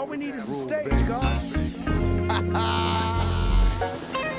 All 0.00 0.06
we 0.06 0.16
need 0.16 0.34
is 0.34 0.48
a 0.48 0.54
stage, 0.54 1.06
God. 1.06 1.44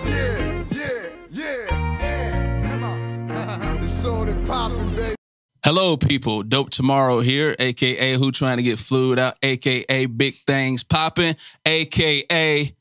Yeah, 0.03 0.63
yeah, 0.71 1.09
yeah, 1.29 1.99
yeah. 1.99 2.61
Come 2.63 2.83
on. 2.83 3.79
it's 3.83 4.03
and 4.03 4.47
popping, 4.47 4.95
baby. 4.95 5.15
Hello, 5.63 5.97
people. 5.97 6.41
Dope 6.41 6.71
Tomorrow 6.71 7.19
here, 7.19 7.55
aka 7.59 8.15
Who 8.15 8.31
Trying 8.31 8.57
to 8.57 8.63
Get 8.63 8.79
Fluid 8.79 9.19
Out, 9.19 9.35
aka 9.43 10.07
Big 10.07 10.33
Things 10.33 10.83
Popping, 10.83 11.35
aka 11.63 12.75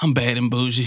I'm 0.00 0.14
bad 0.14 0.38
and 0.38 0.48
bougie. 0.48 0.86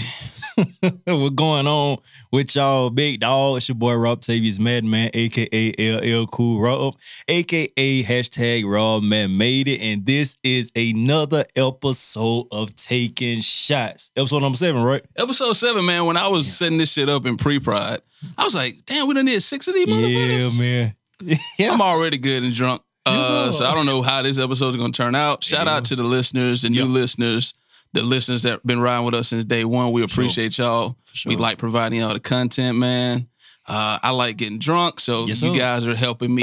What's 1.04 1.34
going 1.34 1.66
on 1.66 1.98
with 2.30 2.56
y'all, 2.56 2.88
big 2.88 3.20
dog? 3.20 3.58
It's 3.58 3.68
your 3.68 3.74
boy 3.74 3.92
Robtaevious 3.92 4.58
Madden, 4.58 5.10
aka 5.12 5.74
LL 5.78 6.26
Cool 6.28 6.60
Rob, 6.62 6.96
aka 7.28 8.02
hashtag 8.04 8.64
Rob 8.64 9.02
Man 9.02 9.36
Made 9.36 9.68
It, 9.68 9.80
and 9.82 10.06
this 10.06 10.38
is 10.42 10.72
another 10.74 11.44
episode 11.56 12.46
of 12.52 12.74
Taking 12.74 13.42
Shots. 13.42 14.10
Episode 14.16 14.40
number 14.40 14.56
seven, 14.56 14.82
right? 14.82 15.04
Episode 15.16 15.52
seven, 15.54 15.84
man. 15.84 16.06
When 16.06 16.16
I 16.16 16.28
was 16.28 16.50
setting 16.50 16.78
this 16.78 16.90
shit 16.90 17.10
up 17.10 17.26
in 17.26 17.36
pre-prod, 17.36 18.00
I 18.38 18.44
was 18.44 18.54
like, 18.54 18.76
"Damn, 18.86 19.08
we 19.08 19.14
done 19.14 19.26
did 19.26 19.42
six 19.42 19.68
of 19.68 19.74
these 19.74 19.88
motherfuckers. 19.88 20.08
Yeah, 20.08 20.38
motherfuckers." 20.38 20.58
man. 20.58 21.38
I'm 21.72 21.82
already 21.82 22.16
good 22.16 22.44
and 22.44 22.54
drunk. 22.54 22.80
Uh, 23.04 23.50
so 23.50 23.66
I 23.66 23.74
don't 23.74 23.86
know 23.86 24.00
how 24.00 24.22
this 24.22 24.38
episode 24.38 24.68
is 24.68 24.76
going 24.76 24.92
to 24.92 24.96
turn 24.96 25.14
out. 25.14 25.42
Shout 25.42 25.66
out 25.66 25.84
to 25.86 25.96
the 25.96 26.04
listeners, 26.04 26.62
the 26.62 26.70
new 26.70 26.84
listeners, 26.86 27.52
the 27.92 28.02
listeners 28.02 28.42
that 28.44 28.66
been 28.66 28.80
riding 28.80 29.04
with 29.04 29.14
us 29.14 29.28
since 29.28 29.44
day 29.44 29.64
one. 29.64 29.92
We 29.92 30.02
appreciate 30.02 30.56
y'all. 30.58 30.96
We 31.26 31.36
like 31.36 31.58
providing 31.58 32.00
y'all 32.00 32.14
the 32.14 32.20
content, 32.20 32.78
man. 32.78 33.28
Uh, 33.66 33.98
I 34.02 34.10
like 34.10 34.36
getting 34.38 34.58
drunk, 34.58 34.98
so 34.98 35.26
Yes, 35.26 35.40
you 35.42 35.52
sir. 35.54 35.58
guys 35.60 35.86
are 35.86 35.94
helping 35.94 36.34
me 36.34 36.42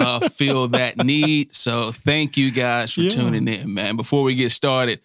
uh, 0.00 0.28
feel 0.28 0.68
that 0.68 0.98
need. 0.98 1.54
So 1.56 1.92
thank 1.92 2.36
you 2.36 2.50
guys 2.50 2.92
for 2.92 3.00
Yeah. 3.02 3.10
tuning 3.10 3.48
in, 3.48 3.72
man. 3.72 3.96
Before 3.96 4.22
we 4.22 4.34
get 4.34 4.50
started, 4.52 5.00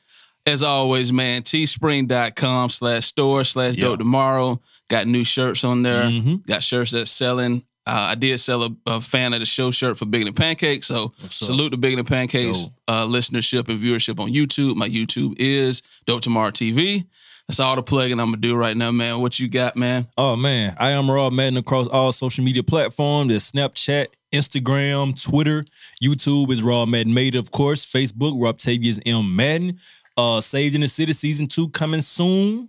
as 0.45 0.63
always, 0.63 1.13
man, 1.13 1.43
teespring.com 1.43 2.69
slash 2.69 3.05
store 3.05 3.43
slash 3.43 3.75
dope 3.75 3.99
tomorrow. 3.99 4.59
Got 4.89 5.07
new 5.07 5.23
shirts 5.23 5.63
on 5.63 5.83
there. 5.83 6.03
Mhm. 6.05 6.45
Got 6.45 6.63
shirts 6.63 6.91
that's 6.91 7.11
selling. 7.11 7.63
Uh, 7.87 8.09
I 8.11 8.15
did 8.15 8.37
sell 8.39 8.63
a, 8.63 8.69
a 8.85 9.01
fan 9.01 9.33
of 9.33 9.39
the 9.39 9.45
show 9.45 9.71
shirt 9.71 9.97
for 9.97 10.05
Bigger 10.05 10.25
Than 10.25 10.33
Pancakes. 10.33 10.87
So 10.87 11.13
salute 11.29 11.69
to 11.71 11.77
Bigger 11.77 11.95
Than 11.95 12.05
Pancakes 12.05 12.69
uh, 12.87 13.05
listenership 13.05 13.69
and 13.69 13.79
viewership 13.79 14.19
on 14.19 14.29
YouTube. 14.29 14.75
My 14.75 14.89
YouTube 14.89 15.35
is 15.37 15.81
Dope 16.05 16.21
Tomorrow 16.21 16.51
TV. 16.51 17.05
That's 17.47 17.61
all 17.61 17.77
the 17.77 17.81
plugging 17.83 18.19
I'm 18.19 18.27
gonna 18.27 18.37
do 18.41 18.57
right 18.57 18.75
now, 18.75 18.91
man. 18.91 19.21
What 19.21 19.39
you 19.39 19.47
got, 19.47 19.77
man? 19.77 20.07
Oh 20.17 20.35
man, 20.35 20.75
I 20.77 20.89
am 20.89 21.09
Rob 21.09 21.31
Madden 21.31 21.55
across 21.55 21.87
all 21.87 22.11
social 22.11 22.43
media 22.43 22.61
platforms. 22.61 23.29
There's 23.29 23.49
Snapchat, 23.49 24.07
Instagram, 24.33 25.21
Twitter, 25.21 25.63
YouTube 26.03 26.51
is 26.51 26.61
Rob 26.61 26.89
Madden 26.89 27.13
Made, 27.13 27.35
of 27.35 27.51
course. 27.51 27.85
Facebook, 27.85 28.33
Robtaevious 28.37 28.99
M 29.05 29.33
Madden. 29.33 29.79
Uh, 30.17 30.41
Saved 30.41 30.75
in 30.75 30.81
the 30.81 30.87
City 30.89 31.13
season 31.13 31.47
two 31.47 31.69
coming 31.69 32.01
soon. 32.01 32.67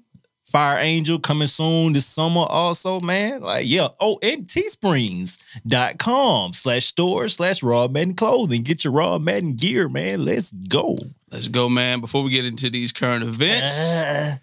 Fire 0.50 0.78
Angel 0.78 1.18
coming 1.18 1.48
soon 1.48 1.92
this 1.92 2.06
summer 2.06 2.46
also, 2.48 3.00
man. 3.00 3.42
Like, 3.42 3.66
yeah. 3.68 3.88
Oh, 4.00 4.18
and 4.22 4.48
teesprings.com 4.48 6.52
slash 6.54 6.86
store 6.86 7.28
slash 7.28 7.62
Rob 7.62 7.92
Madden 7.92 8.14
clothing. 8.14 8.62
Get 8.62 8.84
your 8.84 8.94
Rob 8.94 9.22
Madden 9.22 9.54
gear, 9.56 9.88
man. 9.88 10.24
Let's 10.24 10.50
go. 10.50 10.96
Let's 11.30 11.48
go, 11.48 11.68
man. 11.68 12.00
Before 12.00 12.22
we 12.22 12.30
get 12.30 12.46
into 12.46 12.70
these 12.70 12.92
current 12.92 13.22
events, 13.24 14.38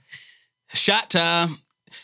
shot 0.73 1.09
time. 1.09 1.57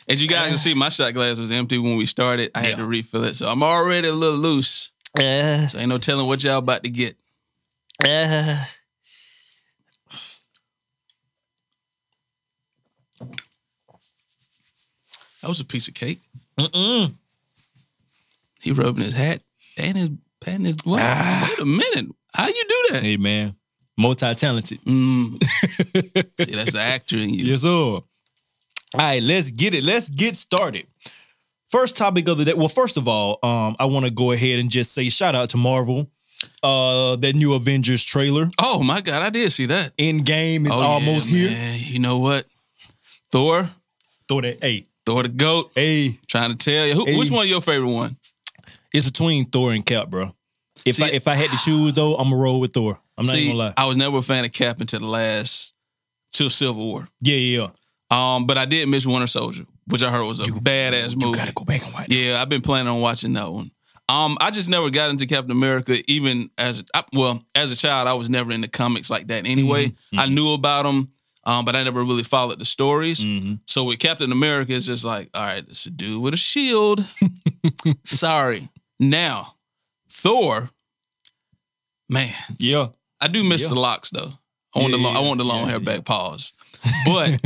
As 0.08 0.22
you 0.22 0.28
guys 0.28 0.50
can 0.50 0.58
see, 0.58 0.74
my 0.74 0.90
shot 0.90 1.14
glass 1.14 1.38
was 1.38 1.52
empty 1.52 1.78
when 1.78 1.96
we 1.96 2.08
started. 2.08 2.50
I 2.56 2.66
had 2.66 2.78
to 2.78 2.86
refill 2.86 3.24
it, 3.26 3.38
so 3.38 3.48
I'm 3.48 3.62
already 3.62 4.08
a 4.08 4.14
little 4.14 4.40
loose. 4.40 4.92
Uh, 5.18 5.68
So 5.68 5.78
ain't 5.78 5.90
no 5.90 6.00
telling 6.00 6.26
what 6.28 6.44
y'all 6.44 6.58
about 6.58 6.84
to 6.84 6.90
get. 6.90 7.16
uh. 8.04 8.64
That 15.42 15.48
was 15.48 15.60
a 15.60 15.66
piece 15.66 15.88
of 15.88 15.94
cake. 15.94 16.20
Mm-mm. 16.58 17.14
He 18.62 18.72
rubbing 18.72 19.04
his 19.04 19.14
hat 19.16 19.42
and 19.78 19.98
his 19.98 20.10
patting 20.40 20.66
his. 20.66 20.76
What? 20.84 21.02
Ah. 21.02 21.48
Wait 21.50 21.60
a 21.60 21.66
minute. 21.66 22.16
How 22.34 22.48
you 22.48 22.64
do 22.68 22.86
that? 22.92 23.02
Hey, 23.04 23.18
man. 23.18 23.56
Multi-talented. 23.98 24.82
Mm. 24.86 25.44
See, 26.40 26.56
that's 26.56 26.74
the 26.74 26.82
actor 26.82 27.18
in 27.18 27.34
you. 27.34 27.46
Yes, 27.46 27.62
sir. 27.64 27.70
All 27.70 28.04
right, 28.96 29.22
let's 29.24 29.52
get 29.52 29.74
it. 29.74 29.84
Let's 29.84 30.10
get 30.10 30.36
started. 30.36 30.86
First 31.70 31.96
topic 31.96 32.28
of 32.28 32.38
the 32.38 32.46
day. 32.46 32.54
Well, 32.54 32.68
first 32.68 32.98
of 32.98 33.08
all, 33.08 33.40
um, 33.44 33.76
I 33.80 33.86
want 33.86 34.06
to 34.06 34.12
go 34.12 34.32
ahead 34.32 34.60
and 34.60 34.70
just 34.70 34.94
say 34.94 35.10
shout 35.10 35.36
out 35.36 35.50
to 35.52 35.58
Marvel. 35.58 36.10
Uh, 36.64 37.16
that 37.18 37.36
new 37.36 37.54
Avengers 37.54 38.04
trailer. 38.04 38.50
Oh 38.60 38.82
my 38.82 39.00
God, 39.00 39.22
I 39.22 39.30
did 39.30 39.52
see 39.54 39.68
that. 39.68 39.96
Endgame 39.98 40.66
is 40.66 40.74
Oh, 40.74 40.80
yeah, 40.82 40.88
almost 40.88 41.30
here. 41.30 41.50
man. 41.52 41.80
You 41.82 42.00
know 42.00 42.18
what? 42.18 42.46
Thor, 43.32 43.70
Thor 44.28 44.42
that. 44.42 44.58
Hey, 44.62 44.88
Thor 45.06 45.24
the 45.24 45.30
goat. 45.30 45.72
hey. 45.76 46.20
Trying 46.28 46.56
to 46.56 46.58
tell 46.58 46.86
you, 46.88 46.94
Who, 46.94 47.06
Hey. 47.06 47.18
which 47.18 47.32
one 47.32 47.48
your 47.48 47.62
favorite 47.62 47.92
one? 47.92 48.18
It's 48.94 49.06
between 49.06 49.46
Thor 49.46 49.74
and 49.74 49.86
Cap, 49.86 50.10
bro. 50.10 50.36
If 50.86 51.02
I 51.02 51.08
if 51.10 51.28
I 51.28 51.36
had 51.36 51.50
to 51.52 51.58
choose 51.58 51.94
though, 51.94 52.16
I'm 52.16 52.30
gonna 52.30 52.42
roll 52.42 52.60
with 52.60 52.74
Thor. 52.74 53.00
I'm 53.18 53.26
not 53.26 53.32
See, 53.34 53.44
even 53.46 53.58
gonna 53.58 53.70
lie. 53.70 53.74
I 53.78 53.86
was 53.86 53.98
never 53.98 54.18
a 54.18 54.22
fan 54.22 54.46
of 54.46 54.52
Cap 54.52 54.80
until 54.82 55.00
the 55.02 55.06
last, 55.08 55.74
till 56.34 56.50
Civil 56.50 56.84
War. 56.86 57.08
yeah, 57.22 57.36
yeah, 57.36 57.60
yeah. 57.62 57.68
Um, 58.36 58.46
but 58.46 58.58
I 58.58 58.66
did 58.66 58.90
miss 58.90 59.06
Winter 59.06 59.28
Soldier, 59.28 59.66
which 59.88 60.02
I 60.04 60.10
heard 60.12 60.26
was 60.26 60.40
a 60.40 60.44
badass 60.52 61.16
movie. 61.16 61.28
You 61.28 61.36
gotta 61.36 61.54
go 61.54 61.64
back 61.64 61.86
and 61.86 61.94
watch. 61.94 62.08
It. 62.10 62.14
Yeah, 62.16 62.42
I've 62.42 62.50
been 62.50 62.62
planning 62.62 62.88
on 62.92 63.00
watching 63.00 63.34
that 63.34 63.52
one. 63.52 63.72
Um, 64.10 64.38
I 64.42 64.52
just 64.52 64.68
never 64.68 64.90
got 64.90 65.10
into 65.12 65.26
Captain 65.28 65.52
America, 65.52 65.98
even 66.12 66.50
as 66.58 66.84
I, 66.94 67.04
well 67.14 67.46
as 67.56 67.72
a 67.72 67.78
child. 67.78 68.10
I 68.10 68.14
was 68.14 68.30
never 68.30 68.52
into 68.52 68.68
comics 68.68 69.10
like 69.10 69.28
that. 69.28 69.48
Anyway, 69.48 69.88
Mm-hmm. 69.90 70.20
I 70.20 70.26
knew 70.26 70.52
about 70.54 70.84
them, 70.84 71.12
um, 71.44 71.66
but 71.66 71.76
I 71.76 71.84
never 71.84 72.04
really 72.04 72.24
followed 72.24 72.60
the 72.60 72.66
stories. 72.66 73.24
Mhm. 73.24 73.60
So 73.68 73.84
with 73.86 74.00
Captain 74.00 74.32
America, 74.32 74.74
it's 74.74 74.86
just 74.86 75.04
like, 75.04 75.30
all 75.34 75.44
right, 75.44 75.66
it's 75.70 75.86
a 75.86 75.90
dude 75.90 76.22
with 76.22 76.34
a 76.34 76.38
shield. 76.38 77.06
Sorry. 78.06 78.70
Now, 79.00 79.56
Thor, 80.10 80.70
man, 82.10 82.34
Yeah. 82.60 82.88
I 83.20 83.28
do 83.28 83.44
miss 83.44 83.64
Yeah. 83.64 83.70
the 83.70 83.76
locks 83.80 84.10
though. 84.10 84.34
I 84.74 84.80
want 84.80 84.92
Yeah, 84.94 84.98
the 84.98 85.04
long, 85.04 85.18
I 85.18 85.20
want 85.20 85.38
the 85.38 85.44
long 85.44 85.64
yeah, 85.64 85.70
hair 85.72 85.80
back. 85.80 86.06
Pause. 86.06 86.54
But 87.06 87.42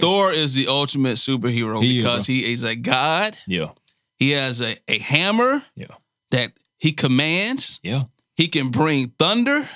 Thor 0.00 0.32
is 0.32 0.54
the 0.54 0.66
ultimate 0.68 1.16
superhero 1.16 1.82
He 1.82 1.98
because 1.98 2.26
bro. 2.26 2.34
he 2.34 2.52
is 2.52 2.62
a 2.64 2.74
god. 2.74 3.36
Yeah. 3.46 3.70
He 4.18 4.30
has 4.30 4.60
a, 4.60 4.76
a 4.88 4.98
hammer 4.98 5.62
Yeah. 5.76 5.94
that 6.30 6.52
he 6.78 6.92
commands. 6.92 7.80
Yeah. 7.82 8.04
He 8.36 8.48
can 8.48 8.70
bring 8.70 9.12
thunder 9.18 9.68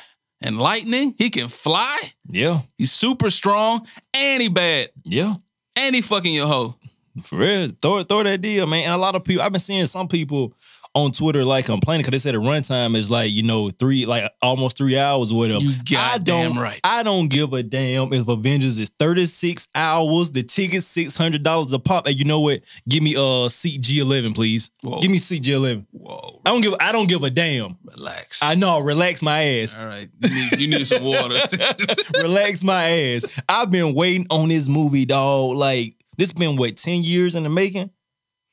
and 0.45 0.59
lightning. 0.59 1.15
He 1.19 1.31
can 1.31 1.49
fly. 1.49 1.99
Yeah. 2.29 2.61
He's 2.79 2.93
super 2.93 3.31
strong 3.31 3.87
and 4.15 4.43
he 4.43 4.49
bad. 4.49 4.91
Yeah. 5.03 5.35
And 5.77 5.95
he 5.95 6.03
fucking 6.03 6.33
your 6.33 6.47
hoe. 6.47 6.77
For 7.25 7.37
real, 7.37 7.71
throw 7.81 8.03
throw 8.03 8.23
that 8.25 8.41
deal, 8.41 8.67
man. 8.67 8.85
And 8.85 8.93
a 8.93 8.99
lot 8.99 9.15
of 9.15 9.25
people, 9.25 9.43
I've 9.43 9.53
been 9.53 9.61
seeing 9.61 9.87
some 9.87 10.09
people 10.09 10.53
on 10.95 11.11
Twitter 11.13 11.45
like 11.45 11.67
complaining 11.67 12.03
because 12.05 12.13
they 12.13 12.29
said 12.31 12.35
the 12.35 12.41
runtime 12.41 12.97
is 12.97 13.11
like 13.11 13.33
you 13.33 13.43
know 13.43 13.71
three, 13.71 14.07
like 14.07 14.31
almost 14.41 14.79
three 14.79 14.97
hours 14.99 15.33
or 15.33 15.39
whatever. 15.39 15.63
You 15.63 15.75
I 15.97 16.19
don't, 16.19 16.57
right. 16.57 16.81
I 16.85 17.03
don't 17.03 17.29
give 17.29 17.53
a 17.53 17.63
damn 17.63 18.13
if 18.13 18.29
Avengers 18.29 18.79
is 18.79 18.91
thirty 18.99 19.27
six 19.27 19.69
hours. 19.75 20.31
The 20.31 20.43
ticket's 20.43 20.87
six 20.87 21.17
hundred 21.17 21.43
dollars 21.43 21.73
a 21.73 21.79
pop. 21.79 22.07
And 22.07 22.17
you 22.17 22.25
know 22.25 22.41
what? 22.41 22.61
Give 22.89 23.03
me 23.03 23.15
uh 23.17 23.49
seat 23.49 23.81
G 23.81 23.99
eleven, 23.99 24.35
please. 24.35 24.71
Whoa. 24.83 25.01
Give 25.01 25.11
me 25.11 25.19
seat 25.19 25.41
G 25.41 25.53
eleven. 25.53 25.87
Whoa. 25.91 26.41
I 26.47 26.51
don't 26.51 26.61
give. 26.61 26.75
I 26.81 26.93
don't 26.93 27.09
give 27.09 27.23
a 27.25 27.31
damn. 27.31 27.77
Relax. 27.85 28.43
I 28.43 28.55
know. 28.55 28.79
Relax 28.81 29.23
my 29.23 29.43
ass. 29.43 29.75
All 29.77 29.87
right. 29.87 30.09
You 30.21 30.29
need, 30.31 30.61
you 30.61 30.69
need 30.79 30.87
some 30.87 31.03
water. 31.05 31.37
relax 32.23 32.63
my 32.63 32.91
ass. 32.91 33.25
I've 33.49 33.71
been 33.71 33.95
waiting 33.95 34.27
on 34.31 34.49
this 34.49 34.69
movie, 34.69 35.05
dog. 35.07 35.57
Like 35.57 35.97
this 36.19 36.33
been 36.33 36.57
what 36.57 36.77
ten 36.77 37.03
years 37.03 37.35
in 37.35 37.43
the 37.43 37.49
making. 37.49 37.91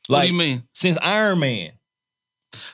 what 0.08 0.18
Like 0.18 0.30
do 0.30 0.34
you 0.34 0.40
mean? 0.40 0.64
since 0.74 0.98
Iron 0.98 1.40
Man. 1.40 1.72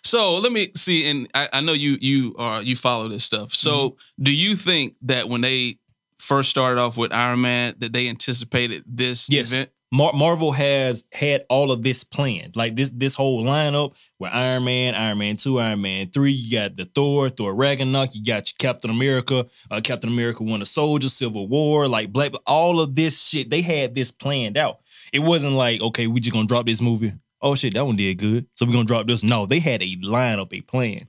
So 0.03 0.37
let 0.37 0.51
me 0.51 0.69
see, 0.75 1.09
and 1.09 1.27
I, 1.33 1.49
I 1.53 1.61
know 1.61 1.73
you 1.73 1.97
you 2.01 2.35
are 2.37 2.61
you 2.61 2.75
follow 2.75 3.07
this 3.07 3.23
stuff. 3.23 3.53
So 3.53 3.89
Mm-hmm. 3.91 4.23
do 4.23 4.35
you 4.35 4.55
think 4.55 4.95
that 5.03 5.29
when 5.29 5.41
they 5.41 5.75
first 6.19 6.49
started 6.49 6.79
off 6.81 6.97
with 6.97 7.13
Iron 7.13 7.41
Man, 7.41 7.75
that 7.79 7.93
they 7.93 8.09
anticipated 8.09 8.83
this 8.87 9.27
Yes. 9.29 9.51
event? 9.51 9.69
Mar- 9.89 10.11
Marvel 10.13 10.51
has 10.51 11.05
had 11.13 11.43
all 11.49 11.71
of 11.71 11.81
this 11.81 12.03
planned, 12.03 12.57
like 12.57 12.75
this 12.75 12.89
this 12.89 13.13
whole 13.13 13.45
lineup 13.45 13.93
with 14.19 14.31
Iron 14.33 14.65
Man, 14.65 14.93
Iron 14.95 15.17
Man 15.19 15.37
two, 15.37 15.59
Iron 15.59 15.81
Man 15.81 16.09
three. 16.09 16.33
You 16.33 16.51
got 16.59 16.75
the 16.75 16.83
Thor, 16.83 17.29
Thor 17.29 17.55
Ragnarok. 17.55 18.13
You 18.13 18.21
got 18.25 18.49
your 18.51 18.55
Captain 18.59 18.89
America, 18.91 19.45
uh, 19.71 19.79
Captain 19.81 20.09
America 20.09 20.43
Winter 20.43 20.65
Soldier, 20.65 21.07
Civil 21.07 21.47
War, 21.47 21.87
like 21.87 22.11
Black. 22.11 22.33
All 22.45 22.81
of 22.81 22.95
this 22.95 23.27
shit, 23.29 23.49
they 23.49 23.61
had 23.61 23.95
this 23.95 24.11
planned 24.11 24.57
out. 24.57 24.79
It 25.13 25.19
wasn't 25.19 25.53
like 25.53 25.79
okay, 25.79 26.07
we 26.07 26.19
just 26.19 26.33
gonna 26.33 26.47
drop 26.47 26.65
this 26.65 26.81
movie. 26.81 27.13
Oh 27.41 27.55
shit, 27.55 27.73
that 27.75 27.85
one 27.85 27.95
did 27.95 28.17
good, 28.17 28.47
so 28.55 28.65
we're 28.65 28.71
gonna 28.73 28.85
drop 28.85 29.07
this. 29.07 29.23
No, 29.23 29.45
they 29.45 29.59
had 29.59 29.81
a 29.83 29.95
lineup, 29.97 30.51
a 30.53 30.61
plan. 30.61 31.07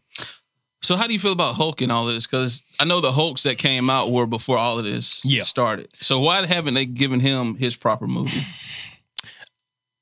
So 0.83 0.97
how 0.97 1.07
do 1.07 1.13
you 1.13 1.19
feel 1.19 1.33
about 1.33 1.55
Hulk 1.57 1.81
and 1.81 1.91
all 1.91 2.07
this? 2.07 2.27
Because 2.27 2.63
I 2.79 2.85
know 2.85 3.01
the 3.01 3.11
Hulks 3.13 3.43
that 3.43 3.59
came 3.59 3.91
out 3.91 4.13
were 4.13 4.27
before 4.27 4.59
all 4.59 4.79
of 4.79 4.85
this 4.85 5.25
Yeah. 5.25 5.43
started. 5.43 5.89
So 5.97 6.21
why 6.21 6.47
haven't 6.47 6.75
they 6.75 6.87
given 6.87 7.19
him 7.21 7.57
his 7.57 7.75
proper 7.75 8.07
movie? 8.07 8.45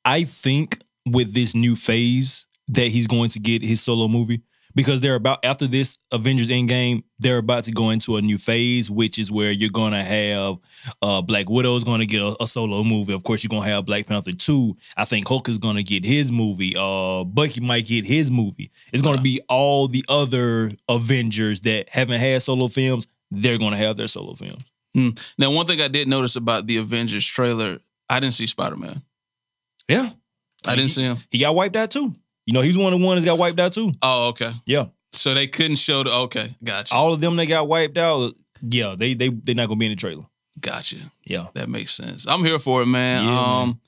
I 0.04 0.24
think 0.24 0.82
with 1.06 1.32
this 1.34 1.54
new 1.54 1.76
phase 1.76 2.46
that 2.68 2.88
he's 2.88 3.06
going 3.06 3.30
to 3.30 3.38
get 3.40 3.62
his 3.62 3.80
solo 3.80 4.06
movie 4.08 4.42
because 4.76 5.00
they're 5.00 5.14
about 5.16 5.44
after 5.44 5.66
this 5.66 5.98
Avengers 6.12 6.50
Endgame, 6.50 7.02
they're 7.18 7.38
about 7.38 7.64
to 7.64 7.72
go 7.72 7.90
into 7.90 8.16
a 8.16 8.22
new 8.22 8.38
phase, 8.38 8.90
which 8.90 9.18
is 9.18 9.32
where 9.32 9.50
you're 9.50 9.70
gonna 9.70 10.04
have 10.04 10.58
uh 11.02 11.22
Black 11.22 11.48
Widow's 11.48 11.82
gonna 11.82 12.06
get 12.06 12.20
a, 12.20 12.36
a 12.40 12.46
solo 12.46 12.84
movie. 12.84 13.14
Of 13.14 13.24
course, 13.24 13.42
you're 13.42 13.48
gonna 13.48 13.68
have 13.68 13.86
Black 13.86 14.06
Panther 14.06 14.32
two. 14.32 14.76
I 14.96 15.06
think 15.06 15.26
Hulk 15.26 15.48
is 15.48 15.58
gonna 15.58 15.82
get 15.82 16.04
his 16.04 16.30
movie. 16.30 16.76
Uh, 16.78 17.24
Bucky 17.24 17.60
might 17.60 17.86
get 17.86 18.04
his 18.04 18.30
movie. 18.30 18.70
It's 18.92 19.02
gonna 19.02 19.22
be 19.22 19.40
all 19.48 19.88
the 19.88 20.04
other 20.08 20.70
Avengers 20.88 21.62
that 21.62 21.88
haven't 21.88 22.20
had 22.20 22.42
solo 22.42 22.68
films. 22.68 23.08
They're 23.30 23.58
gonna 23.58 23.76
have 23.78 23.96
their 23.96 24.06
solo 24.06 24.34
films. 24.34 24.62
Mm. 24.94 25.18
Now, 25.38 25.50
one 25.52 25.66
thing 25.66 25.80
I 25.80 25.88
did 25.88 26.06
notice 26.06 26.36
about 26.36 26.66
the 26.66 26.76
Avengers 26.76 27.26
trailer, 27.26 27.78
I 28.08 28.20
didn't 28.20 28.34
see 28.34 28.46
Spider 28.46 28.76
Man. 28.76 29.02
Yeah, 29.88 30.10
I 30.66 30.76
didn't 30.76 30.90
see 30.90 31.02
him. 31.02 31.16
he 31.30 31.38
got 31.38 31.54
wiped 31.54 31.76
out 31.76 31.90
too. 31.90 32.14
You 32.46 32.52
know, 32.52 32.60
he's 32.60 32.76
one 32.78 32.92
of 32.92 33.00
the 33.00 33.04
ones 33.04 33.22
that 33.22 33.28
got 33.28 33.38
wiped 33.38 33.58
out 33.58 33.72
too. 33.72 33.92
Oh, 34.02 34.28
okay. 34.28 34.52
Yeah. 34.64 34.86
So 35.12 35.34
they 35.34 35.46
couldn't 35.46 35.76
show 35.76 36.02
the. 36.02 36.12
Okay, 36.12 36.56
gotcha. 36.62 36.94
All 36.94 37.12
of 37.12 37.20
them 37.20 37.36
that 37.36 37.46
got 37.46 37.68
wiped 37.68 37.98
out, 37.98 38.34
yeah, 38.62 38.94
they 38.96 39.14
they 39.14 39.28
they're 39.30 39.54
not 39.54 39.66
gonna 39.68 39.78
be 39.78 39.86
in 39.86 39.92
the 39.92 39.96
trailer. 39.96 40.26
Gotcha. 40.60 40.96
Yeah. 41.24 41.46
That 41.54 41.68
makes 41.68 41.92
sense. 41.92 42.26
I'm 42.26 42.44
here 42.44 42.58
for 42.58 42.82
it, 42.82 42.86
man. 42.86 43.24
Yeah, 43.24 43.40
um, 43.40 43.68
man. 43.68 43.80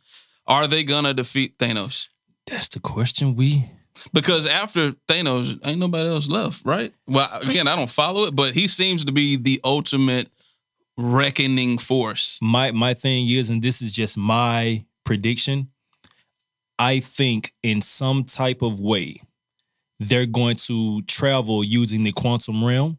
are 0.46 0.66
they 0.66 0.84
gonna 0.84 1.14
defeat 1.14 1.58
Thanos? 1.58 2.08
That's 2.46 2.68
the 2.68 2.80
question 2.80 3.36
we 3.36 3.70
Because 4.12 4.46
after 4.46 4.92
Thanos, 5.06 5.58
ain't 5.64 5.78
nobody 5.78 6.08
else 6.08 6.28
left, 6.28 6.64
right? 6.64 6.92
Well, 7.06 7.28
again, 7.42 7.68
I 7.68 7.76
don't 7.76 7.90
follow 7.90 8.24
it, 8.24 8.34
but 8.34 8.54
he 8.54 8.68
seems 8.68 9.04
to 9.04 9.12
be 9.12 9.36
the 9.36 9.60
ultimate 9.64 10.28
reckoning 10.96 11.78
force. 11.78 12.38
my 12.42 12.72
my 12.72 12.94
thing 12.94 13.28
is, 13.28 13.50
and 13.50 13.62
this 13.62 13.80
is 13.80 13.92
just 13.92 14.16
my 14.18 14.84
prediction. 15.04 15.68
I 16.78 17.00
think 17.00 17.52
in 17.62 17.80
some 17.80 18.24
type 18.24 18.62
of 18.62 18.80
way, 18.80 19.22
they're 19.98 20.26
going 20.26 20.56
to 20.56 21.02
travel 21.02 21.64
using 21.64 22.02
the 22.02 22.12
quantum 22.12 22.64
realm. 22.64 22.98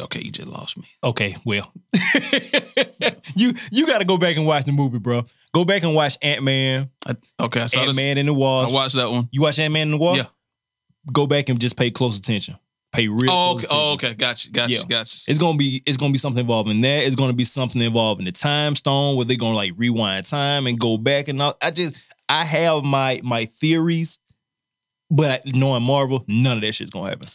Okay, 0.00 0.20
you 0.24 0.32
just 0.32 0.48
lost 0.48 0.76
me. 0.76 0.86
Okay, 1.04 1.36
well, 1.44 1.72
you 3.36 3.54
you 3.70 3.86
got 3.86 3.98
to 3.98 4.04
go 4.04 4.18
back 4.18 4.36
and 4.36 4.44
watch 4.44 4.64
the 4.64 4.72
movie, 4.72 4.98
bro. 4.98 5.24
Go 5.52 5.64
back 5.64 5.84
and 5.84 5.94
watch 5.94 6.18
Ant 6.20 6.42
Man, 6.42 6.90
okay, 7.38 7.60
I 7.60 7.66
saw 7.66 7.80
Ant. 7.82 7.94
Man 7.94 8.18
in 8.18 8.26
the 8.26 8.34
I 8.34 8.36
Wasp. 8.36 8.74
watched 8.74 8.96
that 8.96 9.08
one. 9.08 9.28
You 9.30 9.42
watch 9.42 9.58
Ant 9.60 9.72
Man 9.72 9.82
in 9.88 9.90
the 9.92 9.98
Wasp? 9.98 10.24
Yeah. 10.24 10.28
Go 11.12 11.28
back 11.28 11.48
and 11.48 11.60
just 11.60 11.76
pay 11.76 11.92
close 11.92 12.18
attention. 12.18 12.56
Pay 12.90 13.06
real. 13.06 13.30
Oh, 13.30 13.56
close 13.58 13.64
okay. 13.66 13.74
Oh, 13.76 13.92
okay. 13.94 14.14
Gotcha. 14.14 14.50
Gotcha. 14.50 14.72
Yeah. 14.72 14.82
Gotcha. 14.88 15.18
It's 15.28 15.38
gonna 15.38 15.58
be 15.58 15.82
it's 15.86 15.96
gonna 15.96 16.12
be 16.12 16.18
something 16.18 16.40
involving 16.40 16.80
that. 16.80 17.04
It's 17.04 17.14
gonna 17.14 17.32
be 17.32 17.44
something 17.44 17.80
involving 17.80 18.24
the 18.24 18.32
time 18.32 18.74
stone 18.74 19.14
where 19.16 19.24
they're 19.24 19.36
gonna 19.36 19.54
like 19.54 19.72
rewind 19.76 20.26
time 20.26 20.66
and 20.66 20.78
go 20.78 20.96
back 20.96 21.28
and 21.28 21.40
all. 21.40 21.56
I 21.62 21.70
just 21.70 21.96
I 22.28 22.44
have 22.44 22.84
my 22.84 23.20
my 23.22 23.44
theories, 23.46 24.18
but 25.10 25.46
knowing 25.54 25.82
Marvel, 25.82 26.24
none 26.26 26.58
of 26.58 26.62
that 26.62 26.72
shit's 26.74 26.90
gonna 26.90 27.08
happen. 27.08 27.28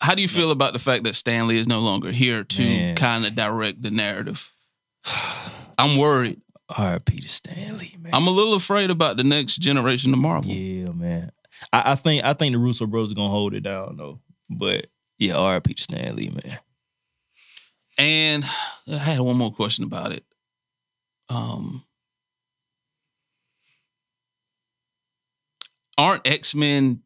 How 0.00 0.14
do 0.14 0.22
you 0.22 0.28
feel 0.28 0.50
about 0.50 0.72
the 0.72 0.78
fact 0.78 1.04
that 1.04 1.14
Stan 1.14 1.46
Lee 1.46 1.58
is 1.58 1.68
no 1.68 1.80
longer 1.80 2.10
here 2.10 2.42
to 2.42 2.62
Man. 2.62 2.96
kind 2.96 3.26
of 3.26 3.34
direct 3.34 3.82
the 3.82 3.90
narrative? 3.90 4.50
I'm 5.78 5.98
worried. 5.98 6.40
R.I.P. 6.76 7.20
to 7.20 7.28
Stan 7.28 7.78
Lee, 7.78 7.96
man. 7.98 8.14
I'm 8.14 8.26
a 8.26 8.30
little 8.30 8.54
afraid 8.54 8.90
about 8.90 9.16
the 9.16 9.24
next 9.24 9.56
generation 9.56 10.12
of 10.12 10.20
Marvel. 10.20 10.50
yeah, 10.52 10.90
man. 10.92 11.32
I, 11.72 11.92
I 11.92 11.94
think 11.96 12.24
I 12.24 12.32
think 12.32 12.52
the 12.52 12.58
Russo 12.58 12.86
bros 12.86 13.12
are 13.12 13.14
gonna 13.14 13.28
hold 13.28 13.54
it 13.54 13.60
down 13.60 13.96
though. 13.96 14.20
But 14.48 14.86
yeah, 15.18 15.34
R.I.P. 15.34 15.74
to 15.74 15.82
Stan 15.82 16.16
Lee, 16.16 16.30
man. 16.30 16.58
And 17.98 18.44
I 18.90 18.96
had 18.96 19.20
one 19.20 19.36
more 19.36 19.52
question 19.52 19.84
about 19.84 20.12
it. 20.12 20.24
Um, 21.28 21.84
aren't 26.00 26.26
X 26.26 26.54
Men 26.54 27.02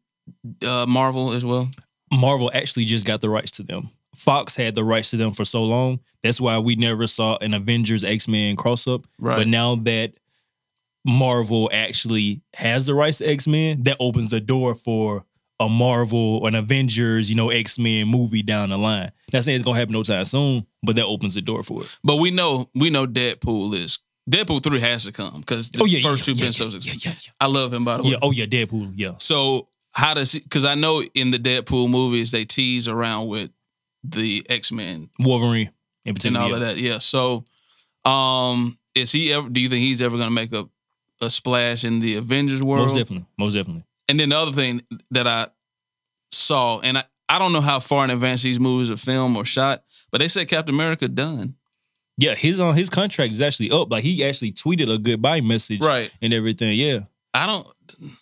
uh, 0.67 0.87
Marvel 0.89 1.33
as 1.33 1.45
well? 1.45 1.69
Marvel 2.13 2.51
actually 2.55 2.85
just 2.85 3.07
got 3.07 3.21
the 3.21 3.31
rights 3.31 3.51
to 3.53 3.63
them. 3.63 3.91
Fox 4.15 4.55
had 4.55 4.75
the 4.75 4.85
rights 4.85 5.11
to 5.11 5.17
them 5.17 5.33
for 5.33 5.45
so 5.45 5.65
long. 5.65 6.01
That's 6.23 6.41
why 6.41 6.59
we 6.59 6.77
never 6.77 7.07
saw 7.07 7.37
an 7.41 7.53
Avengers 7.53 8.05
X 8.05 8.29
Men 8.29 8.57
cross 8.57 8.87
up. 8.87 9.07
Right. 9.19 9.37
But 9.37 9.49
now 9.49 9.75
that 9.77 10.15
Marvel 11.05 11.69
actually 11.73 12.43
has 12.55 12.87
the 12.87 12.95
rights 12.95 13.19
to 13.19 13.29
X 13.29 13.49
Men, 13.49 13.83
that 13.83 13.97
opens 13.99 14.31
the 14.31 14.41
door 14.41 14.75
for 14.75 15.25
a 15.61 15.69
Marvel, 15.69 16.47
an 16.47 16.55
Avengers, 16.55 17.31
you 17.31 17.37
know, 17.37 17.51
X 17.51 17.79
Men 17.79 18.09
movie 18.09 18.43
down 18.43 18.71
the 18.71 18.79
line. 18.79 19.11
Not 19.33 19.43
saying 19.43 19.57
it's 19.57 19.65
gonna 19.65 19.79
happen 19.79 19.93
no 19.93 20.03
time 20.03 20.25
soon, 20.25 20.67
but 20.83 20.97
that 20.97 21.07
opens 21.07 21.35
the 21.35 21.43
door 21.43 21.63
for 21.63 21.83
it. 21.83 21.99
But 22.05 22.17
we 22.17 22.31
know 22.31 22.71
we 22.75 22.91
know 22.91 23.07
Deadpool 23.07 23.75
is 23.75 23.99
Deadpool 24.31 24.63
three 24.63 24.81
has 24.81 25.05
to 25.05 25.13
come 25.13 25.41
because 25.41 25.71
the 25.71 25.83
Oh, 25.83 25.85
yeah, 25.85 26.01
first 26.03 26.27
yeah, 26.27 26.35
two 26.35 26.39
yeah, 26.39 26.45
been 26.47 26.53
so 26.53 26.65
yeah, 26.65 26.71
successful. 26.71 27.11
yeah, 27.11 27.17
yeah, 27.27 27.33
I 27.41 27.47
love 27.51 27.73
him 27.73 27.85
by 27.85 27.97
the 27.99 28.03
way. 28.05 28.11
Yeah. 28.11 28.19
Oh 28.23 28.31
yeah, 28.31 28.47
Deadpool. 28.47 28.93
Yeah. 28.97 29.13
So 29.19 29.69
how 29.93 30.15
does 30.15 30.33
because 30.33 30.65
I 30.65 30.75
know 30.75 31.03
in 31.03 31.31
the 31.31 31.39
Deadpool 31.39 31.91
movies 31.91 32.31
they 32.31 32.45
tease 32.45 32.89
around 32.89 33.29
with 33.29 33.51
the 34.03 34.45
X 34.49 34.73
Men 34.73 35.11
Wolverine 35.19 35.71
in 36.05 36.17
and 36.25 36.37
all 36.37 36.53
of 36.55 36.61
that. 36.61 36.79
Yeah. 36.79 36.99
So, 36.99 37.45
um, 38.05 38.79
is 38.95 39.13
he 39.13 39.33
ever? 39.33 39.49
Do 39.49 39.61
you 39.61 39.69
think 39.69 39.83
he's 39.85 40.03
ever 40.03 40.17
going 40.17 40.29
to 40.29 40.35
make 40.35 40.53
a 40.55 40.69
a 41.21 41.31
splash 41.31 41.85
in 41.85 42.01
the 42.01 42.17
Avengers 42.17 42.63
world? 42.63 42.89
Most 42.89 42.97
definitely. 42.97 43.27
Most 43.39 43.55
definitely. 43.55 43.85
And 44.09 44.21
then 44.21 44.29
the 44.31 44.37
other 44.37 44.53
thing 44.53 44.83
that 45.11 45.27
I 45.27 45.47
saw, 46.33 46.81
and 46.81 46.99
I, 46.99 47.05
I 47.29 47.39
don't 47.39 47.53
know 47.53 47.63
how 47.63 47.81
far 47.81 48.05
in 48.05 48.11
advance 48.11 48.43
these 48.43 48.61
movies 48.61 48.91
are 48.91 48.97
filmed 48.97 49.37
or 49.37 49.45
shot, 49.47 49.83
but 50.11 50.19
they 50.19 50.29
said 50.29 50.49
Captain 50.49 50.75
America 50.75 51.09
done. 51.09 51.55
Yeah, 52.17 52.35
his 52.35 52.61
on 52.61 52.75
his 52.77 52.89
contract 52.91 53.33
is 53.33 53.43
actually 53.43 53.71
up. 53.71 53.91
Like 53.91 54.05
he 54.05 54.25
actually 54.25 54.53
tweeted 54.53 54.93
a 54.93 54.99
goodbye 54.99 55.41
message 55.41 55.81
Right. 55.81 56.13
and 56.23 56.33
everything. 56.33 56.79
Yeah. 56.79 57.01
I 57.33 57.47
don't. 57.47 57.67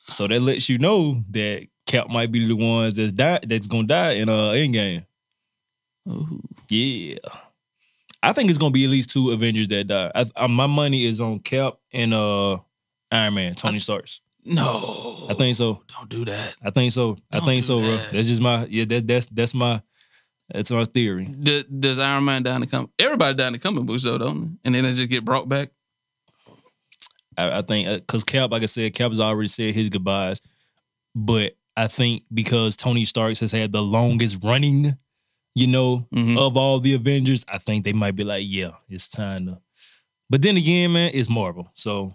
So 0.08 0.26
that 0.28 0.40
lets 0.40 0.68
you 0.68 0.78
know 0.78 1.22
that 1.30 1.66
Cap 1.86 2.08
might 2.08 2.32
be 2.32 2.46
the 2.46 2.54
ones 2.54 2.94
that's 2.94 3.12
die 3.12 3.40
that's 3.46 3.66
gonna 3.66 3.86
die 3.86 4.12
in 4.12 4.28
uh 4.28 4.52
Endgame. 4.52 5.04
Ooh. 6.08 6.40
Yeah. 6.68 7.16
I 8.22 8.32
think 8.32 8.48
it's 8.50 8.58
gonna 8.58 8.70
be 8.70 8.84
at 8.84 8.90
least 8.90 9.10
two 9.10 9.30
Avengers 9.30 9.68
that 9.68 9.88
die. 9.88 10.10
I, 10.14 10.26
I, 10.36 10.46
my 10.46 10.66
money 10.66 11.04
is 11.04 11.20
on 11.20 11.40
Cap 11.40 11.74
and 11.92 12.14
uh 12.14 12.58
Iron 13.10 13.34
Man, 13.34 13.52
Tony 13.54 13.78
Starks. 13.78 14.20
No, 14.44 15.26
I 15.30 15.34
think 15.34 15.54
so. 15.54 15.82
don't 15.96 16.08
do 16.08 16.24
that. 16.24 16.54
I 16.64 16.70
think 16.70 16.90
so. 16.92 17.16
I 17.30 17.38
Don't 17.38 17.46
think 17.46 17.60
do 17.62 17.66
so, 17.66 17.80
bro. 17.80 17.96
That's 18.10 18.26
just 18.28 18.40
my 18.42 18.64
yeah. 18.66 18.84
That's 18.86 19.04
that's 19.04 19.26
that's 19.26 19.54
my 19.54 19.82
that's 20.52 20.70
our 20.70 20.84
theory. 20.84 21.24
D- 21.24 21.64
does 21.80 21.98
Iron 21.98 22.24
Man 22.24 22.42
die 22.42 22.54
in 22.54 22.60
the 22.60 22.66
comic? 22.66 22.90
Everybody 22.98 23.36
die 23.36 23.46
in 23.48 23.52
the 23.54 23.58
comic 23.58 23.84
books 23.84 24.02
though, 24.04 24.18
don't 24.18 24.40
they? 24.40 24.50
And 24.64 24.74
then 24.74 24.84
they 24.84 24.90
just 24.92 25.08
get 25.10 25.24
brought 25.24 25.48
back. 25.48 25.70
I, 27.36 27.58
I 27.58 27.62
think 27.62 27.88
because 27.88 28.24
Cap, 28.24 28.50
like 28.50 28.62
I 28.62 28.66
said, 28.66 28.94
Cap 28.94 29.10
has 29.10 29.20
already 29.20 29.48
said 29.48 29.74
his 29.74 29.88
goodbyes, 29.88 30.40
but 31.14 31.56
I 31.76 31.86
think 31.86 32.24
because 32.32 32.76
Tony 32.76 33.04
Starks 33.04 33.40
has 33.40 33.52
had 33.52 33.72
the 33.72 33.82
longest 33.82 34.42
running, 34.44 34.92
you 35.54 35.66
know, 35.66 36.06
Mhm. 36.14 36.38
of 36.38 36.56
all 36.56 36.80
the 36.80 36.94
Avengers, 36.94 37.44
I 37.48 37.58
think 37.58 37.84
they 37.84 37.92
might 37.94 38.14
be 38.16 38.24
like, 38.24 38.44
yeah, 38.46 38.72
it's 38.88 39.08
time 39.08 39.46
to. 39.46 39.58
But 40.28 40.42
then 40.42 40.56
again, 40.56 40.92
man, 40.92 41.10
it's 41.14 41.28
Marvel, 41.30 41.70
so 41.74 42.14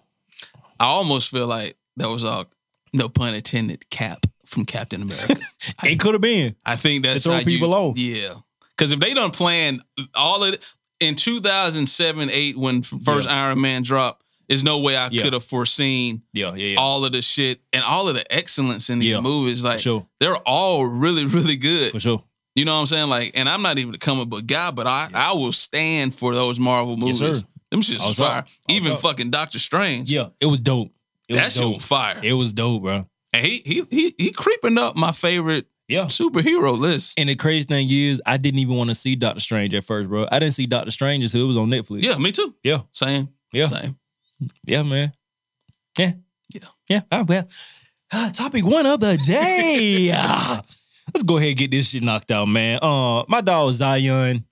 I 0.80 0.86
almost 0.86 1.30
feel 1.30 1.48
like 1.48 1.78
that 1.98 2.10
was 2.10 2.24
all, 2.24 2.46
no 2.94 3.10
pun 3.10 3.34
intended, 3.34 3.90
Cap 3.90 4.26
from 4.48 4.66
Captain 4.66 5.02
America. 5.02 5.36
it 5.84 6.00
could 6.00 6.14
have 6.14 6.22
been. 6.22 6.56
I 6.66 6.76
think 6.76 7.04
that's 7.06 7.24
throw 7.24 7.34
how 7.34 7.40
you- 7.40 7.46
people 7.46 7.74
off. 7.74 7.98
Yeah, 7.98 8.34
because 8.76 8.92
if 8.92 9.00
they 9.00 9.14
done 9.14 9.32
planned 9.32 9.82
all 10.16 10.44
of 10.44 10.54
it 10.54 10.66
in 11.00 11.16
2007, 11.16 12.30
eight 12.32 12.58
when 12.58 12.82
first 12.82 13.28
Iron 13.28 13.62
Man 13.62 13.82
dropped, 13.84 14.24
there's 14.48 14.64
no 14.64 14.80
way 14.80 14.96
I 14.96 15.10
Yeah. 15.12 15.24
could 15.24 15.34
have 15.34 15.44
foreseen 15.44 16.22
Yeah, 16.34 16.56
yeah, 16.56 16.68
yeah. 16.70 16.76
all 16.80 17.04
of 17.06 17.12
the 17.12 17.22
shit 17.22 17.60
and 17.74 17.84
all 17.84 18.08
of 18.08 18.16
the 18.16 18.32
excellence 18.34 18.90
in 18.90 19.00
these 19.00 19.10
Yeah, 19.12 19.20
movies. 19.22 19.64
Like 19.64 19.80
sure. 19.80 20.06
they're 20.20 20.38
all 20.38 20.86
really, 20.86 21.26
really 21.26 21.58
good. 21.58 21.92
For 21.92 22.00
sure. 22.00 22.24
You 22.56 22.66
know 22.66 22.74
what 22.74 22.80
I'm 22.80 22.86
saying? 22.88 23.10
Like, 23.10 23.34
and 23.36 23.48
I'm 23.48 23.62
not 23.62 23.78
even 23.78 23.94
a 23.94 23.98
comic 24.00 24.30
book 24.30 24.46
guy, 24.48 24.72
but 24.72 24.88
I 24.88 25.10
I 25.14 25.34
will 25.34 25.54
stand 25.54 26.16
for 26.16 26.34
those 26.34 26.60
Marvel 26.60 26.98
Yes, 26.98 27.20
movies. 27.22 27.40
sir. 27.42 27.48
Them 27.70 27.82
shit's 27.82 28.18
fire. 28.18 28.46
Even 28.70 28.96
fucking 28.96 29.30
Doctor 29.30 29.60
Strange. 29.60 30.10
Yeah, 30.10 30.30
it 30.40 30.46
was 30.46 30.60
dope. 30.60 30.92
It 31.28 31.34
that 31.36 31.46
was 31.46 31.54
shit 31.54 31.62
dope. 31.64 31.74
was 31.76 31.86
fire. 31.86 32.20
It 32.24 32.34
was 32.34 32.54
dope, 32.54 32.82
bro. 32.84 33.06
And 33.34 33.46
he 33.46 33.62
he 33.66 33.84
he 33.90 34.16
he 34.18 34.32
creeping 34.32 34.78
up 34.78 34.96
my 34.96 35.12
favorite 35.12 35.68
Yeah. 35.88 36.06
superhero 36.06 36.78
list. 36.78 37.20
And 37.20 37.30
the 37.30 37.36
crazy 37.36 37.64
thing 37.66 37.88
is, 37.90 38.22
I 38.26 38.38
didn't 38.38 38.60
even 38.60 38.76
want 38.78 38.90
to 38.90 38.96
see 38.96 39.16
Doctor 39.16 39.40
Strange 39.40 39.74
at 39.74 39.84
first, 39.86 40.10
bro. 40.10 40.28
I 40.32 40.40
didn't 40.40 40.54
see 40.54 40.66
Doctor 40.66 40.92
Strange 40.92 41.24
until 41.24 41.44
it 41.44 41.48
was 41.48 41.58
on 41.58 41.70
Netflix. 41.70 42.04
Yeah, 42.04 42.18
me 42.18 42.32
too. 42.32 42.56
Yeah. 42.64 42.82
Same. 42.92 43.30
Yeah. 43.52 43.68
Same. 43.68 43.98
Yeah, 44.66 44.84
man. 44.84 45.14
Yeah. 45.98 46.14
Yeah. 46.54 46.68
Yeah. 46.90 47.02
Ah, 47.12 47.26
well, 47.28 47.48
ah, 48.14 48.30
topic 48.34 48.66
one 48.66 48.86
of 48.86 49.00
the 49.00 49.18
day. 49.18 50.12
Let's 51.14 51.24
go 51.26 51.38
ahead 51.38 51.50
and 51.50 51.58
get 51.58 51.72
this 51.72 51.90
shit 51.90 52.04
knocked 52.04 52.32
out, 52.32 52.48
man. 52.48 52.80
Uh, 52.82 53.24
my 53.28 53.42
dog 53.42 53.72
Zion. 53.74 54.46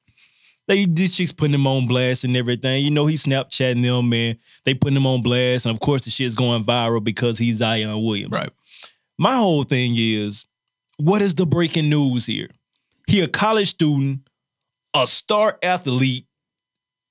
They 0.68 0.86
these 0.86 1.16
chicks 1.16 1.32
putting 1.32 1.54
him 1.54 1.68
on 1.68 1.86
blast 1.86 2.24
and 2.24 2.36
everything. 2.36 2.84
You 2.84 2.90
know, 2.90 3.06
he 3.06 3.16
Snapchatting 3.16 3.84
them, 3.84 4.10
man. 4.10 4.40
They 4.64 4.74
putting 4.74 4.98
him 4.98 5.06
on 5.06 5.22
blast, 5.22 5.68
and 5.68 5.76
of 5.76 5.80
course 5.80 6.06
the 6.06 6.10
shit's 6.10 6.34
going 6.34 6.64
viral 6.64 7.04
because 7.04 7.38
he's 7.38 7.58
Zion 7.58 8.04
Williams. 8.04 8.32
Right. 8.32 8.50
My 9.18 9.36
whole 9.36 9.64
thing 9.64 9.96
is, 9.98 10.46
what 10.98 11.22
is 11.22 11.36
the 11.36 11.46
breaking 11.46 11.90
news 11.90 12.26
here? 12.26 12.50
He 13.08 13.22
a 13.22 13.28
college 13.28 13.70
student, 13.70 14.28
a 14.94 15.08
star 15.08 15.58
athlete, 15.62 16.26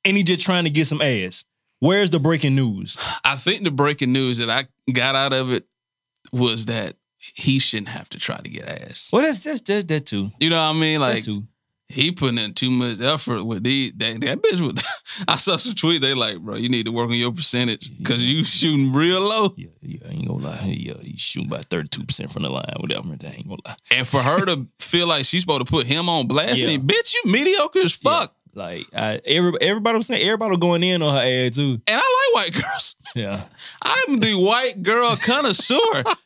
and 0.04 0.16
he 0.16 0.22
just 0.22 0.44
trying 0.44 0.64
to 0.64 0.70
get 0.70 0.86
some 0.86 1.00
ass. 1.00 1.44
Where's 1.80 2.10
the 2.10 2.18
breaking 2.18 2.54
news? 2.54 2.96
I 3.24 3.36
think 3.36 3.62
the 3.62 3.70
breaking 3.70 4.12
news 4.12 4.38
that 4.38 4.50
I 4.50 4.66
got 4.92 5.14
out 5.14 5.32
of 5.32 5.52
it 5.52 5.66
was 6.32 6.66
that 6.66 6.96
he 7.34 7.58
shouldn't 7.58 7.88
have 7.88 8.08
to 8.10 8.18
try 8.18 8.36
to 8.36 8.50
get 8.50 8.68
ass. 8.68 9.10
Well, 9.12 9.22
that's 9.22 9.44
that's 9.44 9.60
that, 9.62 9.88
that 9.88 10.06
too. 10.06 10.30
You 10.40 10.50
know 10.50 10.56
what 10.56 10.76
I 10.76 10.78
mean? 10.78 11.00
That 11.00 11.14
Like 11.14 11.24
too. 11.24 11.44
He 11.94 12.10
putting 12.12 12.38
in 12.38 12.52
too 12.54 12.70
much 12.70 13.00
effort 13.00 13.44
with 13.44 13.64
these. 13.64 13.92
That, 13.96 14.20
that 14.20 14.42
bitch 14.42 14.60
with. 14.66 14.84
I 15.28 15.36
saw 15.36 15.56
some 15.56 15.74
tweet. 15.74 16.00
They 16.00 16.12
like, 16.14 16.38
bro, 16.40 16.56
you 16.56 16.68
need 16.68 16.86
to 16.86 16.92
work 16.92 17.08
on 17.08 17.14
your 17.14 17.32
percentage 17.32 17.96
because 17.96 18.24
you 18.24 18.44
shooting 18.44 18.92
real 18.92 19.20
low. 19.20 19.54
Yeah, 19.56 19.68
yeah, 19.80 19.98
I 20.08 20.12
ain't 20.12 20.28
gonna 20.28 20.42
lie. 20.44 20.60
Yeah, 20.66 20.94
he's 21.00 21.20
shooting 21.20 21.48
by 21.48 21.60
thirty 21.62 21.88
two 21.88 22.04
percent 22.04 22.32
from 22.32 22.42
the 22.42 22.50
line. 22.50 22.64
Whatever, 22.78 23.08
I 23.08 23.26
ain't 23.26 23.48
gonna 23.48 23.60
lie. 23.66 23.76
And 23.90 24.06
for 24.06 24.20
her 24.22 24.44
to 24.46 24.66
feel 24.78 25.06
like 25.06 25.24
she's 25.24 25.42
supposed 25.42 25.64
to 25.66 25.70
put 25.70 25.86
him 25.86 26.08
on 26.08 26.26
blast, 26.26 26.58
Yeah. 26.58 26.70
and 26.70 26.82
bitch, 26.82 27.14
you 27.14 27.30
mediocre 27.30 27.78
as 27.80 27.92
fuck. 27.94 28.34
Like 28.56 28.86
I, 28.94 29.20
every, 29.24 29.52
everybody 29.60 29.96
was 29.96 30.06
saying, 30.06 30.22
everybody 30.22 30.50
was 30.50 30.58
going 30.60 30.82
in 30.84 31.02
on 31.02 31.12
her 31.14 31.20
ad 31.20 31.52
too. 31.54 31.80
And 31.88 32.00
I 32.00 32.30
like 32.34 32.54
white 32.54 32.62
girls. 32.62 32.96
Yeah, 33.16 33.42
I'm 33.80 34.18
the 34.18 34.34
white 34.34 34.82
girl 34.82 35.16
connoisseur, 35.16 35.76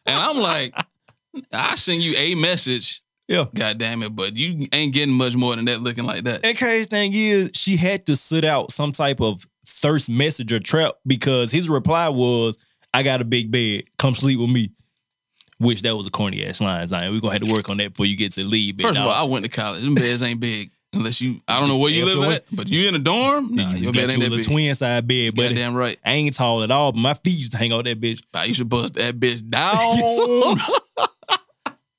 and 0.06 0.16
I'm 0.18 0.38
like, 0.38 0.74
I 1.52 1.74
send 1.76 2.02
you 2.02 2.14
a 2.16 2.34
message. 2.34 3.02
Yeah. 3.28 3.46
God 3.54 3.78
damn 3.78 4.02
it, 4.02 4.16
but 4.16 4.36
you 4.36 4.66
ain't 4.72 4.94
getting 4.94 5.14
much 5.14 5.36
more 5.36 5.54
than 5.54 5.66
that 5.66 5.82
looking 5.82 6.04
like 6.04 6.24
that. 6.24 6.44
And 6.44 6.56
crazy 6.56 6.88
thing 6.88 7.12
is, 7.14 7.50
she 7.54 7.76
had 7.76 8.06
to 8.06 8.16
sit 8.16 8.44
out 8.44 8.72
some 8.72 8.90
type 8.90 9.20
of 9.20 9.46
thirst 9.66 10.08
message 10.08 10.52
or 10.52 10.58
trap 10.58 10.94
because 11.06 11.52
his 11.52 11.68
reply 11.68 12.08
was, 12.08 12.56
"I 12.94 13.02
got 13.02 13.20
a 13.20 13.24
big 13.24 13.50
bed. 13.50 13.84
Come 13.98 14.14
sleep 14.14 14.38
with 14.38 14.50
me." 14.50 14.70
Which 15.58 15.82
that 15.82 15.96
was 15.96 16.06
a 16.06 16.10
corny 16.10 16.46
ass 16.46 16.60
line, 16.60 16.86
Zion. 16.86 17.12
We're 17.12 17.20
gonna 17.20 17.32
have 17.34 17.42
to 17.42 17.52
work 17.52 17.68
on 17.68 17.78
that 17.78 17.90
before 17.90 18.06
you 18.06 18.16
get 18.16 18.32
to 18.32 18.46
leave. 18.46 18.80
First 18.80 19.00
of 19.00 19.06
all, 19.06 19.12
I 19.12 19.24
went 19.24 19.44
to 19.44 19.50
college. 19.50 19.82
Them 19.82 19.94
beds 19.96 20.22
ain't 20.22 20.40
big 20.40 20.70
unless 20.92 21.20
you. 21.20 21.40
I 21.48 21.58
don't 21.58 21.68
know 21.68 21.78
where 21.78 21.90
you 21.90 22.06
live 22.06 22.32
at, 22.32 22.44
but 22.52 22.70
you 22.70 22.88
in 22.88 22.94
a 22.94 22.98
dorm. 22.98 23.54
Nah, 23.54 23.70
you 23.72 23.84
your 23.84 23.92
bed 23.92 24.10
ain't 24.10 24.22
a 24.22 24.28
that 24.30 24.36
big. 24.36 24.44
twin 24.46 24.74
side 24.74 25.06
bed, 25.06 25.34
but 25.34 25.48
Goddamn 25.48 25.74
right. 25.74 25.98
I 26.04 26.12
ain't 26.12 26.34
tall 26.34 26.62
at 26.62 26.70
all. 26.70 26.92
But 26.92 27.00
my 27.00 27.14
feet 27.14 27.38
used 27.38 27.52
to 27.52 27.58
hang 27.58 27.72
out 27.72 27.84
that 27.84 28.00
bitch. 28.00 28.22
I 28.32 28.44
used 28.44 28.60
to 28.60 28.64
bust 28.64 28.94
that 28.94 29.18
bitch 29.18 29.48
down. 29.50 30.56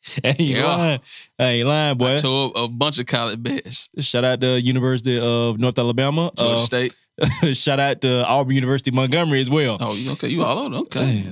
I 0.23 0.27
ain't 0.29 0.39
Yeah. 0.39 0.65
lying. 0.65 0.99
I 1.39 1.43
ain't 1.45 1.67
lying, 1.67 1.97
boy. 1.97 2.15
Up 2.15 2.51
a 2.55 2.67
bunch 2.67 2.99
of 2.99 3.05
college 3.05 3.41
beds. 3.41 3.89
Shout 3.99 4.23
out 4.23 4.41
to 4.41 4.59
University 4.61 5.19
of 5.19 5.57
North 5.59 5.77
Alabama. 5.79 6.31
Georgia 6.37 6.53
Uh, 6.53 6.57
State. 6.57 6.93
shout 7.55 7.79
out 7.79 8.01
to 8.01 8.25
Auburn 8.25 8.55
University 8.55 8.91
Montgomery 8.91 9.41
as 9.41 9.49
well. 9.49 9.77
Oh, 9.79 9.93
you 9.93 10.11
okay? 10.13 10.29
You 10.29 10.43
all 10.43 10.57
over? 10.59 10.75
Okay. 10.77 11.25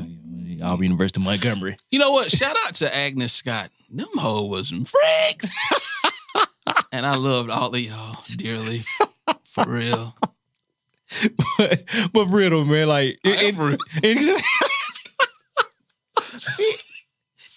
Auburn 0.61 0.83
University 0.83 1.21
Montgomery. 1.21 1.77
You 1.91 1.99
know 1.99 2.11
what? 2.11 2.31
Shout 2.31 2.55
out 2.65 2.75
to 2.75 2.95
Agnes 2.95 3.31
Scott. 3.33 3.69
Them 3.89 4.07
hoe 4.15 4.45
was 4.45 4.67
some 4.69 4.83
freaks. 4.85 6.03
and 6.91 7.05
I 7.05 7.15
loved 7.15 7.49
all 7.49 7.73
of 7.73 7.79
y'all 7.79 8.17
dearly. 8.35 8.83
For 9.45 9.63
real. 9.65 10.15
but, 11.57 11.83
but 12.11 12.27
for 12.27 12.35
real 12.35 12.49
though, 12.49 12.65
man, 12.65 12.87
like 12.89 13.17
I 13.25 13.29
it, 13.29 13.41
it- 13.43 13.55
for 13.55 13.67
real. 13.67 13.77
it 14.03 14.15
just 14.21 14.43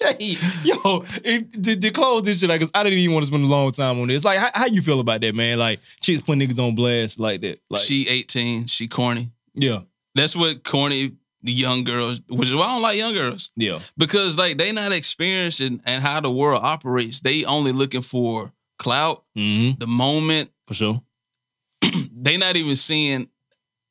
Hey, 0.00 0.35
yo, 0.64 1.04
it, 1.25 1.62
to, 1.62 1.76
to 1.76 1.90
close 1.90 2.23
this 2.23 2.40
shit, 2.40 2.49
like, 2.49 2.61
cause 2.61 2.71
I 2.75 2.83
didn't 2.83 2.99
even 2.99 3.14
want 3.14 3.25
to 3.25 3.26
spend 3.28 3.45
a 3.45 3.47
long 3.47 3.71
time 3.71 4.00
on 4.00 4.09
this. 4.09 4.25
Like, 4.25 4.38
how, 4.38 4.50
how 4.54 4.66
you 4.66 4.80
feel 4.80 5.00
about 5.00 5.21
that, 5.21 5.35
man? 5.35 5.59
Like, 5.59 5.80
chicks 6.00 6.23
putting 6.23 6.47
niggas 6.47 6.59
on 6.59 6.75
blast 6.75 7.19
like 7.19 7.42
that. 7.42 7.61
Like, 7.69 7.83
she 7.83 8.09
18. 8.09 8.66
She 8.66 8.88
corny. 8.88 9.30
yeah, 9.54 9.80
That's 10.14 10.35
what 10.35 10.64
corny 10.64 11.12
the 11.42 11.52
young 11.52 11.85
girls, 11.85 12.21
which 12.28 12.49
is 12.49 12.54
why 12.54 12.64
I 12.64 12.66
don't 12.69 12.83
like 12.83 12.99
young 12.99 13.14
girls. 13.14 13.50
yeah, 13.57 13.78
Because 13.97 14.37
like 14.37 14.59
they 14.59 14.73
not 14.73 14.92
experiencing 14.92 15.80
and 15.87 16.02
how 16.02 16.21
the 16.21 16.30
world 16.30 16.61
operates. 16.62 17.21
They 17.21 17.45
only 17.45 17.73
looking 17.73 18.02
for 18.02 18.52
clout, 18.78 19.25
mm-hmm. 19.37 19.78
the 19.78 19.87
moment. 19.87 20.50
for 20.66 20.75
sure. 20.75 21.02
They 22.23 22.37
not 22.37 22.57
even 22.57 22.76
seeing 22.76 23.28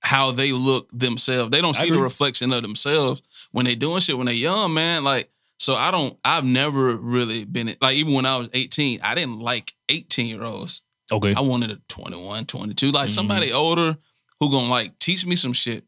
how 0.01 0.29
they 0.31 0.51
look 0.51 0.87
themselves. 0.93 1.49
They 1.49 1.61
don't 1.61 1.75
see 1.75 1.89
the 1.89 1.97
reflection 1.99 2.53
of 2.53 2.61
themselves 2.61 3.23
when 3.51 3.65
they 3.65 3.73
doing 3.73 4.01
shit 4.01 4.17
when 4.17 4.27
they 4.27 4.33
young, 4.33 4.71
man. 4.73 5.03
Like, 5.03 5.31
so 5.59 5.73
I 5.75 5.91
don't 5.91 6.17
I've 6.25 6.45
never 6.45 6.95
really 6.95 7.43
been 7.45 7.73
like 7.81 7.95
even 7.95 8.13
when 8.13 8.25
I 8.25 8.37
was 8.37 8.49
18, 8.53 9.01
I 9.03 9.13
didn't 9.15 9.39
like 9.39 9.73
18 9.89 10.25
year 10.27 10.43
olds. 10.43 10.81
Okay, 11.11 11.33
I 11.35 11.41
wanted 11.41 11.71
a 11.71 11.79
21, 11.89 12.45
22, 12.45 12.91
like 12.91 13.07
Mhm. 13.07 13.11
somebody 13.11 13.51
older 13.51 13.97
who 14.39 14.49
gonna 14.51 14.69
like 14.69 14.97
teach 14.99 15.25
me 15.25 15.35
some 15.35 15.53
shit. 15.53 15.83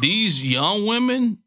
These 0.00 0.46
young 0.46 0.86
women, 0.86 1.38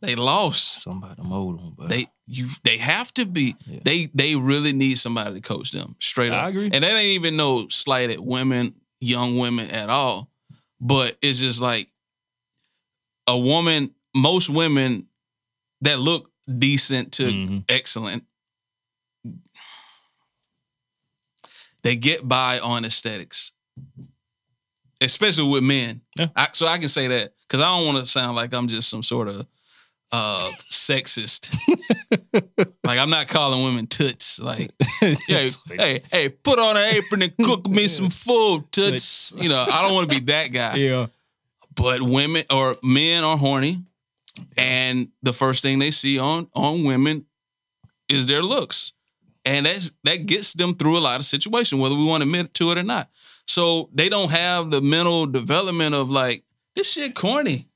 they 0.00 0.14
lost. 0.14 0.82
somebody 0.82 1.20
mold 1.22 1.60
on, 1.60 1.74
but 1.76 1.88
They 1.88 2.06
you 2.26 2.48
they 2.62 2.78
have 2.78 3.12
to 3.14 3.26
be. 3.26 3.56
Yeah. 3.66 3.80
They 3.84 4.06
they 4.14 4.36
really 4.36 4.72
need 4.72 4.98
somebody 4.98 5.34
to 5.34 5.40
coach 5.40 5.72
them 5.72 5.96
straight 5.98 6.30
up. 6.32 6.44
I 6.44 6.48
agree. 6.50 6.70
And 6.72 6.84
that 6.84 6.90
ain't 6.96 7.14
even 7.18 7.36
no 7.36 7.68
slight 7.68 8.10
at 8.10 8.20
women, 8.20 8.74
young 9.00 9.38
women 9.38 9.70
at 9.70 9.88
all. 9.88 10.30
But 10.80 11.16
it's 11.22 11.40
just 11.40 11.60
like 11.60 11.88
a 13.26 13.36
woman, 13.36 13.94
most 14.14 14.48
women 14.50 15.07
that 15.82 15.98
look 15.98 16.30
decent 16.58 17.12
to 17.12 17.24
Mhm. 17.24 17.64
excellent, 17.68 18.24
they 21.82 21.96
get 21.96 22.26
by 22.28 22.58
on 22.60 22.84
aesthetics. 22.84 23.52
Especially 25.00 25.48
with 25.48 25.62
men. 25.62 26.00
Yeah. 26.18 26.28
I, 26.34 26.48
so 26.52 26.66
I 26.66 26.78
can 26.78 26.88
say 26.88 27.06
that 27.08 27.32
because 27.42 27.60
I 27.60 27.66
don't 27.76 27.86
want 27.86 28.04
to 28.04 28.10
sound 28.10 28.34
like 28.34 28.52
I'm 28.52 28.66
just 28.66 28.88
some 28.88 29.02
sort 29.02 29.28
of 29.28 29.46
uh 30.10 30.50
sexist. 30.72 31.54
like 32.84 32.98
I'm 32.98 33.10
not 33.10 33.28
calling 33.28 33.62
women 33.62 33.86
toots. 33.86 34.40
Like, 34.40 34.70
hey, 35.00 35.48
hey, 35.68 36.00
hey, 36.10 36.28
put 36.30 36.58
on 36.58 36.76
an 36.76 36.82
apron 36.96 37.22
and 37.22 37.36
cook 37.36 37.68
me 37.68 37.86
some 37.86 38.10
food, 38.10 38.72
toots. 38.72 39.32
You 39.36 39.48
know, 39.48 39.64
I 39.70 39.82
don't 39.82 39.94
want 39.94 40.10
to 40.10 40.18
be 40.18 40.24
that 40.32 40.48
guy. 40.50 40.74
yeah, 40.76 41.06
But 41.76 42.02
women 42.02 42.44
or 42.50 42.74
men 42.82 43.22
are 43.22 43.36
horny, 43.36 43.84
and 44.56 45.08
the 45.22 45.32
first 45.32 45.62
thing 45.62 45.78
they 45.78 45.90
see 45.90 46.18
on 46.18 46.48
on 46.54 46.84
women 46.84 47.26
is 48.08 48.26
their 48.26 48.42
looks, 48.42 48.92
and 49.44 49.66
that's 49.66 49.92
that 50.04 50.26
gets 50.26 50.52
them 50.52 50.74
through 50.74 50.98
a 50.98 51.00
lot 51.00 51.20
of 51.20 51.26
situations, 51.26 51.80
whether 51.80 51.94
we 51.94 52.04
want 52.04 52.22
to 52.22 52.28
admit 52.28 52.54
to 52.54 52.70
it 52.70 52.78
or 52.78 52.82
not. 52.82 53.08
So 53.46 53.88
they 53.92 54.08
don't 54.08 54.30
have 54.30 54.70
the 54.70 54.80
mental 54.80 55.26
development 55.26 55.94
of 55.94 56.10
like 56.10 56.44
this 56.76 56.92
shit 56.92 57.14
corny. 57.14 57.68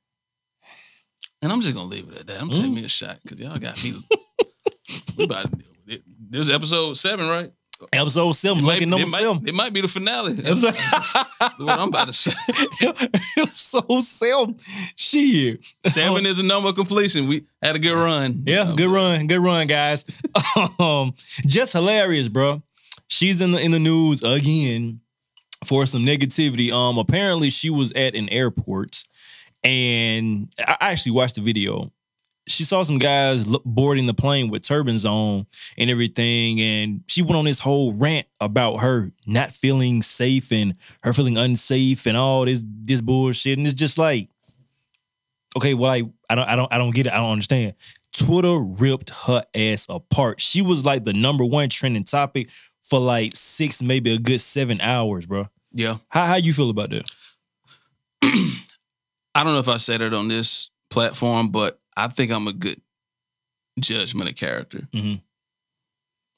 And 1.40 1.50
I'm 1.50 1.60
just 1.60 1.74
gonna 1.74 1.88
leave 1.88 2.08
it 2.08 2.20
at 2.20 2.26
that. 2.28 2.40
I'm 2.40 2.48
gonna 2.48 2.60
take 2.60 2.70
mm. 2.70 2.74
me 2.74 2.84
a 2.84 2.88
shot 2.88 3.18
because 3.22 3.40
y'all 3.40 3.58
got 3.58 3.82
me. 3.82 3.94
we 5.18 5.24
about 5.24 5.50
to 5.50 5.56
deal 5.56 5.66
with 5.86 5.94
it. 5.96 6.02
This 6.06 6.48
is 6.48 6.50
episode 6.50 6.94
seven, 6.94 7.28
right? 7.28 7.52
Episode 7.92 8.32
seven, 8.32 8.58
It 8.58 8.62
might, 8.62 8.72
lucky 8.74 8.86
number 8.86 9.06
it, 9.06 9.10
might, 9.10 9.20
seven. 9.20 9.48
it 9.48 9.54
might 9.54 9.72
be 9.72 9.80
the 9.80 9.88
finale. 9.88 10.32
Episode, 10.44 10.74
what 11.58 11.78
I'm 11.78 11.88
about 11.88 12.06
to 12.08 12.12
say. 12.12 12.32
episode 13.38 14.02
seven, 14.02 14.56
shit. 14.96 15.64
Seven 15.84 16.26
is 16.26 16.38
a 16.38 16.42
number 16.42 16.68
of 16.68 16.74
completion. 16.74 17.26
We 17.28 17.44
had 17.62 17.74
a 17.76 17.78
good 17.78 17.94
run. 17.94 18.44
Yeah, 18.46 18.74
good 18.76 18.90
run, 18.90 19.26
good 19.26 19.40
run, 19.40 19.66
guys. 19.66 20.04
um, 20.78 21.14
Jess 21.46 21.72
Hilarious, 21.72 22.28
bro. 22.28 22.62
She's 23.08 23.40
in 23.40 23.52
the 23.52 23.60
in 23.60 23.70
the 23.72 23.78
news 23.80 24.22
again 24.22 25.00
for 25.64 25.86
some 25.86 26.02
negativity. 26.04 26.72
Um, 26.72 26.98
apparently 26.98 27.50
she 27.50 27.70
was 27.70 27.92
at 27.92 28.14
an 28.14 28.28
airport, 28.30 29.04
and 29.64 30.52
I 30.58 30.76
actually 30.80 31.12
watched 31.12 31.34
the 31.36 31.42
video. 31.42 31.90
She 32.48 32.64
saw 32.64 32.82
some 32.82 32.98
guys 32.98 33.46
boarding 33.64 34.06
the 34.06 34.14
plane 34.14 34.50
with 34.50 34.62
turbans 34.62 35.04
on 35.04 35.46
and 35.78 35.90
everything, 35.90 36.60
and 36.60 37.04
she 37.06 37.22
went 37.22 37.36
on 37.36 37.44
this 37.44 37.60
whole 37.60 37.92
rant 37.92 38.26
about 38.40 38.78
her 38.78 39.12
not 39.26 39.52
feeling 39.52 40.02
safe 40.02 40.50
and 40.50 40.74
her 41.04 41.12
feeling 41.12 41.38
unsafe 41.38 42.06
and 42.06 42.16
all 42.16 42.44
this 42.44 42.64
this 42.66 43.00
bullshit. 43.00 43.58
And 43.58 43.66
it's 43.66 43.76
just 43.76 43.96
like, 43.96 44.28
okay, 45.56 45.74
well, 45.74 45.90
I 45.90 46.02
I 46.28 46.34
don't 46.34 46.48
I 46.48 46.56
don't 46.56 46.72
I 46.72 46.78
don't 46.78 46.94
get 46.94 47.06
it. 47.06 47.12
I 47.12 47.18
don't 47.18 47.30
understand. 47.30 47.74
Twitter 48.12 48.58
ripped 48.58 49.10
her 49.10 49.42
ass 49.54 49.86
apart. 49.88 50.40
She 50.40 50.62
was 50.62 50.84
like 50.84 51.04
the 51.04 51.12
number 51.12 51.44
one 51.44 51.68
trending 51.68 52.04
topic 52.04 52.50
for 52.82 52.98
like 52.98 53.36
six, 53.36 53.82
maybe 53.82 54.12
a 54.12 54.18
good 54.18 54.40
seven 54.40 54.80
hours, 54.80 55.26
bro. 55.26 55.48
Yeah. 55.72 55.98
How 56.08 56.26
how 56.26 56.36
you 56.36 56.52
feel 56.52 56.70
about 56.70 56.90
that? 56.90 57.10
I 58.22 59.44
don't 59.44 59.54
know 59.54 59.60
if 59.60 59.68
I 59.68 59.78
said 59.78 60.02
it 60.02 60.12
on 60.12 60.28
this 60.28 60.70
platform, 60.90 61.48
but 61.48 61.80
I 61.96 62.08
think 62.08 62.30
I'm 62.32 62.48
a 62.48 62.52
good 62.52 62.80
judgment 63.80 64.30
of 64.30 64.36
character. 64.36 64.88
Mhm. 64.92 65.22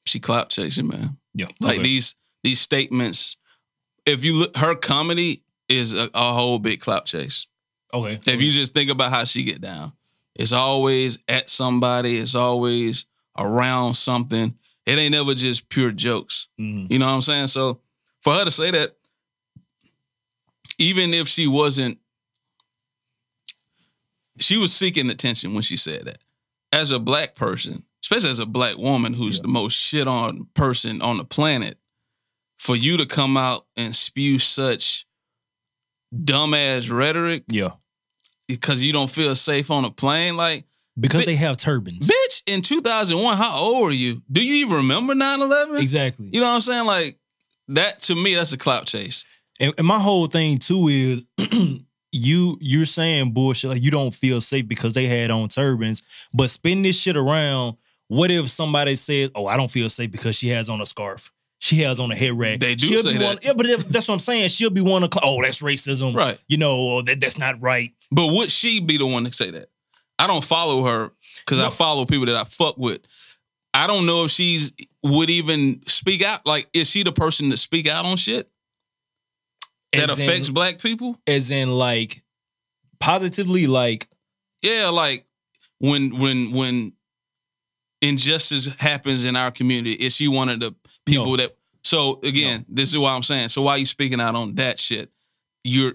She 0.06 0.20
clout 0.20 0.50
chasing, 0.50 0.88
man. 0.88 1.16
Yeah, 1.34 1.48
Like 1.60 1.82
these 1.82 2.14
these 2.42 2.60
statements. 2.60 3.36
If 4.06 4.22
you 4.24 4.34
look, 4.34 4.56
her 4.58 4.74
comedy 4.74 5.42
is 5.68 5.94
a, 5.94 6.10
a 6.14 6.32
whole 6.32 6.58
big 6.58 6.80
clout 6.80 7.06
chase. 7.06 7.46
okay. 7.92 8.18
If 8.30 8.42
you 8.42 8.50
just 8.52 8.74
think 8.74 8.90
about 8.90 9.10
how 9.12 9.24
she 9.24 9.44
get 9.44 9.60
down, 9.60 9.92
it's 10.34 10.52
always 10.52 11.18
at 11.28 11.48
somebody. 11.48 12.18
It's 12.18 12.34
always 12.34 13.06
around 13.38 13.94
something. 13.94 14.54
It 14.84 14.98
ain't 14.98 15.12
never 15.12 15.32
just 15.34 15.68
pure 15.70 15.90
jokes. 15.90 16.48
Mhm. 16.60 16.90
You 16.90 16.98
know 16.98 17.06
what 17.06 17.12
I'm 17.14 17.22
saying? 17.22 17.46
So 17.48 17.80
for 18.20 18.34
her 18.34 18.44
to 18.44 18.50
say 18.50 18.70
that, 18.72 18.96
even 20.78 21.14
if 21.14 21.28
she 21.28 21.46
wasn't, 21.46 21.98
she 24.38 24.56
was 24.56 24.74
seeking 24.74 25.10
attention 25.10 25.54
when 25.54 25.62
she 25.62 25.76
said 25.76 26.04
that. 26.06 26.18
As 26.72 26.90
a 26.90 26.98
black 26.98 27.34
person, 27.36 27.84
especially 28.02 28.30
as 28.30 28.40
a 28.40 28.46
black 28.46 28.76
woman 28.76 29.14
who's 29.14 29.40
the 29.40 29.48
most 29.48 29.74
shit 29.74 30.08
on 30.08 30.48
person 30.54 31.00
on 31.00 31.16
the 31.16 31.24
planet, 31.24 31.78
for 32.58 32.74
you 32.74 32.96
to 32.96 33.06
come 33.06 33.36
out 33.36 33.66
and 33.76 33.94
spew 33.94 34.38
such 34.38 35.06
dumbass 36.14 36.90
rhetoric 36.90 37.44
yeah, 37.48 37.72
because 38.48 38.84
you 38.84 38.92
don't 38.92 39.10
feel 39.10 39.34
safe 39.36 39.70
on 39.70 39.84
a 39.84 39.90
plane, 39.90 40.36
like 40.36 40.64
because 40.98 41.22
Bi- 41.22 41.32
they 41.32 41.36
have 41.36 41.56
turbans. 41.56 42.08
Bitch, 42.08 42.42
in 42.46 42.62
2001, 42.62 43.36
how 43.36 43.60
old 43.60 43.90
are 43.90 43.94
you? 43.94 44.22
Do 44.30 44.44
you 44.44 44.66
even 44.66 44.76
remember 44.78 45.14
9 45.14 45.40
11? 45.40 45.78
Exactly. 45.78 46.28
You 46.32 46.40
know 46.40 46.48
what 46.48 46.54
I'm 46.54 46.60
saying? 46.60 46.86
Like, 46.86 47.18
that 47.68 48.00
to 48.02 48.14
me, 48.14 48.34
that's 48.34 48.52
a 48.52 48.58
clout 48.58 48.86
chase. 48.86 49.24
And, 49.60 49.74
and 49.78 49.86
my 49.86 49.98
whole 49.98 50.26
thing 50.26 50.58
too 50.58 50.88
is 50.88 51.24
you 52.14 52.56
you're 52.60 52.84
saying 52.84 53.32
bullshit 53.32 53.70
like 53.70 53.82
you 53.82 53.90
don't 53.90 54.14
feel 54.14 54.40
safe 54.40 54.66
because 54.68 54.94
they 54.94 55.06
had 55.06 55.30
on 55.30 55.48
turbans, 55.48 56.02
but 56.32 56.48
spin 56.50 56.82
this 56.82 56.98
shit 56.98 57.16
around. 57.16 57.76
What 58.08 58.30
if 58.30 58.48
somebody 58.48 58.94
says, 58.96 59.30
"Oh, 59.34 59.46
I 59.46 59.56
don't 59.56 59.70
feel 59.70 59.90
safe 59.90 60.10
because 60.10 60.36
she 60.36 60.48
has 60.48 60.68
on 60.68 60.80
a 60.80 60.86
scarf, 60.86 61.32
she 61.58 61.76
has 61.76 61.98
on 61.98 62.12
a 62.12 62.14
head 62.14 62.38
rag." 62.38 62.60
They 62.60 62.74
do 62.74 62.86
She'll 62.86 63.02
say 63.02 63.16
that. 63.18 63.26
One, 63.26 63.38
yeah, 63.42 63.52
but 63.54 63.66
if- 63.66 63.88
that's 63.88 64.06
what 64.06 64.14
I'm 64.14 64.20
saying. 64.20 64.48
She'll 64.50 64.70
be 64.70 64.80
one 64.80 65.02
of, 65.02 65.10
oh, 65.22 65.42
that's 65.42 65.60
racism, 65.62 66.14
Right. 66.14 66.38
You 66.48 66.56
know, 66.58 66.76
or 66.76 67.02
that 67.02 67.20
that's 67.20 67.38
not 67.38 67.60
right. 67.60 67.92
But 68.12 68.28
would 68.32 68.52
she 68.52 68.80
be 68.80 68.96
the 68.96 69.06
one 69.06 69.24
to 69.24 69.32
say 69.32 69.50
that? 69.50 69.66
I 70.18 70.26
don't 70.28 70.44
follow 70.44 70.84
her 70.84 71.10
because 71.44 71.58
I 71.58 71.70
follow 71.70 72.04
people 72.06 72.26
that 72.26 72.36
I 72.36 72.44
fuck 72.44 72.78
with. 72.78 73.00
I 73.72 73.88
don't 73.88 74.06
know 74.06 74.24
if 74.24 74.30
she's 74.30 74.72
would 75.02 75.30
even 75.30 75.82
speak 75.88 76.22
out. 76.22 76.46
Like, 76.46 76.68
is 76.72 76.88
she 76.88 77.02
the 77.02 77.10
person 77.10 77.50
to 77.50 77.56
speak 77.56 77.88
out 77.88 78.04
on 78.04 78.16
shit 78.16 78.48
that 79.96 80.10
As 80.10 80.18
in- 80.18 80.28
affects 80.28 80.48
black 80.50 80.78
people? 80.80 81.16
as 81.26 81.50
in 81.50 81.70
like 81.70 82.22
positively, 83.00 83.66
like 83.66 84.08
Yeah, 84.62 84.88
like 84.88 85.26
when 85.78 86.18
when 86.18 86.52
when 86.52 86.92
injustice 88.02 88.78
happens 88.80 89.24
in 89.24 89.36
our 89.36 89.50
community, 89.50 89.92
is 89.92 90.16
she 90.16 90.28
one 90.28 90.48
of 90.48 90.60
the 90.60 90.74
people 91.06 91.26
No. 91.26 91.36
that? 91.36 91.56
So 91.82 92.20
again, 92.22 92.64
this 92.68 92.90
is 92.90 92.98
why 92.98 93.14
I'm 93.14 93.22
saying. 93.22 93.50
So 93.50 93.62
why 93.62 93.76
you 93.76 93.86
speaking 93.86 94.20
out 94.20 94.34
on 94.34 94.54
that 94.56 94.78
shit? 94.78 95.10
You're 95.64 95.94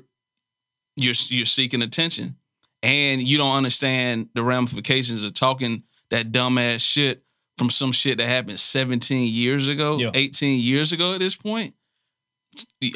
you're 0.95 1.15
you're 1.29 1.45
seeking 1.45 1.81
attention, 1.81 2.35
and 2.83 3.21
you 3.21 3.37
don't 3.37 3.55
understand 3.55 4.29
the 4.35 4.43
ramifications 4.43 5.23
of 5.23 5.33
talking 5.33 5.83
that 6.11 6.31
dumbass 6.31 6.81
shit 6.81 7.23
from 7.57 7.69
some 7.69 7.91
shit 7.91 8.17
that 8.17 8.27
happened 8.27 8.59
17 8.59 9.27
years 9.31 9.67
ago, 9.67 9.97
Yeah. 9.99 10.11
18 10.13 10.59
years 10.59 10.91
ago. 10.91 11.13
At 11.13 11.19
this 11.19 11.35
point, 11.35 11.73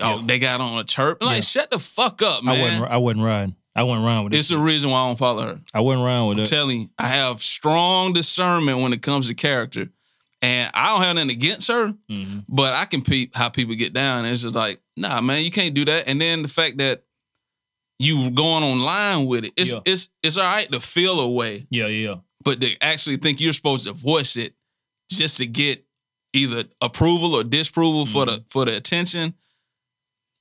oh, 0.02 0.22
they 0.26 0.40
got 0.40 0.62
on 0.62 0.80
a 0.80 0.84
turf. 0.84 1.18
Like, 1.22 1.36
Yeah. 1.36 1.42
shut 1.42 1.72
the 1.72 1.80
fuck 1.80 2.22
up, 2.22 2.42
I 2.44 2.58
man. 2.58 2.84
I 2.84 2.98
wasn't 2.98 3.24
riding. 3.26 3.56
I 3.76 3.84
wasn't 3.84 4.06
riding 4.06 4.24
with 4.26 4.34
it. 4.34 4.38
It's 4.38 4.50
the 4.50 4.58
reason 4.58 4.92
why 4.92 5.02
I 5.04 5.08
don't 5.08 5.18
follow 5.18 5.48
her. 5.48 5.62
I 5.74 5.80
wasn't 5.82 6.06
riding 6.06 6.28
with 6.28 6.38
I'm 6.38 6.44
it. 6.44 6.48
telling 6.50 6.80
you, 6.82 6.90
I 7.00 7.08
have 7.08 7.42
strong 7.42 8.14
discernment 8.14 8.80
when 8.80 8.94
it 8.94 9.02
comes 9.02 9.28
to 9.30 9.34
character. 9.34 9.90
And 10.42 10.70
I 10.74 10.92
don't 10.94 11.02
have 11.04 11.16
nothing 11.16 11.32
against 11.32 11.70
her, 11.70 11.94
Mhm. 12.12 12.44
but 12.50 12.74
I 12.74 12.84
can 12.86 13.02
peep 13.02 13.34
how 13.36 13.48
people 13.50 13.76
get 13.76 13.94
down. 13.94 14.26
And 14.26 14.34
it's 14.34 14.42
just 14.44 14.56
like, 14.56 14.82
nah, 14.98 15.22
man, 15.22 15.44
you 15.44 15.52
can't 15.52 15.74
do 15.74 15.86
that. 15.86 16.08
And 16.08 16.20
then 16.20 16.42
the 16.42 16.50
fact 16.50 16.78
that 16.80 17.04
you 17.98 18.30
going 18.32 18.64
online 18.64 19.26
with 19.26 19.46
it, 19.46 19.54
it's 19.56 19.72
Yeah. 19.72 19.80
it's 19.86 20.10
it's 20.22 20.36
all 20.38 20.44
right 20.44 20.70
to 20.72 20.80
feel 20.82 21.20
a 21.22 21.30
way, 21.30 21.66
Yeah, 21.70 21.88
yeah. 21.88 22.16
but 22.44 22.60
to 22.60 22.76
actually 22.82 23.18
think 23.18 23.40
you're 23.40 23.54
supposed 23.54 23.86
to 23.88 23.94
voice 23.94 24.36
it 24.36 24.54
just 25.10 25.38
to 25.38 25.46
get 25.46 25.86
either 26.34 26.66
approval 26.82 27.36
or 27.36 27.44
disapproval 27.44 28.06
for 28.06 28.26
Mm-hmm. 28.26 28.36
the 28.36 28.46
for 28.50 28.66
the 28.66 28.76
attention. 28.76 29.36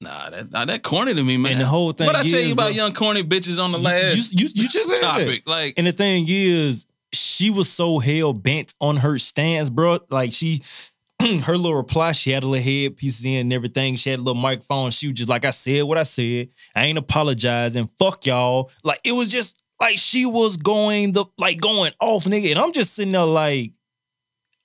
Nah, 0.03 0.31
that 0.31 0.51
nah, 0.51 0.65
that 0.65 0.83
corny 0.83 1.15
to 1.15 1.23
me, 1.23 1.37
man. 1.37 1.53
And 1.53 1.61
the 1.61 1.67
whole 1.67 1.93
thing 1.93 2.07
What 2.07 2.17
I 2.17 2.23
tell 2.25 2.41
is, 2.41 2.47
you 2.49 2.53
about 2.53 2.69
bro- 2.69 2.75
young 2.75 2.93
corny 2.93 3.23
bitches 3.25 3.63
on 3.63 3.73
the 3.73 3.79
You- 3.79 3.85
last 3.85 4.33
you- 4.33 4.47
you- 4.47 4.53
you 4.63 4.69
just 4.69 4.87
said 4.87 4.97
that. 4.99 5.01
topic? 5.01 5.49
Like, 5.49 5.75
And 5.77 5.87
the 5.87 5.93
thing 5.93 6.27
is, 6.29 6.87
she 7.13 7.51
was 7.51 7.71
so 7.71 7.99
hell 7.99 8.33
bent 8.33 8.75
on 8.81 8.99
her 8.99 9.19
stance, 9.19 9.71
bro. 9.71 10.01
Like 10.11 10.33
she, 10.33 10.63
her 11.21 11.57
little 11.57 11.77
reply, 11.77 12.13
she 12.13 12.31
had 12.31 12.43
a 12.43 12.47
little 12.49 12.65
headpiece 12.65 13.25
in 13.25 13.33
and 13.43 13.53
everything. 13.53 13.97
She 13.97 14.11
had 14.11 14.19
a 14.19 14.23
little 14.23 14.41
microphone. 14.41 14.91
She 14.91 15.09
was 15.09 15.17
just 15.19 15.29
like, 15.29 15.45
I 15.45 15.51
said 15.51 15.83
what 15.85 15.99
I 15.99 16.03
said. 16.05 16.49
I 16.75 16.87
ain't 16.87 16.99
apologizing. 16.99 17.91
Fuck 17.99 18.27
y'all. 18.27 18.71
Like 18.83 19.01
it 19.05 19.13
was 19.13 19.29
just 19.29 19.63
like 19.81 19.99
she 19.99 20.27
was 20.27 20.57
going 20.57 21.13
the 21.13 21.27
like 21.39 21.61
going 21.61 21.93
off, 22.01 22.25
nigga. 22.25 22.51
And 22.51 22.59
I'm 22.59 22.73
just 22.73 22.95
sitting 22.95 23.13
there 23.13 23.25
like, 23.25 23.73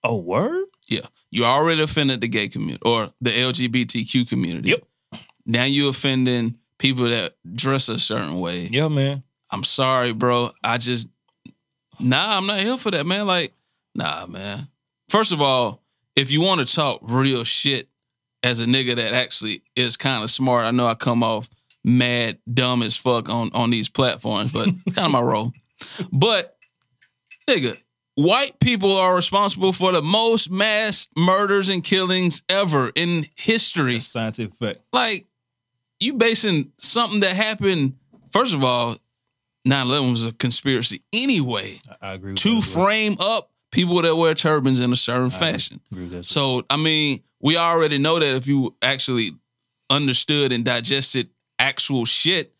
oh 0.03 0.15
word. 0.15 0.65
Yeah. 0.87 1.01
You 1.29 1.43
already 1.43 1.81
offended 1.81 2.21
the 2.21 2.29
gay 2.29 2.47
community 2.47 2.79
or 2.85 3.11
the 3.19 3.31
LGBTQ 3.31 4.29
community. 4.29 4.69
Yep. 4.69 4.83
Now 5.47 5.63
you 5.63 5.87
offending 5.87 6.57
people 6.77 7.05
that 7.05 7.35
dress 7.55 7.89
a 7.89 7.97
certain 7.97 8.39
way. 8.39 8.67
Yeah, 8.71 8.89
man. 8.89 9.23
I'm 9.49 9.63
sorry, 9.63 10.11
bro. 10.11 10.51
I 10.63 10.77
just 10.77 11.07
nah, 11.99 12.37
I'm 12.37 12.45
not 12.45 12.59
here 12.59 12.77
for 12.77 12.91
that, 12.91 13.05
man. 13.05 13.25
Like, 13.25 13.53
nah, 13.95 14.27
man. 14.27 14.67
First 15.09 15.31
of 15.31 15.41
all, 15.41 15.81
if 16.15 16.31
you 16.31 16.41
want 16.41 16.67
to 16.67 16.75
talk 16.75 16.99
real 17.01 17.43
shit 17.43 17.87
as 18.43 18.59
a 18.59 18.65
nigga 18.65 18.95
that 18.97 19.13
actually 19.13 19.63
is 19.75 19.97
kind 19.97 20.23
of 20.23 20.29
smart, 20.29 20.65
I 20.65 20.71
know 20.71 20.85
I 20.85 20.95
come 20.95 21.23
off 21.23 21.49
mad 21.83 22.39
dumb 22.51 22.83
as 22.83 22.97
fuck 22.97 23.29
on 23.29 23.49
on 23.53 23.69
these 23.69 23.87
platforms, 23.89 24.51
but 24.51 24.65
kind 24.93 25.05
of 25.05 25.11
my 25.11 25.21
role. 25.21 25.53
But 26.11 26.57
nigga, 27.49 27.77
white 28.15 28.59
people 28.59 28.93
are 28.97 29.15
responsible 29.15 29.71
for 29.71 29.93
the 29.93 30.01
most 30.01 30.51
mass 30.51 31.07
murders 31.15 31.69
and 31.69 31.83
killings 31.83 32.43
ever 32.49 32.91
in 32.95 33.25
history 33.37 33.93
That's 33.93 34.07
scientific 34.07 34.53
fact. 34.55 34.79
like 34.91 35.25
you 35.99 36.13
basing 36.13 36.71
something 36.77 37.19
that 37.21 37.35
happened 37.35 37.93
first 38.31 38.53
of 38.53 38.63
all 38.63 38.97
9-11 39.67 40.11
was 40.11 40.25
a 40.25 40.31
conspiracy 40.33 41.01
anyway 41.13 41.79
I 42.01 42.13
agree 42.13 42.31
with 42.31 42.39
to 42.39 42.49
that 42.51 42.57
as 42.57 42.75
well. 42.75 42.85
frame 42.85 43.15
up 43.19 43.49
people 43.71 44.01
that 44.01 44.15
wear 44.15 44.33
turbans 44.33 44.79
in 44.79 44.93
a 44.93 44.95
certain 44.95 45.29
fashion 45.29 45.79
Agree 45.91 46.03
with 46.05 46.11
that. 46.13 46.25
so 46.25 46.63
i 46.69 46.77
mean 46.77 47.21
we 47.41 47.57
already 47.57 47.97
know 47.97 48.19
that 48.19 48.33
if 48.35 48.47
you 48.47 48.75
actually 48.81 49.31
understood 49.89 50.51
and 50.51 50.63
digested 50.65 51.29
actual 51.59 52.05
shit 52.05 52.53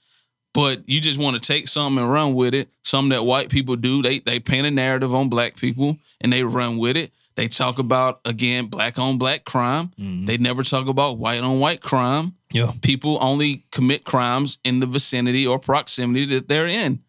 but 0.54 0.82
you 0.90 1.00
just 1.00 1.20
want 1.20 1.36
to 1.36 1.42
take 1.42 1.68
something 1.68 2.02
and 2.04 2.12
run 2.12 2.34
with 2.34 2.54
it 2.54 2.70
something 2.84 3.10
that 3.10 3.24
white 3.24 3.50
people 3.50 3.76
do 3.76 4.02
they 4.02 4.20
they 4.20 4.40
paint 4.40 4.66
a 4.66 4.72
narrative 4.72 5.14
on 5.14 5.30
black 5.30 5.56
people 5.56 5.98
and 6.22 6.32
they 6.34 6.44
run 6.44 6.78
with 6.78 6.98
it 6.98 7.12
they 7.38 7.48
talk 7.48 7.80
about 7.80 8.20
again 8.26 8.66
black 8.66 9.00
on 9.00 9.18
black 9.18 9.46
crime 9.46 9.92
Mhm. 9.98 10.26
they 10.28 10.38
never 10.38 10.64
talk 10.64 10.88
about 10.88 11.18
white 11.18 11.42
on 11.42 11.60
white 11.62 11.80
crime 11.82 12.34
yeah. 12.52 12.74
people 12.82 13.18
only 13.22 13.64
commit 13.72 14.04
crimes 14.04 14.58
in 14.66 14.82
the 14.82 14.86
vicinity 14.88 15.48
or 15.48 15.58
proximity 15.60 16.26
that 16.26 16.50
they're 16.50 16.68
in. 16.68 17.00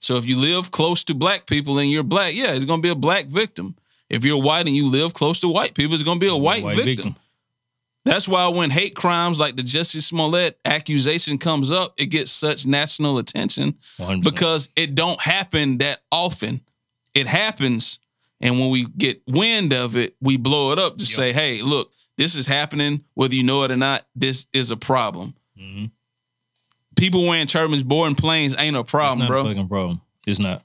So 0.00 0.16
if 0.16 0.26
you 0.26 0.36
live 0.38 0.70
close 0.70 1.02
to 1.04 1.14
black 1.14 1.46
people 1.46 1.78
and 1.78 1.90
you're 1.90 2.02
black, 2.04 2.34
yeah, 2.34 2.52
it's 2.54 2.64
gonna 2.66 2.82
be 2.82 2.88
a 2.90 2.94
black 2.94 3.26
victim. 3.28 3.74
If 4.10 4.24
you're 4.24 4.40
white 4.40 4.66
and 4.66 4.76
you 4.76 4.86
live 4.86 5.12
close 5.14 5.40
to 5.40 5.48
white 5.48 5.74
people, 5.74 5.94
it's 5.94 6.02
gonna 6.04 6.20
be 6.20 6.28
a 6.28 6.36
white, 6.36 6.62
White 6.64 6.76
victim. 6.76 6.94
victim. 6.96 7.16
That's 8.04 8.26
why 8.28 8.46
when 8.48 8.70
hate 8.70 8.94
crimes 8.94 9.38
like 9.38 9.56
the 9.56 9.62
Jussie 9.62 10.02
Smollett 10.02 10.58
accusation 10.64 11.36
comes 11.36 11.70
up, 11.70 11.92
it 11.98 12.06
gets 12.06 12.30
such 12.30 12.64
national 12.64 13.18
attention 13.18 13.74
100%. 13.98 14.22
because 14.24 14.70
it 14.76 14.94
don't 14.94 15.20
happen 15.20 15.78
that 15.78 16.00
often. 16.10 16.62
It 17.14 17.26
happens, 17.26 17.98
and 18.40 18.58
when 18.58 18.70
we 18.70 18.86
get 18.86 19.22
wind 19.26 19.72
of 19.72 19.96
it, 19.96 20.16
we 20.20 20.36
blow 20.36 20.72
it 20.72 20.78
up 20.78 20.98
to 20.98 21.06
say, 21.06 21.32
"Hey, 21.32 21.62
look, 21.62 21.92
this 22.16 22.34
is 22.34 22.46
happening. 22.46 23.04
Whether 23.14 23.34
you 23.34 23.42
know 23.42 23.62
it 23.64 23.70
or 23.70 23.76
not, 23.76 24.06
this 24.14 24.46
is 24.52 24.70
a 24.70 24.76
problem." 24.76 25.34
Mhm. 25.60 25.90
People 26.96 27.26
wearing 27.26 27.46
turbans, 27.46 27.82
boarding 27.82 28.16
planes 28.16 28.54
ain't 28.58 28.76
a 28.76 28.80
It's 28.80 28.90
problem, 28.90 29.20
not 29.20 29.28
bro. 29.28 29.44
a 29.44 29.48
fucking 29.48 29.68
problem. 29.68 30.00
It's 30.26 30.38
not. 30.40 30.62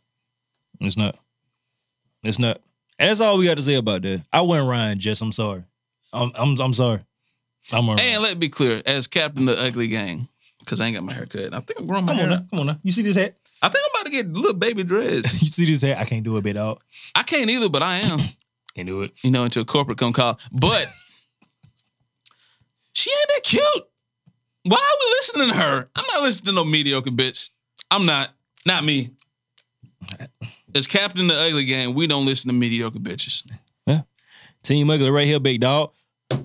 It's 0.80 0.98
not. 0.98 1.18
It's 2.24 2.40
not. 2.40 2.60
And 3.00 3.10
that's 3.10 3.22
all 3.22 3.38
we 3.38 3.46
got 3.46 3.58
to 3.58 3.64
say 3.64 3.76
about 3.76 4.02
that. 4.04 4.26
I 4.32 4.42
went 4.42 4.66
Ryan, 4.68 5.00
Jess. 5.00 5.22
I'm 5.22 5.32
sorry. 5.32 5.64
I'm 6.12 6.32
I'm 6.36 6.60
I'm 6.60 6.74
sorry. 6.74 7.02
I'm 7.72 7.88
a 7.90 7.94
And 7.94 8.22
let 8.22 8.34
me 8.36 8.40
be 8.40 8.50
clear, 8.50 8.82
as 8.86 9.08
captain 9.08 9.48
of 9.48 9.58
the 9.58 9.64
ugly 9.66 9.88
gang, 9.88 10.28
because 10.60 10.82
I 10.82 10.88
ain't 10.88 10.96
got 10.96 11.04
my 11.04 11.14
hair 11.14 11.26
cut. 11.26 11.54
I 11.54 11.60
think 11.60 11.80
I'm 11.80 11.88
growing 11.88 12.06
my 12.06 12.12
Come 12.14 12.18
hair. 12.18 12.26
on 12.26 12.30
now. 12.32 12.46
Come 12.50 12.60
on 12.60 12.66
now. 12.68 12.80
You 12.84 12.92
see 12.92 13.02
this 13.04 13.16
hat? 13.16 13.36
I 13.64 13.70
think 13.70 13.86
I'm 13.86 14.02
about 14.02 14.06
to 14.08 14.12
get 14.12 14.34
little 14.34 14.54
baby 14.54 14.84
dreads. 14.84 15.42
You 15.42 15.48
see 15.50 15.66
this 15.66 15.82
hair? 15.82 15.98
I 15.98 16.04
can't 16.04 16.24
do 16.24 16.36
it, 16.36 16.44
bit 16.44 16.58
out. 16.58 16.82
I 17.16 17.24
can't 17.24 17.50
either, 17.50 17.70
but 17.70 17.82
I 17.82 18.00
am. 18.00 18.20
Can't 18.76 18.88
do 18.88 19.04
it. 19.04 19.12
You 19.22 19.30
know, 19.30 19.44
until 19.44 19.64
corporate 19.66 20.00
come 20.00 20.14
call. 20.14 20.40
But 20.52 20.88
she 22.92 23.12
ain't 23.12 23.30
that 23.36 23.44
cute. 23.44 23.88
Why 24.64 24.78
are 24.78 24.98
we 25.00 25.12
listening 25.12 25.50
to 25.50 25.56
her? 25.56 25.90
I'm 25.96 26.06
not 26.12 26.24
listening 26.24 26.56
to 26.56 26.64
no 26.64 26.66
mediocre 26.66 27.12
bitch. 27.12 27.50
I'm 27.92 28.08
not. 28.08 28.30
Not 28.66 28.84
me. 28.84 29.12
As 30.74 30.88
captain 30.88 31.30
of 31.30 31.36
the 31.36 31.40
ugly 31.40 31.66
gang, 31.66 31.94
we 31.94 32.08
don't 32.08 32.26
listen 32.26 32.50
to 32.50 32.54
mediocre 32.54 32.98
bitches. 32.98 33.48
Yeah. 33.86 34.02
Team 34.64 34.90
Ugly 34.90 35.12
right 35.12 35.28
here, 35.28 35.40
big 35.40 35.62
dog. 35.62 35.92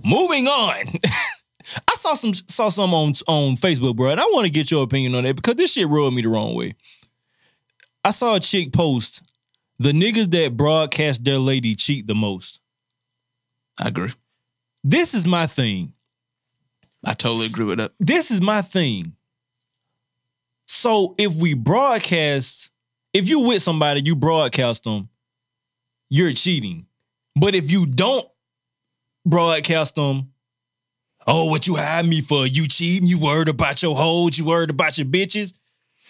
Moving 0.04 0.48
on. 0.48 0.84
I 1.90 1.94
saw 1.94 2.12
some 2.12 2.34
saw 2.34 2.68
some 2.68 2.92
on 2.92 3.12
on 3.26 3.56
Facebook, 3.56 3.96
bro, 3.96 4.10
and 4.10 4.20
I 4.20 4.24
want 4.24 4.44
to 4.44 4.52
get 4.52 4.70
your 4.70 4.82
opinion 4.84 5.14
on 5.14 5.24
that 5.24 5.36
because 5.36 5.54
this 5.54 5.72
shit 5.72 5.88
rubbed 5.88 6.14
me 6.14 6.20
the 6.20 6.28
wrong 6.28 6.54
way. 6.54 6.74
I 8.04 8.10
saw 8.10 8.36
a 8.36 8.40
chick 8.40 8.72
post 8.72 9.22
the 9.78 9.92
niggas 9.92 10.30
that 10.32 10.56
broadcast 10.56 11.24
their 11.24 11.38
lady 11.38 11.74
cheat 11.74 12.06
the 12.06 12.14
most. 12.14 12.60
I 13.80 13.88
agree. 13.88 14.12
This 14.82 15.14
is 15.14 15.26
my 15.26 15.46
thing. 15.46 15.92
I 17.04 17.14
totally 17.14 17.46
agree 17.46 17.64
with 17.64 17.78
that. 17.78 17.92
This 18.00 18.30
is 18.30 18.40
my 18.40 18.62
thing. 18.62 19.12
So 20.66 21.14
if 21.16 21.34
we 21.34 21.54
broadcast, 21.54 22.70
if 23.14 23.28
you 23.28 23.40
with 23.40 23.62
somebody, 23.62 24.02
you 24.04 24.16
broadcast 24.16 24.84
them, 24.84 25.08
you're 26.10 26.32
cheating. 26.32 26.86
But 27.36 27.54
if 27.54 27.70
you 27.70 27.86
don't 27.86 28.26
broadcast 29.24 29.94
them, 29.94 30.32
oh, 31.26 31.44
what 31.44 31.66
you 31.66 31.76
hide 31.76 32.06
me 32.06 32.20
for? 32.20 32.46
You 32.46 32.66
cheating? 32.66 33.08
You 33.08 33.20
worried 33.20 33.48
about 33.48 33.82
your 33.82 33.94
hoes? 33.94 34.38
You 34.38 34.44
worried 34.44 34.70
about 34.70 34.98
your 34.98 35.06
bitches? 35.06 35.54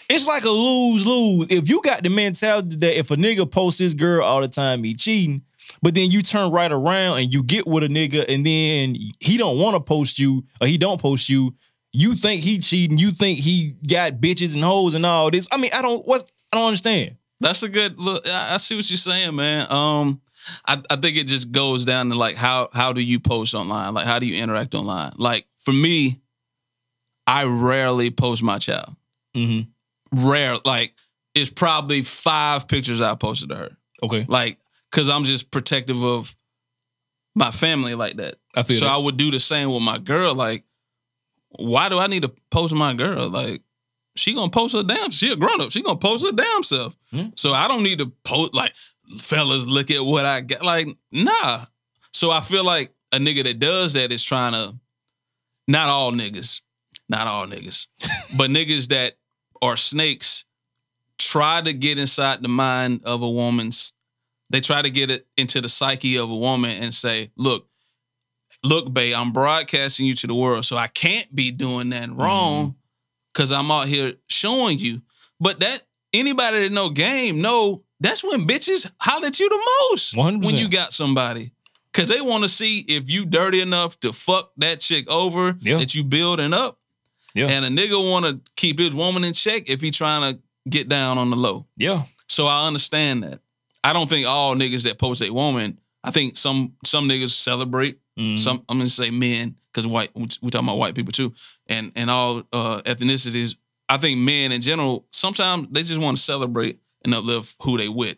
It's 0.08 0.26
like 0.26 0.44
a 0.44 0.50
lose 0.50 1.06
lose. 1.06 1.48
If 1.50 1.68
you 1.68 1.82
got 1.82 2.02
the 2.02 2.08
mentality 2.08 2.76
that 2.76 2.98
if 2.98 3.10
a 3.10 3.16
nigga 3.16 3.50
posts 3.50 3.78
his 3.78 3.94
girl 3.94 4.24
all 4.24 4.40
the 4.40 4.48
time, 4.48 4.82
he 4.82 4.94
cheating, 4.94 5.42
but 5.82 5.94
then 5.94 6.10
you 6.10 6.22
turn 6.22 6.50
right 6.50 6.72
around 6.72 7.18
and 7.18 7.32
you 7.32 7.42
get 7.42 7.66
with 7.66 7.84
a 7.84 7.88
nigga, 7.88 8.24
and 8.26 8.44
then 8.46 8.96
he 9.20 9.36
don't 9.36 9.58
want 9.58 9.76
to 9.76 9.80
post 9.80 10.18
you 10.18 10.44
or 10.60 10.66
he 10.66 10.78
don't 10.78 11.00
post 11.00 11.28
you. 11.28 11.54
You 11.92 12.14
think 12.14 12.42
he 12.42 12.58
cheating? 12.58 12.98
You 12.98 13.10
think 13.10 13.38
he 13.38 13.74
got 13.86 14.14
bitches 14.14 14.54
and 14.54 14.64
hoes 14.64 14.94
and 14.94 15.04
all 15.04 15.30
this? 15.30 15.46
I 15.52 15.56
mean, 15.56 15.70
I 15.74 15.82
don't. 15.82 16.06
What's 16.06 16.24
I 16.52 16.56
don't 16.56 16.68
understand. 16.68 17.16
That's 17.40 17.62
a 17.62 17.68
good 17.68 17.98
look. 17.98 18.26
I, 18.28 18.54
I 18.54 18.56
see 18.56 18.76
what 18.76 18.88
you're 18.90 18.96
saying, 18.96 19.34
man. 19.36 19.70
Um, 19.70 20.20
I, 20.66 20.80
I 20.90 20.96
think 20.96 21.16
it 21.16 21.26
just 21.26 21.52
goes 21.52 21.84
down 21.84 22.10
to 22.10 22.16
like 22.16 22.36
how 22.36 22.68
how 22.72 22.92
do 22.92 23.00
you 23.00 23.20
post 23.20 23.54
online? 23.54 23.94
Like 23.94 24.06
how 24.06 24.18
do 24.18 24.26
you 24.26 24.42
interact 24.42 24.74
online? 24.74 25.12
Like 25.16 25.46
for 25.56 25.72
me, 25.72 26.20
I 27.26 27.44
rarely 27.44 28.10
post 28.10 28.42
my 28.42 28.58
child. 28.58 28.94
Mm-hmm. 29.36 29.70
Rare, 30.12 30.56
like 30.64 30.94
it's 31.34 31.50
probably 31.50 32.02
five 32.02 32.68
pictures 32.68 33.00
I 33.00 33.14
posted 33.14 33.50
to 33.50 33.56
her. 33.56 33.76
Okay, 34.02 34.24
Like, 34.28 34.58
cause 34.92 35.08
I'm 35.08 35.24
just 35.24 35.50
protective 35.50 36.02
of 36.02 36.34
my 37.34 37.50
family 37.50 37.94
like 37.94 38.16
that. 38.16 38.36
I 38.56 38.62
feel 38.62 38.78
so 38.78 38.84
that. 38.84 38.94
I 38.94 38.96
would 38.96 39.16
do 39.16 39.30
the 39.30 39.40
same 39.40 39.72
with 39.72 39.82
my 39.82 39.98
girl. 39.98 40.34
Like, 40.34 40.64
why 41.50 41.88
do 41.88 41.98
I 41.98 42.06
need 42.06 42.22
to 42.22 42.32
post 42.50 42.74
my 42.74 42.94
girl? 42.94 43.28
Like, 43.28 43.62
she 44.16 44.34
gonna 44.34 44.50
post 44.50 44.74
her 44.74 44.82
damn. 44.82 45.10
She 45.10 45.32
a 45.32 45.36
grown 45.36 45.60
up. 45.60 45.70
She 45.70 45.82
gonna 45.82 45.98
post 45.98 46.24
her 46.24 46.32
damn 46.32 46.62
self. 46.62 46.96
Mm. 47.12 47.38
So 47.38 47.52
I 47.52 47.68
don't 47.68 47.82
need 47.82 47.98
to 47.98 48.06
post 48.24 48.54
like, 48.54 48.72
fellas, 49.20 49.64
look 49.66 49.90
at 49.90 50.04
what 50.04 50.24
I 50.24 50.40
got. 50.40 50.64
Like, 50.64 50.88
nah. 51.12 51.64
So 52.12 52.30
I 52.30 52.40
feel 52.40 52.64
like 52.64 52.92
a 53.12 53.18
nigga 53.18 53.44
that 53.44 53.58
does 53.58 53.92
that 53.94 54.12
is 54.12 54.24
trying 54.24 54.52
to. 54.52 54.74
Not 55.70 55.90
all 55.90 56.12
niggas, 56.12 56.62
not 57.10 57.26
all 57.26 57.46
niggas, 57.46 57.88
but 58.38 58.48
niggas 58.48 58.88
that 58.88 59.17
are 59.62 59.76
snakes 59.76 60.44
try 61.18 61.60
to 61.60 61.72
get 61.72 61.98
inside 61.98 62.42
the 62.42 62.48
mind 62.48 63.00
of 63.04 63.22
a 63.22 63.28
woman's. 63.30 63.92
They 64.50 64.60
try 64.60 64.82
to 64.82 64.90
get 64.90 65.10
it 65.10 65.26
into 65.36 65.60
the 65.60 65.68
psyche 65.68 66.16
of 66.16 66.30
a 66.30 66.36
woman 66.36 66.70
and 66.70 66.94
say, 66.94 67.30
"Look, 67.36 67.68
look, 68.62 68.92
babe, 68.92 69.14
I'm 69.16 69.32
broadcasting 69.32 70.06
you 70.06 70.14
to 70.14 70.26
the 70.26 70.34
world, 70.34 70.64
so 70.64 70.76
I 70.76 70.86
can't 70.86 71.32
be 71.34 71.50
doing 71.50 71.90
that 71.90 72.10
wrong 72.14 72.76
because 73.32 73.52
I'm 73.52 73.70
out 73.70 73.88
here 73.88 74.14
showing 74.28 74.78
you." 74.78 75.02
But 75.40 75.60
that 75.60 75.82
anybody 76.12 76.60
that 76.60 76.72
know 76.72 76.88
game 76.90 77.40
know 77.40 77.82
that's 78.00 78.22
when 78.24 78.46
bitches 78.46 78.90
holler 79.00 79.26
at 79.26 79.40
you 79.40 79.48
the 79.48 79.68
most 79.90 80.14
100%. 80.14 80.44
when 80.44 80.54
you 80.56 80.68
got 80.68 80.92
somebody. 80.92 81.52
Cause 81.92 82.08
they 82.08 82.20
want 82.20 82.44
to 82.44 82.48
see 82.48 82.80
if 82.86 83.10
you 83.10 83.24
dirty 83.26 83.60
enough 83.60 83.98
to 84.00 84.12
fuck 84.12 84.52
that 84.58 84.78
chick 84.80 85.10
over 85.10 85.56
Yeah. 85.60 85.78
that 85.78 85.96
you 85.96 86.04
building 86.04 86.52
up. 86.52 86.77
Yeah. 87.38 87.46
And 87.50 87.64
a 87.64 87.68
nigga 87.68 88.10
want 88.10 88.24
to 88.26 88.40
keep 88.56 88.78
his 88.78 88.94
woman 88.94 89.24
in 89.24 89.32
check 89.32 89.68
if 89.70 89.80
he 89.80 89.90
trying 89.90 90.34
to 90.34 90.40
get 90.68 90.88
down 90.88 91.18
on 91.18 91.30
the 91.30 91.36
low. 91.36 91.66
yeah, 91.76 92.02
So 92.28 92.46
I 92.46 92.66
understand 92.66 93.22
that. 93.22 93.40
I 93.84 93.92
don't 93.92 94.08
think 94.08 94.26
all 94.26 94.54
niggas 94.54 94.82
that 94.84 94.98
post 94.98 95.22
a 95.22 95.30
woman. 95.30 95.78
I 96.04 96.10
think 96.10 96.36
some 96.36 96.74
some 96.84 97.08
niggas 97.08 97.30
celebrate. 97.30 97.98
Mhm. 98.18 98.38
Some 98.38 98.64
I'm 98.68 98.78
gonna 98.78 98.88
say 98.90 99.10
men 99.10 99.56
because 99.72 99.86
white 99.86 100.10
we 100.14 100.26
we 100.42 100.50
talking 100.50 100.66
about 100.68 100.78
white 100.78 100.94
people 100.94 101.12
too, 101.12 101.32
and 101.66 101.92
and 101.96 102.10
all 102.10 102.42
uh, 102.52 102.82
ethnicities. 102.84 103.56
I 103.88 103.96
think 103.98 104.18
men 104.18 104.52
in 104.52 104.60
general 104.60 105.06
sometimes 105.12 105.68
they 105.70 105.82
just 105.82 106.00
want 106.00 106.16
to 106.18 106.22
celebrate 106.22 106.78
and 107.04 107.14
uplift 107.14 107.54
who 107.62 107.78
they 107.78 107.88
with. 107.88 108.16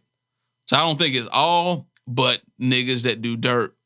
So 0.68 0.76
I 0.76 0.80
don't 0.80 0.98
think 0.98 1.14
it's 1.14 1.28
all, 1.30 1.86
but 2.06 2.40
niggas 2.60 3.02
that 3.02 3.20
do 3.22 3.36
dirt, 3.36 3.76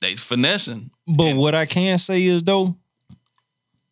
they 0.00 0.16
finessing. 0.16 0.90
But 1.06 1.24
And- 1.24 1.38
what 1.38 1.54
I 1.54 1.66
can 1.66 1.98
say 1.98 2.24
is 2.24 2.42
though, 2.42 2.76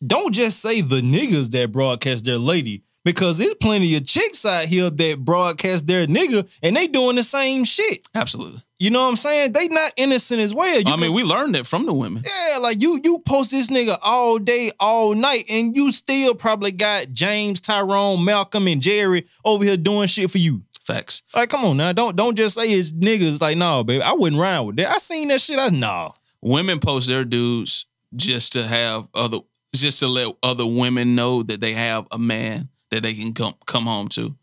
don't 0.05 0.33
just 0.33 0.61
say 0.61 0.81
the 0.81 1.01
niggas 1.01 1.51
that 1.51 1.71
broadcast 1.71 2.25
their 2.25 2.37
lady. 2.37 2.83
Because 3.05 3.37
there's 3.37 3.55
plenty 3.55 3.95
of 3.95 4.05
chicks 4.05 4.45
out 4.45 4.65
here 4.65 4.89
that 4.89 5.19
broadcast 5.23 5.87
their 5.87 6.05
nigga 6.05 6.47
and 6.61 6.75
they 6.75 6.85
doing 6.85 7.15
the 7.15 7.23
same 7.23 7.63
shit. 7.63 8.05
Absolutely. 8.13 8.61
You 8.77 8.91
know 8.91 9.03
what 9.03 9.09
I'm 9.09 9.15
saying? 9.15 9.53
They 9.53 9.69
not 9.69 9.93
innocent 9.95 10.41
as 10.41 10.53
well. 10.53 10.75
You 10.75 10.81
I 10.85 10.91
can- 10.91 10.99
mean, 10.99 11.13
we 11.13 11.23
learned 11.23 11.55
that 11.55 11.65
from 11.65 11.85
the 11.85 11.93
women. 11.93 12.23
Yeah, 12.25 12.57
like 12.57 12.81
you 12.81 12.99
you 13.03 13.19
post 13.19 13.51
this 13.51 13.69
nigga 13.69 13.97
all 14.03 14.37
day, 14.37 14.71
all 14.81 15.15
night, 15.15 15.45
and 15.49 15.75
you 15.75 15.91
still 15.93 16.35
probably 16.35 16.71
got 16.73 17.07
James, 17.13 17.61
Tyrone, 17.61 18.23
Malcolm, 18.25 18.67
and 18.67 18.81
Jerry 18.81 19.25
over 19.45 19.63
here 19.63 19.77
doing 19.77 20.07
shit 20.07 20.29
for 20.29 20.37
you. 20.37 20.63
Facts. 20.81 21.23
Like, 21.33 21.49
come 21.49 21.63
on 21.65 21.77
now, 21.77 21.93
don't 21.93 22.15
don't 22.17 22.35
just 22.35 22.55
say 22.55 22.67
it's 22.67 22.91
niggas. 22.91 23.41
Like, 23.41 23.57
no, 23.57 23.83
baby, 23.83 24.03
I 24.03 24.11
wouldn't 24.11 24.41
rhyme 24.41 24.65
with 24.65 24.75
that. 24.75 24.89
I 24.89 24.97
seen 24.97 25.29
that 25.29 25.39
shit. 25.39 25.57
I 25.57 25.69
nah. 25.69 26.11
women 26.41 26.79
post 26.79 27.07
their 27.07 27.23
dudes 27.23 27.85
just 28.15 28.53
to 28.53 28.67
have 28.67 29.07
other 29.13 29.39
just 29.73 29.99
to 29.99 30.07
let 30.07 30.35
other 30.41 30.65
women 30.65 31.15
know 31.15 31.43
that 31.43 31.61
they 31.61 31.73
have 31.73 32.07
a 32.11 32.17
man 32.17 32.69
that 32.91 33.03
they 33.03 33.13
can 33.13 33.33
come 33.33 33.55
come 33.65 33.85
home 33.85 34.07
to. 34.09 34.35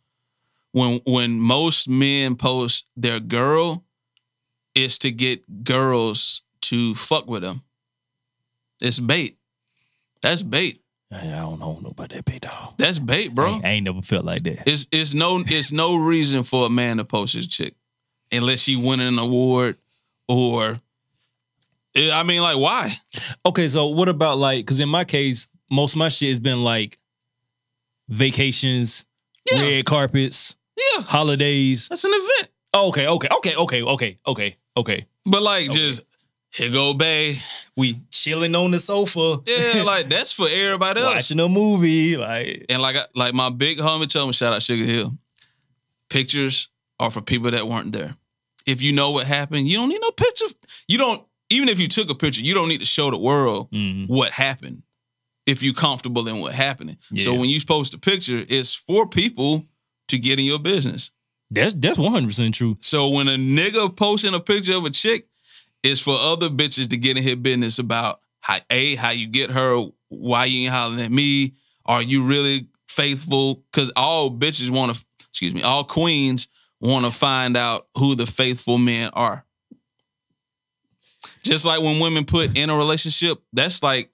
When 0.73 1.01
when 1.07 1.41
most 1.41 1.89
men 1.89 2.37
post 2.37 2.87
their 2.97 3.21
girl, 3.21 3.85
it's 4.75 4.99
to 4.99 5.11
get 5.11 5.65
girls 5.65 6.43
to 6.63 6.95
fuck 6.95 7.29
with 7.29 7.43
them. 7.43 7.63
It's 8.81 9.01
bait. 9.01 9.39
That's 10.23 10.43
bait. 10.43 10.83
I 11.11 11.25
don't 11.27 11.61
know 11.61 11.79
about 11.89 12.11
that 12.11 12.25
big 12.25 12.41
dog. 12.41 12.75
That's 12.79 12.99
bait, 12.99 13.33
bro. 13.33 13.47
I, 13.47 13.55
ain't, 13.55 13.65
I 13.65 13.69
ain't 13.69 13.85
never 13.85 14.03
felt 14.03 14.25
like 14.25 14.43
that. 14.43 14.69
It's 14.69 14.87
it's 14.91 15.15
no 15.15 15.43
it's 15.47 15.73
no 15.73 15.97
reason 15.97 16.43
for 16.43 16.67
a 16.67 16.71
man 16.71 16.97
to 16.97 17.05
post 17.05 17.35
his 17.35 17.47
chick 17.47 17.75
unless 18.33 18.61
she 18.61 18.77
win 18.77 19.01
an 19.01 19.19
award 19.19 19.77
or 20.29 20.81
Eh, 21.97 22.11
I 22.13 22.23
mean 22.23 22.43
like 22.43 22.59
why? 22.59 22.93
Okay, 23.45 23.67
so 23.69 23.87
what 23.89 24.09
about 24.09 24.39
like? 24.39 24.59
Because 24.59 24.81
in 24.81 24.89
my 24.89 25.05
case, 25.05 25.49
most 25.71 25.95
of 25.95 25.99
my 25.99 26.09
shit 26.09 26.29
has 26.29 26.41
been 26.41 26.63
like 26.63 26.99
vacations, 28.09 29.05
Yeah. 29.51 29.61
red 29.63 29.85
carpets, 29.85 30.57
Yeah, 30.77 31.03
holidays. 31.03 31.89
that's 31.89 32.05
an 32.05 32.13
event. 32.13 32.49
Oh, 32.75 32.89
okay, 32.89 33.07
okay, 33.09 33.29
okay, 33.39 33.55
okay, 33.57 33.83
okay, 33.83 34.19
okay, 34.27 34.57
okay. 34.77 35.07
But 35.25 35.43
like 35.43 35.71
just 35.71 36.03
here 36.51 36.71
go 36.71 36.95
Bay. 36.95 37.41
We 37.77 38.01
chilling 38.11 38.55
on 38.55 38.71
the 38.71 38.79
sofa, 38.79 39.41
Yeah, 39.47 39.83
like 39.85 40.09
that's 40.09 40.33
for 40.33 40.49
everybody 40.49 41.01
else. 41.03 41.15
watching 41.15 41.41
a 41.41 41.49
movie, 41.49 42.17
like 42.17 42.67
And 42.69 42.81
like 42.81 42.97
I- 42.97 43.07
like 43.15 43.35
my 43.35 43.51
big 43.51 43.79
homie 43.79 44.09
told 44.09 44.29
me, 44.29 44.33
shout 44.33 44.53
out 44.55 44.63
Sugar 44.63 44.85
Hill. 44.85 45.17
Pictures 46.09 46.69
are 47.01 47.11
for 47.11 47.21
people 47.21 47.51
that 47.51 47.67
weren't 47.67 47.93
there. 47.93 48.17
If 48.67 48.81
you 48.83 48.93
know 48.93 49.11
what 49.11 49.27
happened, 49.27 49.69
you 49.69 49.77
don't 49.77 49.89
need 49.89 50.01
no 50.01 50.11
picture. 50.11 50.47
You 50.89 50.99
don't 50.99 51.26
even 51.51 51.69
if 51.69 51.79
you 51.79 51.89
took 51.89 52.11
a 52.11 52.15
picture, 52.15 52.43
you 52.43 52.55
don't 52.55 52.69
need 52.69 52.81
to 52.81 52.87
show 52.87 53.11
the 53.11 53.19
world 53.19 53.71
Mhm. 53.73 54.09
what 54.09 54.33
happened. 54.33 54.83
If 55.47 55.63
you're 55.63 55.75
comfortable 55.75 56.27
in 56.27 56.41
what 56.41 56.53
happened. 56.53 56.97
So 57.17 57.33
when 57.35 57.49
you 57.49 57.61
post 57.65 57.95
a 57.95 57.99
picture, 57.99 58.45
it's 58.49 58.75
for 58.75 59.07
people 59.09 59.65
to 60.09 60.19
get 60.19 60.39
in 60.41 60.45
your 60.45 60.59
business. 60.59 61.11
that's 61.49 61.75
that's 61.75 61.97
one 61.99 62.11
hundred 62.11 62.27
percent 62.29 62.55
true. 62.57 62.77
So 62.81 63.09
when 63.09 63.29
a 63.29 63.37
nigga 63.37 63.95
posting 63.95 64.35
a 64.35 64.41
picture 64.41 64.75
of 64.75 64.85
a 64.85 64.91
chick, 64.91 65.29
it's 65.85 66.01
for 66.01 66.17
other 66.19 66.49
bitches 66.51 66.89
to 66.91 66.97
get 66.97 67.17
in 67.17 67.23
his 67.23 67.37
business 67.37 67.79
about 67.79 68.19
how 68.41 68.59
a 68.71 68.97
how 68.97 69.11
you 69.11 69.29
get 69.29 69.53
her, 69.53 69.87
why 70.09 70.47
you 70.47 70.65
ain't 70.65 70.73
hollering 70.75 71.01
at 71.03 71.13
me, 71.13 71.55
are 71.85 72.03
you 72.03 72.25
really 72.25 72.67
faithful? 72.89 73.63
Because 73.71 73.93
all 73.95 74.29
bitches 74.33 74.71
want 74.71 74.97
to, 74.97 75.05
excuse 75.31 75.55
me, 75.55 75.63
all 75.63 75.85
queens 75.85 76.49
want 76.81 77.05
to 77.05 77.13
find 77.13 77.57
out 77.57 77.87
who 77.97 78.17
the 78.17 78.27
faithful 78.27 78.79
men 78.79 79.11
are. 79.13 79.46
Just 81.47 81.65
like 81.65 81.81
when 81.81 82.01
women 82.01 82.25
put 82.25 82.57
in 82.57 82.71
a 82.71 82.77
relationship, 82.77 83.43
that's 83.53 83.83
like 83.83 84.11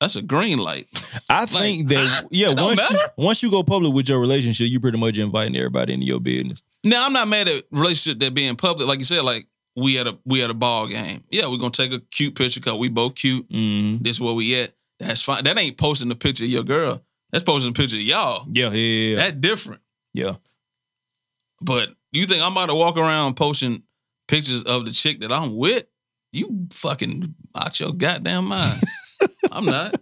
that's 0.00 0.16
a 0.16 0.22
green 0.22 0.58
light. 0.58 0.88
I 1.30 1.46
think 1.46 1.88
that 1.88 2.26
yeah, 2.30 2.50
it 2.50 2.60
once 2.60 2.90
you, 2.90 2.98
once 3.16 3.42
you 3.42 3.50
go 3.50 3.62
public 3.62 3.92
with 3.92 4.08
your 4.08 4.20
relationship, 4.20 4.68
you 4.68 4.80
pretty 4.80 4.98
much 4.98 5.18
inviting 5.18 5.56
everybody 5.56 5.94
into 5.94 6.06
your 6.06 6.20
business. 6.20 6.62
Now 6.82 7.06
I'm 7.06 7.12
not 7.12 7.28
mad 7.28 7.48
at 7.48 7.64
relationship 7.70 8.20
that 8.20 8.34
being 8.34 8.56
public, 8.56 8.86
like 8.86 8.98
you 8.98 9.04
said, 9.04 9.22
like 9.22 9.46
we 9.76 9.98
at 9.98 10.06
a 10.06 10.18
we 10.24 10.42
at 10.42 10.50
a 10.50 10.54
ball 10.54 10.86
game. 10.88 11.24
Yeah, 11.30 11.46
we're 11.46 11.58
gonna 11.58 11.70
take 11.70 11.92
a 11.92 12.00
cute 12.00 12.34
picture 12.34 12.60
because 12.60 12.78
we 12.78 12.88
both 12.88 13.14
cute. 13.14 13.48
Mm. 13.48 14.02
this 14.02 14.20
where 14.20 14.34
we 14.34 14.60
at. 14.60 14.72
That's 15.00 15.22
fine. 15.22 15.44
That 15.44 15.58
ain't 15.58 15.76
posting 15.76 16.08
the 16.08 16.14
picture 16.14 16.44
of 16.44 16.50
your 16.50 16.62
girl. 16.62 17.02
That's 17.32 17.44
posting 17.44 17.70
a 17.70 17.74
picture 17.74 17.96
of 17.96 18.02
y'all. 18.02 18.46
Yeah, 18.50 18.70
yeah, 18.70 18.72
yeah, 18.72 19.08
yeah. 19.08 19.16
That 19.16 19.40
different. 19.40 19.80
yeah. 20.12 20.34
But 21.60 21.90
you 22.12 22.26
think 22.26 22.42
I'm 22.42 22.52
about 22.52 22.68
to 22.68 22.74
walk 22.74 22.96
around 22.96 23.34
posting 23.34 23.82
pictures 24.28 24.62
of 24.62 24.84
the 24.84 24.92
chick 24.92 25.20
that 25.20 25.32
I'm 25.32 25.56
with? 25.56 25.84
You 26.34 26.66
fucking 26.72 27.34
out 27.54 27.78
your 27.80 27.92
goddamn 27.92 28.46
mind. 28.46 28.80
I'm 29.52 29.64
not. 29.64 29.94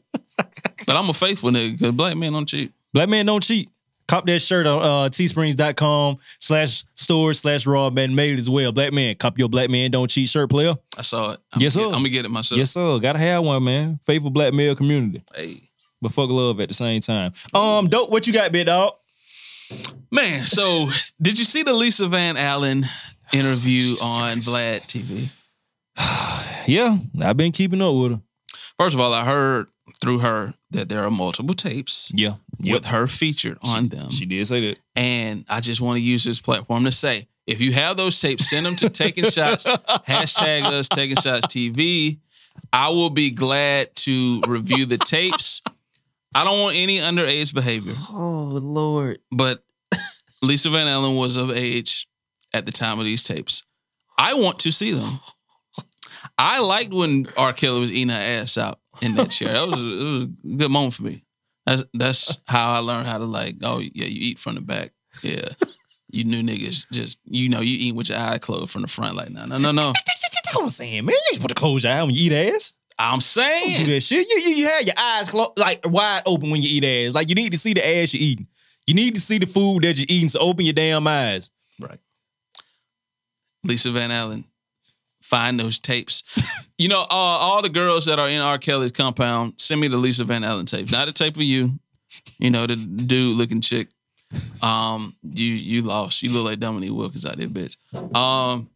But 0.87 0.97
I'm 0.97 1.09
a 1.11 1.15
faithful 1.15 1.51
nigga 1.51 1.73
because 1.79 1.95
black 1.95 2.17
men 2.17 2.33
don't 2.33 2.47
cheat. 2.49 2.73
Black 2.93 3.09
man 3.09 3.27
don't 3.27 3.43
cheat. 3.43 3.69
Cop 4.09 4.27
that 4.27 4.41
shirt 4.41 4.67
on 4.67 4.83
uh, 4.83 5.09
teesprings.com 5.09 6.19
slash 6.39 6.85
store 6.97 7.33
slash 7.35 7.67
raw 7.67 7.89
man 7.89 8.15
made 8.15 8.35
it 8.35 8.39
as 8.39 8.51
well. 8.51 8.73
Black 8.73 8.93
man, 8.93 9.15
cop 9.15 9.39
your 9.39 9.49
black 9.49 9.71
man 9.71 9.91
don't 9.91 10.11
cheat 10.11 10.29
shirt 10.29 10.51
player. 10.51 10.75
I 10.99 11.03
saw 11.03 11.33
it. 11.33 11.41
I'm 11.53 11.61
Yes, 11.63 11.75
gonna 11.75 11.85
sir. 11.85 11.89
get, 11.91 11.97
I'm 11.97 12.01
gonna 12.03 12.09
get 12.11 12.25
it 12.27 12.31
myself. 12.31 12.59
Yes, 12.59 12.71
sir. 12.73 12.99
Gotta 12.99 13.19
have 13.21 13.45
one, 13.45 13.63
man. 13.65 14.01
Faithful 14.05 14.31
black 14.31 14.53
male 14.53 14.75
community. 14.75 15.23
Hey. 15.35 15.63
But 16.03 16.13
fuck 16.13 16.31
love 16.31 16.61
at 16.61 16.69
the 16.69 16.75
same 16.75 17.01
time. 17.01 17.33
Um, 17.55 17.89
dope, 17.89 18.11
what 18.11 18.27
you 18.27 18.33
got, 18.33 18.51
big 18.53 18.67
dog? 18.67 18.95
Man, 20.11 20.47
so 20.47 20.89
did 21.21 21.39
you 21.39 21.45
see 21.45 21.63
the 21.63 21.73
Lisa 21.73 22.07
Van 22.09 22.37
Allen 22.37 22.85
interview 23.33 23.95
on 24.03 24.39
Vlad 24.41 24.81
TV? 24.83 25.31
Yeah, 26.73 26.97
I've 27.21 27.37
been 27.37 27.53
keeping 27.53 27.83
up 27.83 27.95
with 27.95 28.13
her. 28.13 28.21
First 28.79 28.95
of 28.95 29.01
all, 29.01 29.13
I 29.13 29.25
heard 29.25 29.67
through 30.01 30.21
her 30.21 30.55
that 30.71 30.89
there 30.89 31.05
are 31.05 31.11
multiple 31.11 31.55
tapes 31.55 32.11
Yeah. 32.15 32.37
with 32.61 32.87
her 32.87 33.07
featured 33.07 33.59
on 33.63 33.89
them. 33.89 34.11
She 34.11 34.25
did 34.27 34.47
say 34.47 34.61
that. 34.71 34.79
And 34.97 35.45
I 35.49 35.61
just 35.61 35.81
want 35.81 35.99
to 35.99 36.03
use 36.03 36.25
this 36.25 36.41
platform 36.41 36.85
to 36.85 36.93
say, 36.93 37.29
if 37.47 37.61
you 37.61 37.73
have 37.73 37.97
those 37.97 38.19
tapes, 38.21 38.49
send 38.49 38.65
them 38.67 38.77
to 38.77 38.89
Taking 39.03 39.25
Shots, 39.25 39.65
hashtag 39.67 40.63
us 40.65 40.89
Taking 40.89 41.17
Shots 41.17 41.47
TV. 41.47 42.19
I 42.73 42.89
will 42.89 43.11
be 43.11 43.31
glad 43.31 43.95
to 43.97 44.41
review 44.47 44.87
the 44.87 44.99
tapes. 44.99 45.61
I 46.35 46.45
don't 46.45 46.61
want 46.61 46.77
any 46.77 46.99
underage 46.99 47.53
behavior, 47.53 47.95
Oh 48.11 48.49
Lord. 48.51 49.19
but 49.31 49.63
Lisa 50.43 50.71
Van 50.71 50.87
Allen 50.89 51.17
was 51.17 51.37
of 51.37 51.51
age 51.51 52.09
at 52.55 52.65
the 52.65 52.73
time 52.73 52.99
of 52.99 53.05
these 53.05 53.23
tapes. 53.23 53.65
I 54.17 54.35
want 54.35 54.59
to 54.61 54.71
see 54.73 54.93
them. 54.93 55.21
I 56.43 56.59
liked 56.61 56.93
when 56.93 57.29
R. 57.37 57.53
Kelly 57.53 57.81
was 57.81 57.93
eating 57.93 58.09
her 58.09 58.21
ass 58.21 58.59
out 58.59 58.81
in 59.01 59.15
that 59.15 59.31
chair. 59.31 59.53
That 59.53 59.69
was 59.69 59.81
a, 59.81 59.85
it 59.85 60.13
was 60.13 60.23
a 60.25 60.57
good 60.57 60.71
moment 60.71 60.95
for 60.95 61.05
me. 61.05 61.25
That's 61.65 61.85
that's 61.95 62.39
how 62.49 62.73
I 62.73 62.79
learned 62.79 63.07
how 63.07 63.19
to 63.19 63.25
like. 63.25 63.57
Oh 63.63 63.79
yeah, 63.79 64.07
you 64.07 64.31
eat 64.31 64.39
from 64.39 64.57
the 64.57 64.61
back. 64.61 64.91
Yeah, 65.23 65.49
you 66.11 66.25
new 66.25 66.43
niggas 66.43 66.91
just 66.91 67.19
you 67.25 67.49
know 67.49 67.61
you 67.61 67.77
eat 67.79 67.95
with 67.95 68.09
your 68.09 68.19
eye 68.19 68.39
closed 68.39 68.73
from 68.73 68.83
the 68.83 68.89
front. 68.89 69.15
Like 69.17 69.31
no 69.31 69.47
no 69.47 69.59
no 69.59 69.71
no. 69.71 69.93
That's 69.93 70.57
what 70.57 70.65
I'm 70.65 70.69
saying, 70.71 71.05
man. 71.05 71.15
You 71.15 71.35
supposed 71.35 71.49
to 71.49 71.55
close 71.55 71.85
your 71.85 71.93
eye 71.93 72.03
when 72.03 72.13
you 72.13 72.27
eat 72.31 72.33
ass. 72.55 72.73
I'm 72.99 73.19
do 73.19 73.23
saying 73.23 73.87
that 73.87 74.01
shit. 74.03 74.29
You, 74.29 74.39
you, 74.39 74.51
you 74.57 74.69
have 74.69 74.83
your 74.83 74.95
eyes 74.99 75.29
closed, 75.29 75.53
like 75.57 75.81
wide 75.87 76.23
open 76.27 76.51
when 76.51 76.61
you 76.61 76.69
eat 76.69 76.85
ass. 76.85 77.15
Like 77.15 77.29
you 77.29 77.35
need 77.35 77.53
to 77.53 77.59
see 77.59 77.73
the 77.73 77.87
ass 77.87 78.13
you're 78.13 78.23
eating. 78.23 78.49
You 78.87 78.95
need 78.95 79.15
to 79.15 79.21
see 79.21 79.39
the 79.39 79.47
food 79.47 79.85
that 79.85 79.97
you're 79.97 80.07
eating. 80.09 80.29
So 80.29 80.41
open 80.41 80.65
your 80.65 80.75
damn 80.75 81.07
eyes. 81.07 81.51
right. 81.81 82.01
Lisa 83.65 83.93
Van 83.93 84.11
Allen, 84.11 84.45
find 85.33 85.59
those 85.59 85.79
tapes. 85.79 86.23
you 86.79 86.89
know, 86.89 87.01
uh, 87.01 87.07
all 87.11 87.63
the 87.63 87.71
girls 87.71 88.05
that 88.05 88.19
are 88.19 88.29
in 88.29 88.39
R. 88.39 88.59
Kelly's 88.59 88.93
compound, 88.93 89.55
send 89.57 89.81
me 89.81 89.89
the 89.89 89.97
Lisa 89.97 90.25
Van 90.25 90.45
Allen 90.45 90.67
tape. 90.67 90.93
Not 90.93 91.09
a 91.09 91.13
tape 91.13 91.37
of 91.37 91.43
you. 91.43 91.79
You 92.39 92.51
know, 92.51 92.67
the 92.67 92.77
dude 92.77 93.37
looking 93.37 93.63
chick. 93.63 93.89
Um, 94.63 95.15
you 95.23 95.47
you 95.47 95.83
lost. 95.83 96.23
You 96.23 96.31
look 96.31 96.45
like 96.45 96.59
Dominique 96.59 96.93
Wilkins 96.93 97.25
out 97.25 97.39
there, 97.39 97.49
bitch. 97.49 97.77
Um, 98.15 98.69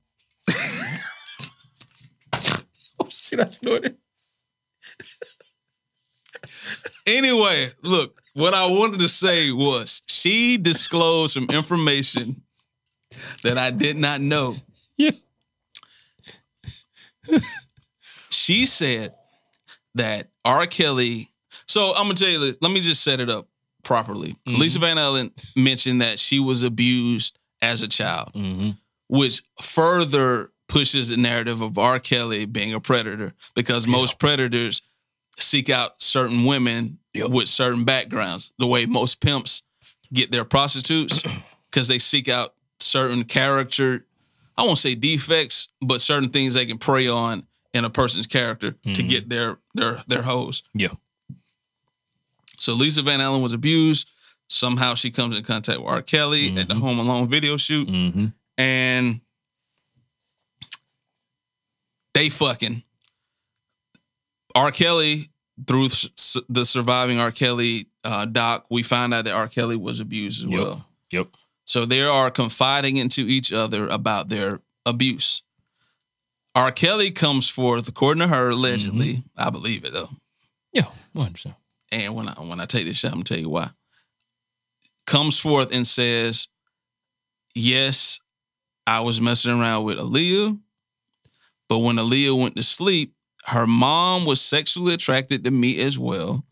Shit, 3.11 3.41
I 3.41 3.49
snorted. 3.49 3.97
anyway, 7.07 7.71
look, 7.83 8.23
what 8.35 8.55
I 8.55 8.67
wanted 8.67 9.01
to 9.01 9.09
say 9.09 9.51
was 9.51 10.01
she 10.07 10.57
disclosed 10.57 11.35
some 11.35 11.49
information 11.53 12.43
that 13.43 13.59
I 13.59 13.71
did 13.71 13.97
not 13.97 14.21
know. 14.21 14.55
Yeah. 14.97 15.11
She 18.31 18.67
said 18.67 19.15
that 19.95 20.29
R. 20.45 20.67
Kelly. 20.67 21.29
So 21.67 21.93
I'm 21.97 22.05
gonna 22.05 22.15
tell 22.15 22.29
you. 22.29 22.57
Let 22.61 22.73
me 22.73 22.81
just 22.81 23.03
set 23.03 23.21
it 23.21 23.31
up 23.31 23.49
properly. 23.83 24.37
Mm-hmm. 24.47 24.61
Lisa 24.61 24.79
Van 24.79 24.99
Allen 24.99 25.33
mentioned 25.57 26.01
that 26.01 26.19
she 26.19 26.39
was 26.39 26.63
abused 26.63 27.39
as 27.63 27.83
a 27.83 27.89
child, 27.89 28.33
mm-hmm. 28.35 28.71
which 29.09 29.43
further 29.61 30.53
pushes 30.69 31.09
the 31.09 31.17
narrative 31.17 31.61
of 31.61 31.79
R. 31.79 31.99
Kelly 31.99 32.45
being 32.45 32.75
a 32.75 32.81
predator 32.81 33.33
because 33.55 33.87
most 33.87 34.19
predators 34.19 34.83
seek 35.39 35.71
out 35.71 36.03
certain 36.03 36.45
women 36.45 36.99
with 37.15 37.49
certain 37.49 37.85
backgrounds. 37.85 38.53
The 38.59 38.67
way 38.67 38.87
most 38.87 39.21
pimps 39.21 39.63
get 40.13 40.31
their 40.31 40.45
prostitutes 40.45 41.23
because 41.71 41.89
they 41.89 41.99
seek 41.99 42.29
out 42.29 42.55
certain 42.81 43.25
character. 43.25 44.06
I 44.59 44.65
won't 44.65 44.79
say 44.79 44.95
defects, 44.95 45.69
but 45.81 46.01
certain 46.01 46.31
things 46.31 46.55
they 46.55 46.67
can 46.67 46.79
prey 46.79 47.09
on 47.09 47.47
in 47.75 47.85
a 47.85 47.91
person's 47.91 48.27
character 48.27 48.73
to 48.95 49.03
get 49.03 49.29
their 49.29 49.59
their 49.75 49.99
their 50.07 50.23
hoes. 50.23 50.63
Yeah. 50.75 50.93
So 52.59 52.73
Lisa 52.73 53.03
Van 53.03 53.21
Allen 53.21 53.43
was 53.43 53.53
abused. 53.53 54.11
Somehow 54.49 54.95
she 54.95 55.11
comes 55.11 55.37
in 55.37 55.43
contact 55.43 55.81
with 55.81 55.89
R. 55.89 56.01
Kelly 56.03 56.57
at 56.57 56.69
the 56.69 56.75
Home 56.77 56.99
Alone 57.01 57.29
video 57.29 57.57
shoot, 57.57 57.89
Mm-hmm. 57.89 58.27
and 58.57 59.21
they 62.15 62.31
fucking. 62.31 62.83
R. 64.55 64.71
Kelly 64.71 65.29
through 65.67 65.89
the 66.49 66.65
surviving 66.65 67.19
R. 67.19 67.31
Kelly 67.31 67.89
uh, 68.05 68.25
doc, 68.25 68.67
we 68.71 68.83
find 68.83 69.13
out 69.13 69.25
that 69.27 69.35
R. 69.35 69.49
Kelly 69.49 69.77
was 69.77 70.01
abused 70.01 70.45
as 70.45 70.51
Yep. 70.51 70.61
well. 70.61 70.87
Yep. 71.11 71.29
So 71.67 71.85
they 71.85 72.01
are 72.03 72.31
confiding 72.31 72.97
into 72.97 73.23
each 73.23 73.53
other 73.53 73.87
about 73.89 74.29
their 74.29 74.61
abuse. 74.87 75.43
R. 76.55 76.73
Kelly 76.73 77.11
comes 77.11 77.51
forth, 77.51 77.87
according 77.87 78.23
to 78.23 78.29
her, 78.29 78.49
allegedly. 78.51 79.25
I 79.37 79.51
believe 79.51 79.85
it 79.85 79.93
though. 79.93 80.09
Yeah. 80.73 80.85
100%. 81.15 81.55
And 81.93 82.15
when 82.15 82.29
I 82.29 82.33
when 82.33 82.61
I 82.61 82.67
take 82.67 82.87
this 82.87 82.97
shot, 82.97 83.09
I'm 83.09 83.19
gonna 83.19 83.25
tell 83.25 83.39
you 83.39 83.51
why. 83.51 83.71
Comes 85.07 85.39
forth 85.39 85.73
and 85.73 85.87
says, 85.87 86.49
Yes, 87.55 88.21
I 88.87 89.01
was 89.01 89.21
messing 89.21 89.53
around 89.53 89.85
with 89.85 89.99
Aaliyah, 89.99 90.59
but 91.69 91.79
when 91.79 91.97
Aaliyah 91.97 92.41
went 92.41 92.57
to 92.57 92.63
sleep, 92.63 93.15
her 93.47 93.67
mom 93.67 94.25
was 94.25 94.41
sexually 94.41 94.95
attracted 94.95 95.45
to 95.45 95.51
me 95.51 95.81
as 95.81 95.99
well. 95.99 96.45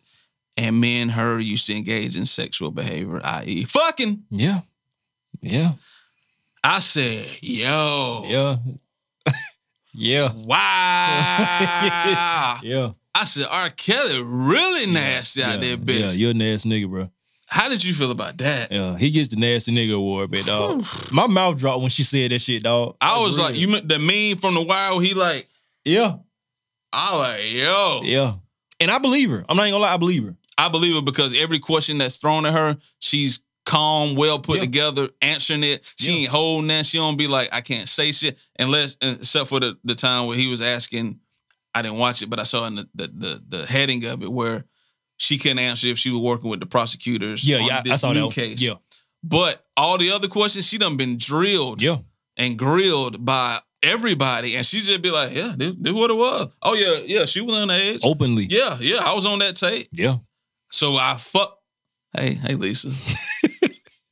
And 0.57 0.81
me 0.81 1.00
and 1.00 1.11
her 1.12 1.40
used 1.40 1.66
to 1.66 1.74
engage 1.77 2.16
in 2.16 2.27
sexual 2.27 2.70
behavior, 2.70 3.20
i.e., 3.24 3.64
fucking. 3.64 4.24
Yeah. 4.31 4.61
Yeah. 5.44 5.72
I 6.62 6.78
said, 6.80 7.26
yo, 7.42 8.24
Yeah. 8.26 8.57
yeah. 9.94 10.30
wow. 10.35 12.59
Yeah. 12.62 12.90
I 13.14 13.24
said, 13.26 13.46
R. 13.50 13.70
Kelly 13.70 14.20
really 14.24 14.90
nasty 14.90 15.42
out 15.42 15.61
there, 15.61 15.76
bitch. 15.76 16.00
Yeah, 16.00 16.11
you're 16.12 16.30
a 16.33 16.35
nasty 16.35 16.68
nigga, 16.68 16.90
bro. 16.90 17.11
How 17.46 17.68
did 17.68 17.85
you 17.85 17.94
feel 17.94 18.11
about 18.11 18.37
that? 18.38 18.72
Yeah, 18.72 18.96
he 18.98 19.11
gets 19.11 19.28
the 19.28 19.37
nasty 19.37 19.72
nigga 19.72 19.94
award, 19.94 20.30
but 20.33 20.44
dog. 20.46 20.85
My 21.12 21.28
mouth 21.28 21.57
dropped 21.59 21.83
when 21.83 21.90
she 21.90 22.02
said 22.02 22.33
that 22.33 22.40
shit, 22.40 22.64
dog. 22.64 22.96
I 23.00 23.20
was 23.20 23.37
real. 23.37 23.46
like, 23.46 23.57
you 23.57 23.68
meant 23.68 23.87
the 23.88 23.98
meme 24.00 24.38
from 24.38 24.54
the 24.54 24.62
wild. 24.62 25.04
He 25.04 25.14
like, 25.14 25.46
Yeah, 25.85 26.16
I 26.92 27.16
like, 27.16 27.52
yo, 27.52 28.00
yeah. 28.02 28.33
And 28.80 28.90
I 28.90 28.98
believe 28.98 29.30
her. 29.30 29.44
I'm 29.48 29.57
not 29.57 29.64
even 29.64 29.74
gonna 29.74 29.83
lie, 29.85 29.94
I 29.94 29.98
believe 29.98 30.24
her. 30.24 30.35
I 30.59 30.68
believe 30.68 30.96
her 30.96 31.02
because 31.02 31.40
every 31.40 31.61
question 31.61 31.98
that's 31.98 32.16
thrown 32.16 32.44
at 32.46 32.52
her, 32.54 32.76
she's 32.98 33.40
calm, 33.64 34.14
well 34.14 34.38
put 34.38 34.57
Yeah. 34.57 34.62
together, 34.62 35.09
answering 35.22 35.64
it. 35.64 35.85
She 35.98 36.12
Yeah. 36.12 36.18
ain't 36.18 36.29
holding 36.31 36.68
that. 36.68 36.87
She 36.87 36.98
don't 36.98 37.16
be 37.16 37.27
like, 37.27 37.48
I 37.53 37.61
can't 37.61 37.88
say 37.88 38.12
shit 38.12 38.38
unless, 38.59 38.96
except 39.00 39.48
for 39.48 39.61
the 39.61 39.77
the 39.85 39.94
time 39.94 40.27
where 40.27 40.37
he 40.37 40.46
was 40.48 40.61
asking. 40.61 41.20
I 41.74 41.83
didn't 41.83 41.98
watch 41.98 42.22
it, 42.22 42.31
but 42.31 42.38
I 42.38 42.44
saw 42.44 42.66
in 42.66 42.77
the 42.77 42.88
the 42.94 43.07
the, 43.09 43.42
the 43.59 43.66
heading 43.66 44.05
of 44.05 44.22
it 44.22 44.31
where 44.31 44.64
she 45.16 45.38
couldn't 45.38 45.59
answer 45.61 45.88
if 45.88 45.98
she 45.98 46.11
was 46.11 46.20
working 46.20 46.50
with 46.50 46.61
the 46.61 46.66
prosecutors. 46.66 47.44
Yeah, 47.44 47.59
on 47.59 47.66
yeah. 47.66 47.83
I- 47.92 47.96
saw 47.96 48.12
new 48.12 48.29
that. 48.29 48.35
case. 48.35 48.61
Yeah, 48.62 48.74
But 49.22 49.64
all 49.77 49.98
the 49.98 50.11
other 50.12 50.29
questions, 50.29 50.68
she 50.68 50.79
done 50.79 50.96
been 50.96 51.16
drilled 51.18 51.81
yeah. 51.83 51.98
and 52.37 52.57
grilled 52.59 53.24
by 53.24 53.61
everybody, 53.83 54.55
and 54.57 54.64
she 54.66 54.81
just 54.81 55.03
be 55.03 55.11
like, 55.11 55.33
"Yeah, 55.35 55.55
this, 55.57 55.74
this 55.79 55.92
what 55.92 56.11
it 56.11 56.16
was. 56.16 56.48
Oh 56.62 56.74
yeah, 56.74 56.98
yeah, 57.07 57.24
she 57.27 57.40
was 57.40 57.57
on 57.57 57.68
the 57.68 57.74
edge. 57.74 58.00
Openly. 58.05 58.46
Yeah, 58.50 58.77
yeah, 58.81 58.98
I 59.03 59.14
was 59.14 59.24
on 59.27 59.38
that 59.40 59.57
tape. 59.57 59.88
Yeah. 59.92 60.18
So 60.70 60.96
I 60.96 61.16
fuck. 61.18 61.59
Hey, 62.16 62.35
hey, 62.35 62.55
Lisa. 62.55 62.90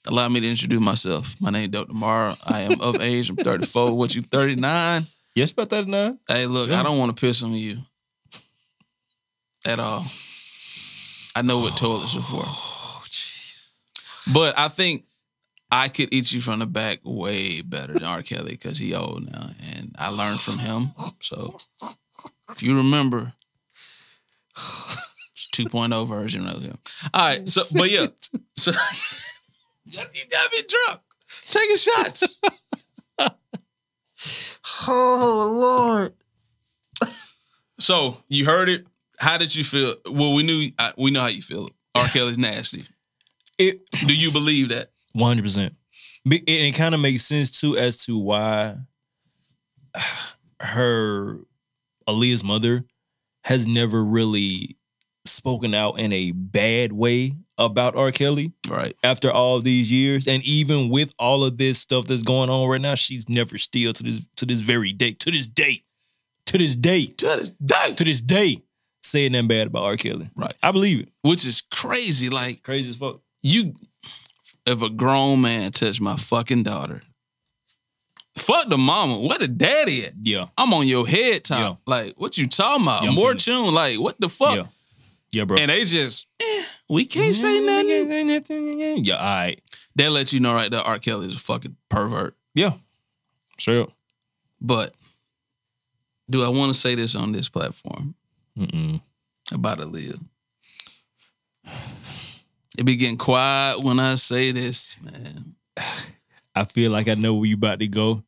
Allow 0.06 0.28
me 0.28 0.40
to 0.40 0.48
introduce 0.48 0.80
myself. 0.80 1.40
My 1.40 1.50
name 1.50 1.64
is 1.64 1.68
Dope 1.70 1.88
Tomorrow. 1.88 2.34
I 2.46 2.62
am 2.62 2.80
of 2.80 2.96
age. 3.00 3.30
I'm 3.30 3.36
34. 3.36 3.92
What 3.92 4.14
you 4.14 4.22
39? 4.22 5.06
Yes, 5.34 5.52
about 5.52 5.70
that 5.70 5.86
now. 5.86 6.18
Hey, 6.28 6.46
look, 6.46 6.70
I 6.72 6.82
don't 6.82 6.98
want 6.98 7.16
to 7.16 7.20
piss 7.20 7.42
on 7.42 7.52
you 7.52 7.78
at 9.64 9.78
all. 9.78 10.04
I 11.34 11.42
know 11.42 11.60
what 11.60 11.76
toilets 11.76 12.16
are 12.16 12.22
for. 12.22 12.42
Oh, 12.44 13.02
jeez. 13.06 13.68
But 14.32 14.58
I 14.58 14.68
think 14.68 15.04
I 15.70 15.88
could 15.88 16.12
eat 16.12 16.32
you 16.32 16.40
from 16.40 16.58
the 16.58 16.66
back 16.66 16.98
way 17.04 17.62
better 17.62 17.94
than 17.94 18.04
R. 18.04 18.22
Kelly 18.22 18.52
because 18.52 18.78
he 18.78 18.94
old 18.94 19.24
now, 19.32 19.50
and 19.76 19.94
I 19.98 20.10
learned 20.10 20.40
from 20.40 20.58
him. 20.58 20.88
So 21.20 21.56
if 22.50 22.62
you 22.62 22.76
remember, 22.76 23.32
it's 24.56 25.48
2.0 25.54 26.06
version 26.06 26.46
of 26.46 26.62
him. 26.62 26.76
All 27.14 27.22
right, 27.24 27.48
so 27.48 27.62
but 27.74 27.90
yeah, 27.90 28.08
so 28.56 28.72
you 29.92 30.24
got 30.30 30.52
me 30.52 30.62
drunk, 30.68 31.00
taking 31.50 31.76
shots. 31.76 32.38
Oh 34.88 36.12
Lord. 37.00 37.12
So 37.78 38.18
you 38.28 38.46
heard 38.46 38.68
it. 38.68 38.86
How 39.18 39.38
did 39.38 39.54
you 39.54 39.64
feel? 39.64 39.96
Well, 40.08 40.32
we 40.34 40.42
knew 40.42 40.70
I, 40.78 40.92
we 40.96 41.10
know 41.10 41.20
how 41.20 41.28
you 41.28 41.42
feel. 41.42 41.68
R. 41.94 42.06
Kelly's 42.08 42.38
nasty. 42.38 42.84
It 43.58 43.80
Do 44.06 44.14
you 44.14 44.30
believe 44.30 44.68
that? 44.70 44.90
one 45.12 45.28
hundred 45.28 45.44
percent. 45.44 45.74
And 46.24 46.42
it 46.46 46.74
kind 46.74 46.94
of 46.94 47.00
makes 47.00 47.24
sense 47.24 47.60
too 47.60 47.76
as 47.76 48.04
to 48.06 48.16
why 48.18 48.76
her 50.60 51.38
Aaliyah's 52.08 52.44
mother 52.44 52.84
has 53.44 53.66
never 53.66 54.04
really 54.04 54.76
spoken 55.24 55.74
out 55.74 55.98
in 55.98 56.12
a 56.12 56.30
bad 56.32 56.92
way 56.92 57.34
about 57.64 57.94
R. 57.96 58.12
Kelly 58.12 58.52
Right. 58.68 58.94
after 59.02 59.30
all 59.30 59.60
these 59.60 59.90
years. 59.90 60.26
And 60.26 60.42
even 60.44 60.88
with 60.88 61.14
all 61.18 61.44
of 61.44 61.58
this 61.58 61.78
stuff 61.78 62.06
that's 62.06 62.22
going 62.22 62.50
on 62.50 62.68
right 62.68 62.80
now, 62.80 62.94
she's 62.94 63.28
never 63.28 63.58
still 63.58 63.92
to 63.92 64.02
this 64.02 64.20
to 64.36 64.46
this 64.46 64.60
very 64.60 64.90
day, 64.90 65.12
to 65.12 65.30
this 65.30 65.46
day, 65.46 65.82
to 66.46 66.58
this 66.58 66.74
day, 66.76 67.06
To 67.06 67.26
this 67.26 67.50
day. 67.64 67.94
to 67.94 68.04
this 68.04 68.20
day, 68.20 68.62
said 69.02 69.32
nothing 69.32 69.48
bad 69.48 69.66
about 69.68 69.84
R. 69.84 69.96
Kelly. 69.96 70.30
Right. 70.36 70.54
I 70.62 70.70
believe 70.72 71.00
it. 71.00 71.08
which 71.22 71.46
is 71.46 71.60
crazy. 71.70 72.28
Like 72.28 72.62
Crazy 72.62 72.90
as 72.90 72.96
fuck. 72.96 73.20
you, 73.42 73.74
if 74.66 74.80
a 74.82 74.90
grown 74.90 75.40
man 75.40 75.72
touched 75.72 76.00
my 76.00 76.16
fucking 76.16 76.62
daughter, 76.62 77.02
fuck 78.36 78.68
the 78.68 78.78
mama. 78.78 79.18
Where 79.20 79.38
the 79.38 79.48
daddy 79.48 80.04
at? 80.06 80.14
Yeah. 80.22 80.46
I'm 80.56 80.72
on 80.74 80.86
your 80.86 81.06
head 81.06 81.44
top. 81.44 81.58
Yeah. 81.86 81.92
Like 81.92 82.14
what 82.16 82.38
you 82.38 82.46
talking 82.46 82.84
about? 82.84 83.04
Yeah, 83.04 83.10
More 83.10 83.34
tune. 83.34 83.72
Like 83.74 83.98
what 83.98 84.20
the 84.20 84.28
fuck? 84.28 84.56
Yeah. 84.56 84.64
Yeah, 85.32 85.44
bro. 85.44 85.56
And 85.58 85.70
they 85.70 85.84
just, 85.84 86.26
eh, 86.40 86.62
we 86.88 87.06
can't 87.06 87.34
say 87.34 87.60
nothing. 87.60 89.04
Yeah, 89.04 89.16
all 89.16 89.22
right. 89.22 89.60
They 89.94 90.08
let 90.08 90.32
you 90.32 90.40
know 90.40 90.52
right 90.54 90.70
there, 90.70 90.80
R. 90.80 90.98
Kelly 90.98 91.28
is 91.28 91.34
a 91.34 91.38
fucking 91.38 91.76
pervert. 91.88 92.36
Yeah. 92.54 92.72
Straight 93.58 93.80
up. 93.82 93.90
But 94.60 94.94
do 96.28 96.44
I 96.44 96.48
want 96.48 96.74
to 96.74 96.78
say 96.78 96.94
this 96.94 97.14
on 97.14 97.32
this 97.32 97.48
platform 97.48 98.14
Mm-mm. 98.58 99.00
about 99.50 99.78
Aaliyah? 99.78 100.20
It 102.78 102.84
be 102.84 102.96
getting 102.96 103.18
quiet 103.18 103.82
when 103.82 103.98
I 103.98 104.14
say 104.14 104.50
this, 104.50 104.96
man. 105.02 105.54
I 106.54 106.64
feel 106.64 106.90
like 106.90 107.08
I 107.08 107.14
know 107.14 107.34
where 107.34 107.46
you 107.46 107.54
about 107.54 107.78
to 107.80 107.88
go. 107.88 108.22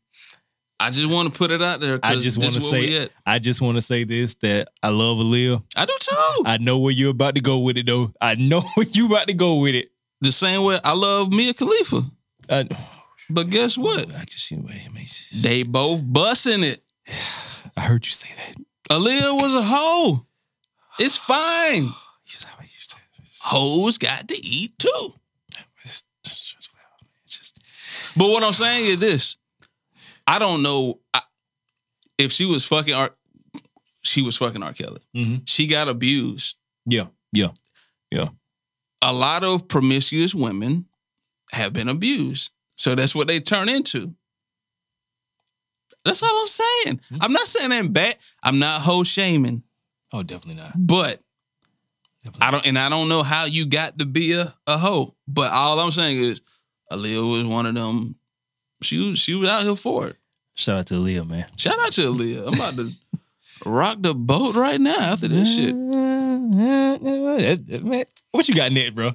I 0.81 0.91
just 0.91 1.07
want 1.09 1.33
to 1.33 1.39
put 1.39 1.51
it 1.51 1.63
out 1.63 1.81
there. 1.81 2.01
I 2.03 2.17
just 2.17 2.39
want 2.39 2.55
to 2.55 2.61
say. 2.61 3.09
I 3.25 3.39
just 3.39 3.61
want 3.61 3.77
to 3.77 3.83
say 3.83 4.05
this 4.05 4.35
that 4.37 4.69
I 4.83 4.89
love 4.89 5.19
Aaliyah. 5.19 5.63
I 5.77 5.85
do 5.87 5.97
too. 6.01 6.43
I 6.45 6.59
know 6.59 6.79
where 6.79 6.93
you're 6.93 7.11
about 7.11 7.37
to 7.37 7.41
go 7.41 7.61
with 7.61 7.77
it 7.77 7.87
though. 7.87 8.13
I 8.21 8.35
know 8.35 8.61
where 8.75 8.87
you 8.87 9.07
about 9.07 9.29
to 9.29 9.35
go 9.35 9.57
with 9.57 9.75
it. 9.75 9.91
the 10.21 10.33
same 10.33 10.65
way 10.65 10.79
I 10.85 10.95
love 10.95 11.33
Mia 11.33 11.55
Khalifa. 11.55 12.03
I, 12.51 12.69
But 13.31 13.51
guess 13.51 13.79
what? 13.79 14.07
I 14.15 14.25
can 14.25 14.29
see 14.31 14.57
what. 14.57 14.75
They 15.43 15.63
both 15.63 16.03
busting 16.05 16.65
it. 16.65 16.85
I 17.77 17.81
heard 17.83 18.05
you 18.07 18.13
say 18.13 18.29
that. 18.37 18.57
Aaliyah 18.91 19.41
was 19.41 19.55
a 19.55 19.63
hoe. 19.63 20.27
It's 20.99 21.17
fine. 21.17 21.89
Hoes 23.47 23.99
got 23.99 24.27
to 24.29 24.35
eat 24.47 24.79
too. 24.79 25.15
But 28.17 28.29
what 28.29 28.43
I'm 28.45 28.53
saying 28.53 28.87
is 28.87 28.99
this: 29.01 29.37
I 30.27 30.39
don't 30.39 30.63
know 30.63 31.01
I, 31.13 31.21
if 32.19 32.33
she 32.33 32.47
was 32.47 32.65
fucking 32.65 32.95
R. 32.95 33.11
She 34.03 34.23
was 34.23 34.37
fucking 34.37 34.63
R. 34.63 34.73
Kelly. 34.73 35.01
Mhm. 35.15 35.43
She 35.47 35.67
got 35.67 35.89
abused. 35.89 36.57
Yeah, 36.87 37.07
yeah, 37.33 37.49
yeah. 38.11 38.29
A 39.03 39.13
lot 39.13 39.45
of 39.45 39.69
promiscuous 39.69 40.35
women 40.35 40.87
have 41.53 41.73
been 41.73 41.89
abused, 41.89 42.51
so 42.77 42.95
that's 42.95 43.15
what 43.15 43.27
they 43.27 43.41
turn 43.41 43.69
into. 43.69 44.15
That's 46.05 46.23
all 46.23 46.41
I'm 46.41 46.47
saying. 46.47 47.01
I'm 47.21 47.33
not 47.33 47.47
saying 47.49 47.71
that 47.71 47.93
bad. 47.93 48.17
I'm 48.43 48.59
not 48.59 48.83
hoe 48.83 49.05
shaming, 49.05 49.63
Oh, 50.13 50.23
definitely 50.23 50.63
not. 50.63 50.73
but 50.77 51.21
I 52.41 52.51
don't, 52.51 52.67
and 52.67 52.79
I 52.79 52.89
don't 52.91 53.09
know 53.09 53.23
how 53.23 53.45
you 53.47 53.67
got 53.67 53.99
to 53.99 54.07
be 54.07 54.33
a, 54.33 54.55
a 54.67 54.77
hoe. 54.79 55.15
But 55.27 55.51
all 55.53 55.79
I'm 55.81 55.91
saying 55.91 56.19
is, 56.19 56.41
Aaliyah 56.93 57.31
was 57.31 57.45
one 57.45 57.65
of 57.67 57.75
them. 57.75 58.17
She 58.85 58.99
was 58.99 59.19
she 59.19 59.35
was 59.35 59.49
out 59.49 59.63
here 59.63 59.77
for 59.77 60.09
it. 60.09 60.17
Shout 60.55 60.79
out 60.79 60.87
to 60.89 60.95
Aaliyah, 60.95 61.29
man. 61.29 61.47
Shout 61.57 61.79
out 61.79 61.93
to 61.93 62.13
Aaliyah. 62.13 62.47
I'm 62.47 62.55
about 62.55 62.77
to 62.77 62.91
rock 63.65 63.97
the 64.01 64.15
boat 64.15 64.55
right 64.55 64.81
now 64.81 64.99
after 64.99 65.29
this 65.29 65.55
shit. 65.55 65.75
What 68.31 68.49
you 68.49 68.55
got 68.55 68.73
next, 68.73 68.95
bro? 68.97 69.13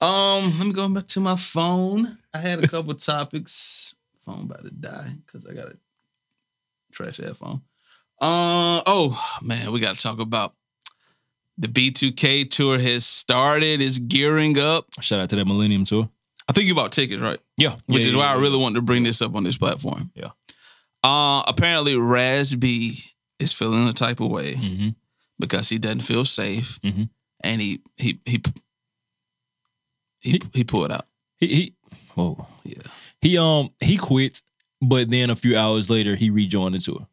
Um, 0.00 0.58
let 0.58 0.66
me 0.66 0.72
go 0.72 0.88
back 0.88 1.08
to 1.08 1.20
my 1.20 1.36
phone. 1.36 2.18
I 2.32 2.38
had 2.38 2.62
a 2.62 2.68
couple 2.68 2.94
topics. 2.94 3.94
Phone 4.24 4.42
about 4.42 4.64
to 4.64 4.70
die 4.70 5.12
because 5.26 5.44
I 5.46 5.54
got 5.54 5.68
a 5.68 5.76
trash 6.92 7.16
that 7.18 7.36
phone. 7.36 7.62
Uh 8.20 8.82
oh 8.86 9.38
man, 9.42 9.72
we 9.72 9.80
got 9.80 9.96
to 9.96 10.00
talk 10.00 10.20
about 10.20 10.54
the 11.58 11.68
B2K 11.68 12.48
tour 12.50 12.78
has 12.78 13.04
started. 13.04 13.80
Is 13.80 13.98
gearing 13.98 14.58
up. 14.58 14.86
Shout 15.00 15.20
out 15.20 15.30
to 15.30 15.36
that 15.36 15.46
Millennium 15.46 15.84
Tour. 15.84 16.08
I 16.48 16.52
think 16.52 16.66
you 16.68 16.74
bought 16.74 16.92
tickets, 16.92 17.20
right? 17.22 17.38
Yeah, 17.56 17.76
Which 17.86 18.02
yeah, 18.02 18.08
is 18.08 18.14
yeah, 18.14 18.20
why 18.20 18.34
I 18.34 18.40
really 18.40 18.58
wanted 18.58 18.76
to 18.76 18.82
bring 18.82 19.02
this 19.02 19.22
up 19.22 19.34
on 19.34 19.44
this 19.44 19.56
platform. 19.56 20.10
Yeah. 20.14 20.30
Uh 21.02 21.42
apparently 21.46 21.96
Raz 21.96 22.54
B 22.54 22.98
is 23.38 23.52
feeling 23.52 23.88
a 23.88 23.92
type 23.92 24.20
of 24.20 24.30
way 24.30 24.54
Mhm. 24.54 24.94
because 25.38 25.68
he 25.68 25.78
doesn't 25.78 26.00
feel 26.02 26.24
safe, 26.24 26.78
Mhm. 26.82 27.08
and 27.42 27.60
he 27.62 27.80
he 27.96 28.18
he 28.26 28.40
he 30.20 30.40
he 30.52 30.64
pulled 30.64 30.92
out. 30.92 31.06
He, 31.38 31.46
he, 31.46 31.74
whoa, 32.14 32.46
Yeah. 32.64 32.82
he 33.20 33.36
um 33.38 33.70
he 33.80 33.96
quit, 33.96 34.42
but 34.80 35.10
then 35.10 35.30
a 35.30 35.36
few 35.36 35.56
hours 35.58 35.90
later 35.90 36.14
he 36.16 36.30
rejoined 36.30 36.74
the 36.74 36.78
tour. 36.78 37.06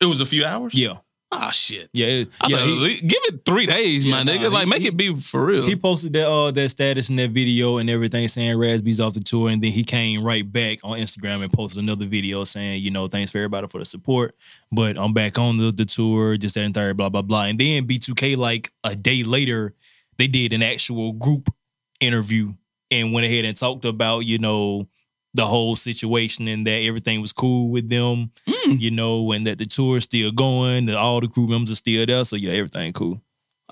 It 0.00 0.06
was 0.06 0.20
a 0.20 0.26
few 0.26 0.44
hours. 0.44 0.74
Yeah, 0.74 0.98
Ah 1.30 1.50
shit. 1.50 1.90
yeah, 1.92 2.06
it- 2.06 2.28
yeah. 2.48 2.64
He, 2.64 3.00
give 3.06 3.20
it 3.24 3.44
three 3.44 3.66
days, 3.66 4.02
Yeah, 4.04 4.12
my 4.16 4.22
nah, 4.22 4.32
nigga. 4.32 4.38
he- 4.40 4.48
like, 4.48 4.66
make 4.68 4.80
he- 4.80 4.88
it 4.88 4.96
be 4.96 5.14
for 5.14 5.44
real. 5.44 5.66
he 5.66 5.76
posted 5.76 6.14
that 6.14 6.26
uh 6.26 6.50
that 6.52 6.68
status 6.70 7.10
and 7.10 7.18
that 7.18 7.30
video 7.32 7.76
and 7.76 7.90
everything 7.90 8.26
saying 8.28 8.56
Raz 8.56 8.80
B's 8.80 8.98
off 8.98 9.12
the 9.12 9.20
tour, 9.20 9.50
and 9.50 9.62
then 9.62 9.70
he 9.72 9.84
came 9.84 10.22
right 10.22 10.50
back 10.50 10.78
on 10.84 10.98
Instagram 10.98 11.42
and 11.42 11.52
posted 11.52 11.82
another 11.82 12.06
video 12.06 12.44
saying, 12.44 12.82
you 12.82 12.90
know, 12.90 13.08
thanks 13.08 13.30
for 13.30 13.38
everybody 13.38 13.66
for 13.68 13.78
the 13.78 13.84
support, 13.84 14.34
but 14.72 14.98
I'm 14.98 15.12
back 15.12 15.38
on 15.38 15.58
the, 15.58 15.70
the 15.70 15.84
tour, 15.84 16.38
just 16.38 16.54
that 16.54 16.62
and 16.64 16.74
third, 16.74 16.96
blah 16.96 17.10
blah 17.10 17.20
blah. 17.22 17.42
And 17.44 17.58
then 17.58 17.86
B2K 17.86 18.36
like 18.38 18.72
a 18.82 18.96
day 18.96 19.22
later, 19.22 19.74
they 20.16 20.28
did 20.28 20.54
an 20.54 20.62
actual 20.62 21.12
group 21.12 21.52
interview 22.00 22.54
and 22.90 23.12
went 23.12 23.26
ahead 23.26 23.44
and 23.44 23.54
talked 23.54 23.84
about, 23.84 24.20
you 24.20 24.38
know, 24.38 24.88
the 25.34 25.46
whole 25.46 25.76
situation 25.76 26.48
and 26.48 26.66
that 26.66 26.82
everything 26.82 27.20
was 27.20 27.32
cool 27.32 27.68
with 27.68 27.88
them, 27.88 28.30
mm. 28.46 28.80
you 28.80 28.90
know, 28.90 29.32
and 29.32 29.46
that 29.46 29.58
the 29.58 29.66
tour 29.66 29.98
is 29.98 30.04
still 30.04 30.32
going, 30.32 30.86
that 30.86 30.96
all 30.96 31.20
the 31.20 31.28
crew 31.28 31.46
members 31.46 31.70
are 31.70 31.76
still 31.76 32.04
there. 32.06 32.24
So 32.24 32.36
yeah, 32.36 32.52
everything 32.52 32.92
cool. 32.92 33.20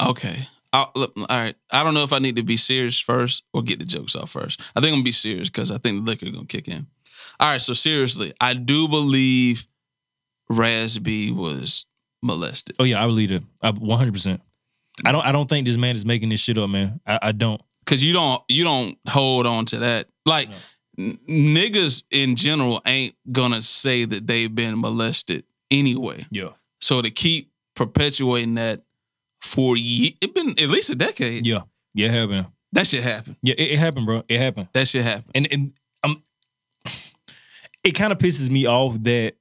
okay. 0.00 0.48
I'll, 0.72 0.90
look, 0.94 1.12
all 1.16 1.26
right. 1.30 1.54
I 1.72 1.82
don't 1.82 1.94
know 1.94 2.02
if 2.02 2.12
I 2.12 2.18
need 2.18 2.36
to 2.36 2.42
be 2.42 2.58
serious 2.58 3.00
first 3.00 3.44
or 3.54 3.62
get 3.62 3.78
the 3.78 3.86
jokes 3.86 4.14
off 4.14 4.30
first. 4.30 4.60
I 4.74 4.80
think 4.80 4.92
I'm 4.92 4.96
gonna 4.96 5.04
be 5.04 5.12
serious 5.12 5.48
because 5.48 5.70
I 5.70 5.78
think 5.78 6.04
the 6.04 6.10
liquor 6.10 6.30
gonna 6.30 6.44
kick 6.44 6.68
in. 6.68 6.86
All 7.40 7.50
right. 7.50 7.60
So 7.62 7.72
seriously, 7.72 8.34
I 8.40 8.52
do 8.52 8.86
believe 8.86 9.66
Raz 10.50 10.98
B 10.98 11.32
was 11.32 11.86
molested. 12.22 12.76
Oh 12.78 12.84
yeah, 12.84 13.02
I 13.02 13.06
believe 13.06 13.30
it. 13.30 13.42
One 13.62 13.98
hundred 13.98 14.12
percent. 14.12 14.42
I 15.04 15.12
don't. 15.12 15.24
I 15.24 15.32
don't 15.32 15.48
think 15.48 15.66
this 15.66 15.76
man 15.76 15.96
is 15.96 16.04
making 16.04 16.28
this 16.28 16.40
shit 16.40 16.58
up, 16.58 16.68
man. 16.68 17.00
I, 17.06 17.18
I 17.22 17.32
don't. 17.32 17.60
Cause 17.86 18.02
you 18.02 18.12
don't 18.12 18.42
you 18.48 18.64
don't 18.64 18.98
hold 19.08 19.46
on 19.46 19.64
to 19.66 19.78
that. 19.78 20.06
Like 20.24 20.48
n- 20.98 21.18
niggas 21.28 22.04
in 22.10 22.36
general 22.36 22.80
ain't 22.86 23.14
gonna 23.30 23.62
say 23.62 24.04
that 24.04 24.26
they've 24.26 24.54
been 24.54 24.80
molested 24.80 25.44
anyway. 25.70 26.26
Yeah. 26.30 26.50
So 26.80 27.02
to 27.02 27.10
keep 27.10 27.50
perpetuating 27.74 28.54
that 28.54 28.82
for 29.40 29.76
ye- 29.76 30.16
it 30.20 30.34
been 30.34 30.50
at 30.50 30.68
least 30.68 30.90
a 30.90 30.94
decade. 30.94 31.46
Yeah. 31.46 31.62
Yeah. 31.94 32.06
It 32.06 32.12
happened. 32.12 32.46
That 32.72 32.86
shit 32.86 33.02
happened. 33.02 33.36
Yeah. 33.42 33.54
It, 33.56 33.72
it 33.72 33.78
happened, 33.78 34.06
bro. 34.06 34.22
It 34.28 34.38
happened. 34.38 34.68
That 34.72 34.88
shit 34.88 35.04
happened. 35.04 35.32
And 35.34 35.48
and 35.52 35.72
um, 36.02 36.22
it 37.84 37.92
kind 37.92 38.12
of 38.12 38.18
pisses 38.18 38.50
me 38.50 38.66
off 38.66 39.00
that 39.02 39.34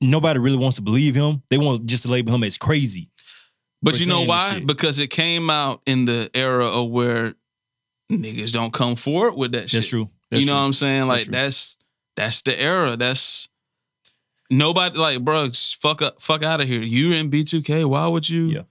nobody 0.00 0.38
really 0.38 0.58
wants 0.58 0.76
to 0.76 0.82
believe 0.82 1.14
him. 1.14 1.42
They 1.50 1.58
want 1.58 1.86
just 1.86 2.02
to 2.04 2.10
label 2.10 2.34
him 2.34 2.44
as 2.44 2.58
crazy. 2.58 3.10
But 3.82 4.00
you 4.00 4.06
know 4.06 4.24
why? 4.24 4.60
Because 4.60 4.98
it 4.98 5.08
came 5.08 5.48
out 5.50 5.80
in 5.86 6.06
the 6.06 6.30
era 6.34 6.66
of 6.66 6.90
where 6.90 7.34
niggas 8.10 8.52
don't 8.52 8.72
come 8.72 8.96
forward 8.96 9.34
with 9.34 9.52
that 9.52 9.70
shit. 9.70 9.80
That's 9.80 9.88
true. 9.88 10.10
That's 10.30 10.40
you 10.42 10.46
know 10.46 10.52
true. 10.54 10.60
what 10.60 10.66
I'm 10.66 10.72
saying? 10.72 11.06
Like 11.08 11.24
true. 11.24 11.32
that's 11.32 11.76
that's 12.16 12.42
the 12.42 12.58
era. 12.60 12.96
That's 12.96 13.48
nobody 14.50 14.98
like, 14.98 15.20
bro, 15.24 15.50
fuck 15.52 16.02
up, 16.02 16.20
fuck 16.20 16.42
out 16.42 16.60
of 16.60 16.68
here. 16.68 16.80
You 16.80 17.12
in 17.12 17.30
B2K? 17.30 17.84
Why 17.84 18.06
would 18.08 18.28
you? 18.28 18.44
Yeah. 18.46 18.62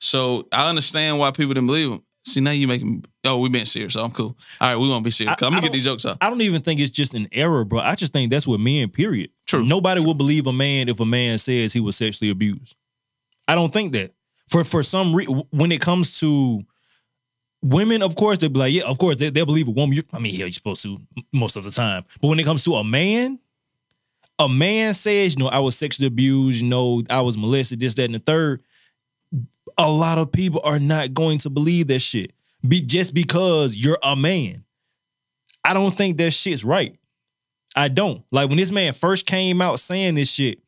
So 0.00 0.48
I 0.52 0.68
understand 0.68 1.18
why 1.18 1.30
people 1.30 1.54
didn't 1.54 1.66
believe 1.66 1.92
him. 1.92 2.00
See 2.26 2.40
now 2.40 2.50
you 2.50 2.68
making 2.68 3.04
oh 3.24 3.38
we 3.38 3.48
being 3.48 3.64
serious. 3.66 3.94
So 3.94 4.04
I'm 4.04 4.10
cool. 4.10 4.36
All 4.60 4.68
right, 4.68 4.76
we 4.76 4.88
won't 4.88 5.04
be 5.04 5.10
serious. 5.10 5.36
I- 5.40 5.46
I'm 5.46 5.52
gonna 5.52 5.62
get 5.62 5.72
these 5.72 5.84
jokes 5.84 6.04
out. 6.04 6.18
I 6.20 6.28
don't 6.28 6.40
even 6.42 6.60
think 6.62 6.80
it's 6.80 6.90
just 6.90 7.14
an 7.14 7.28
error, 7.32 7.64
bro. 7.64 7.80
I 7.80 7.94
just 7.94 8.12
think 8.12 8.30
that's 8.30 8.46
what 8.46 8.60
men. 8.60 8.90
Period. 8.90 9.30
True. 9.46 9.64
Nobody 9.64 10.00
will 10.04 10.14
believe 10.14 10.46
a 10.46 10.52
man 10.52 10.88
if 10.88 11.00
a 11.00 11.04
man 11.06 11.38
says 11.38 11.72
he 11.72 11.80
was 11.80 11.96
sexually 11.96 12.30
abused. 12.30 12.74
I 13.48 13.54
don't 13.54 13.72
think 13.72 13.92
that. 13.92 14.12
For 14.48 14.64
for 14.64 14.82
some 14.82 15.14
reason, 15.14 15.44
when 15.50 15.72
it 15.72 15.80
comes 15.80 16.18
to 16.20 16.62
women, 17.62 18.02
of 18.02 18.16
course 18.16 18.38
they'll 18.38 18.50
be 18.50 18.58
like, 18.58 18.72
yeah, 18.72 18.82
of 18.82 18.98
course 18.98 19.16
they, 19.16 19.30
they'll 19.30 19.46
believe 19.46 19.68
a 19.68 19.72
woman. 19.72 19.96
You, 19.96 20.02
I 20.12 20.18
mean, 20.18 20.32
yeah, 20.32 20.40
you're 20.40 20.52
supposed 20.52 20.82
to 20.82 21.00
most 21.32 21.56
of 21.56 21.64
the 21.64 21.70
time. 21.70 22.04
But 22.20 22.28
when 22.28 22.38
it 22.38 22.44
comes 22.44 22.64
to 22.64 22.76
a 22.76 22.84
man, 22.84 23.38
a 24.38 24.48
man 24.48 24.94
says, 24.94 25.36
you 25.36 25.44
know, 25.44 25.50
I 25.50 25.58
was 25.58 25.76
sexually 25.76 26.06
abused. 26.06 26.62
You 26.62 26.68
know, 26.68 27.02
I 27.10 27.20
was 27.20 27.36
molested. 27.36 27.80
This, 27.80 27.94
that, 27.94 28.04
and 28.04 28.14
the 28.14 28.20
third. 28.20 28.62
A 29.78 29.90
lot 29.90 30.18
of 30.18 30.32
people 30.32 30.60
are 30.64 30.78
not 30.78 31.14
going 31.14 31.38
to 31.38 31.50
believe 31.50 31.88
that 31.88 32.00
shit. 32.00 32.32
Be 32.66 32.80
just 32.80 33.14
because 33.14 33.76
you're 33.76 33.98
a 34.02 34.16
man. 34.16 34.64
I 35.64 35.74
don't 35.74 35.96
think 35.96 36.16
that 36.18 36.32
shit's 36.32 36.64
right. 36.64 36.98
I 37.76 37.88
don't. 37.88 38.24
Like 38.32 38.48
when 38.48 38.58
this 38.58 38.72
man 38.72 38.92
first 38.92 39.26
came 39.26 39.62
out 39.62 39.78
saying 39.78 40.16
this 40.16 40.30
shit, 40.30 40.58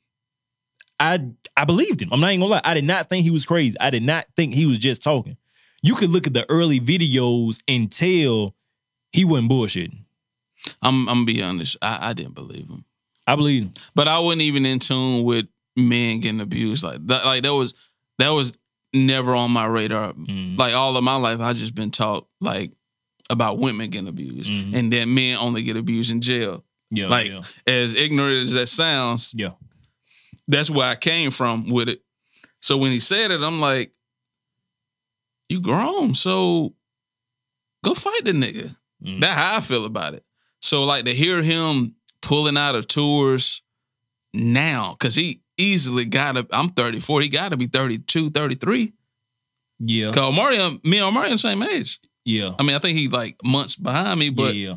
I 1.01 1.19
I 1.57 1.65
believed 1.65 2.01
him. 2.01 2.11
I'm 2.13 2.21
not 2.21 2.29
even 2.29 2.41
gonna 2.41 2.53
lie. 2.53 2.61
I 2.65 2.75
did 2.75 2.85
not 2.85 3.09
think 3.09 3.25
he 3.25 3.31
was 3.31 3.45
crazy. 3.45 3.77
I 3.81 3.91
did 3.91 4.05
not 4.05 4.27
think 4.37 4.55
he 4.55 4.67
was 4.67 4.79
just 4.79 5.03
talking. 5.03 5.37
You 5.83 5.95
could 5.95 6.11
look 6.11 6.27
at 6.27 6.35
the 6.35 6.49
early 6.49 6.79
videos 6.81 7.61
and 7.67 7.91
tell 7.91 8.55
he 9.13 9.25
wasn't 9.25 9.51
bullshitting. 9.51 10.05
I'm 10.81 11.09
I'm 11.09 11.15
gonna 11.17 11.27
be 11.27 11.43
honest. 11.43 11.77
I, 11.83 12.11
I 12.11 12.13
didn't 12.13 12.35
believe 12.35 12.69
him. 12.69 12.85
I 13.27 13.37
believe 13.37 13.65
him. 13.65 13.73
But 13.95 14.09
I 14.09 14.19
wasn't 14.21 14.43
even 14.43 14.65
in 14.67 14.79
tune 14.79 15.25
with 15.25 15.47
men 15.77 16.21
getting 16.21 16.41
abused. 16.41 16.85
Like 16.85 17.05
that, 17.09 17.25
like 17.25 17.43
that 17.43 17.55
was 17.55 17.75
that 18.19 18.29
was 18.31 18.53
never 18.95 19.35
on 19.35 19.51
my 19.51 19.67
radar. 19.67 20.13
Mm. 20.13 20.57
Like 20.59 20.75
all 20.75 20.97
of 20.97 21.03
my 21.03 21.17
life, 21.17 21.41
I 21.41 21.53
just 21.53 21.75
been 21.75 21.91
taught 21.91 22.27
like 22.41 22.73
about 23.31 23.59
women 23.59 23.89
getting 23.91 24.09
abused, 24.09 24.51
Mhm. 24.51 24.75
and 24.75 24.93
that 24.93 25.09
men 25.09 25.37
only 25.39 25.63
get 25.63 25.77
abused 25.77 26.11
in 26.11 26.21
jail. 26.21 26.65
Yeah, 26.91 27.07
like 27.09 27.29
yeah, 27.29 27.43
as 27.67 27.95
ignorant 27.95 28.43
as 28.43 28.53
that 28.53 28.69
sounds, 28.69 29.33
yeah. 29.35 29.53
that's 30.47 30.69
where 30.69 30.87
I 30.89 30.95
came 30.95 31.31
from 31.31 31.71
with 31.71 31.89
it. 31.89 32.03
So 32.61 32.77
when 32.77 32.93
he 32.93 33.01
said 33.01 33.31
it, 33.31 33.41
I'm 33.41 33.61
like, 33.61 33.93
"You 35.53 35.61
grown, 35.61 36.15
so 36.15 36.75
go 37.85 37.95
fight 37.95 38.25
the 38.25 38.33
nigga." 38.33 38.77
Mm. 39.05 39.21
That's 39.21 39.35
how 39.35 39.57
I 39.59 39.61
feel 39.61 39.85
about 39.85 40.15
it. 40.15 40.25
So 40.61 40.85
like 40.85 41.05
to 41.05 41.15
hear 41.15 41.43
him 41.43 41.95
pulling 42.21 42.57
out 42.57 42.75
of 42.75 42.87
tours 42.87 43.63
now, 44.33 44.97
because 44.99 45.15
he 45.15 45.43
easily 45.59 46.05
got 46.05 46.37
to. 46.37 46.47
I'm 46.53 46.71
34. 46.71 47.21
He 47.23 47.29
got 47.29 47.51
to 47.51 47.57
be 47.57 47.67
32, 47.67 48.31
33. 48.31 48.93
Yeah, 49.85 50.13
Cause 50.13 50.35
Mario, 50.35 50.71
me 50.85 50.99
and 50.99 51.15
the 51.17 51.37
same 51.39 51.63
age. 51.65 51.99
yeah, 52.25 52.53
I 52.57 52.63
mean, 52.63 52.77
I 52.77 52.79
think 52.79 52.97
he 52.97 53.09
like 53.09 53.37
months 53.45 53.75
behind 53.75 54.21
me, 54.21 54.31
but 54.31 54.55
yeah, 54.55 54.69
yeah, 54.69 54.77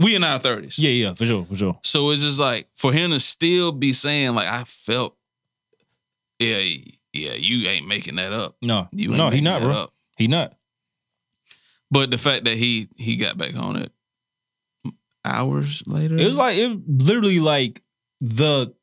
we 0.00 0.16
in 0.16 0.24
our 0.24 0.40
30s. 0.40 0.74
yeah, 0.76 0.90
yeah, 0.90 1.14
for 1.14 1.24
sure, 1.24 1.44
for 1.44 1.54
sure. 1.54 1.78
So 1.84 2.10
it's 2.10 2.22
just 2.22 2.40
like 2.40 2.66
for 2.74 2.92
him 2.92 3.12
to 3.12 3.20
still 3.20 3.70
be 3.70 3.92
saying 3.92 4.34
like 4.34 4.48
I 4.48 4.64
felt, 4.64 5.16
yeah, 6.40 6.58
yeah, 7.12 7.34
you 7.34 7.68
ain't 7.68 7.86
making 7.86 8.16
that 8.16 8.32
up. 8.32 8.56
No, 8.60 8.88
You 8.90 9.10
ain't 9.10 9.18
no, 9.18 9.30
he 9.30 9.40
not, 9.40 9.62
bro. 9.62 9.70
up. 9.72 9.92
He 10.20 10.28
not. 10.28 10.52
But 11.90 12.10
the 12.10 12.18
fact 12.18 12.44
that 12.44 12.58
he 12.58 12.88
he 12.98 13.16
got 13.16 13.38
back 13.38 13.56
on 13.56 13.76
it 13.76 13.90
hours 15.24 15.82
later, 15.86 16.18
It 16.18 16.26
was 16.26 16.36
like 16.36 16.58
it 16.58 16.78
literally 16.86 17.40
like 17.40 17.82
the 18.20 18.74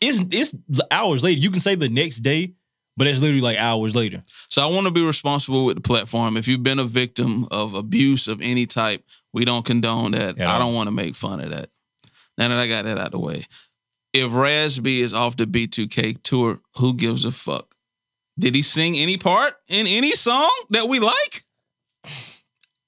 it's 0.00 0.20
it's 0.30 0.56
the 0.68 0.86
hours 0.90 1.22
later. 1.22 1.38
You 1.38 1.50
can 1.50 1.60
say 1.60 1.74
the 1.74 1.90
next 1.90 2.20
day, 2.20 2.54
but 2.96 3.06
it's 3.06 3.20
literally 3.20 3.42
like 3.42 3.58
hours 3.58 3.94
later. 3.94 4.22
So 4.48 4.62
I 4.62 4.72
want 4.72 4.86
to 4.86 4.90
be 4.90 5.04
responsible 5.04 5.66
with 5.66 5.76
the 5.76 5.82
platform. 5.82 6.38
If 6.38 6.48
you've 6.48 6.62
been 6.62 6.78
a 6.78 6.84
victim 6.84 7.46
of 7.50 7.74
abuse 7.74 8.26
of 8.26 8.40
any 8.40 8.64
type, 8.64 9.04
we 9.34 9.44
don't 9.44 9.66
condone 9.66 10.12
that. 10.12 10.40
At 10.40 10.48
I 10.48 10.58
don't 10.58 10.74
want 10.74 10.86
to 10.86 10.94
make 10.94 11.14
fun 11.14 11.40
of 11.40 11.50
that. 11.50 11.68
Now 12.38 12.48
that 12.48 12.58
I 12.58 12.68
got 12.68 12.86
that 12.86 12.96
out 12.96 13.08
of 13.08 13.12
the 13.12 13.18
way, 13.18 13.44
if 14.14 14.34
Raz 14.34 14.78
B 14.78 15.02
is 15.02 15.12
off 15.12 15.36
the 15.36 15.44
B2K 15.44 16.22
tour, 16.22 16.62
who 16.76 16.94
gives 16.94 17.26
a 17.26 17.30
fuck? 17.30 17.76
Did 18.38 18.54
he 18.54 18.62
sing 18.62 18.96
any 18.96 19.16
part 19.16 19.54
in 19.68 19.86
any 19.86 20.12
song 20.12 20.50
that 20.70 20.88
we 20.88 20.98
like? 20.98 21.44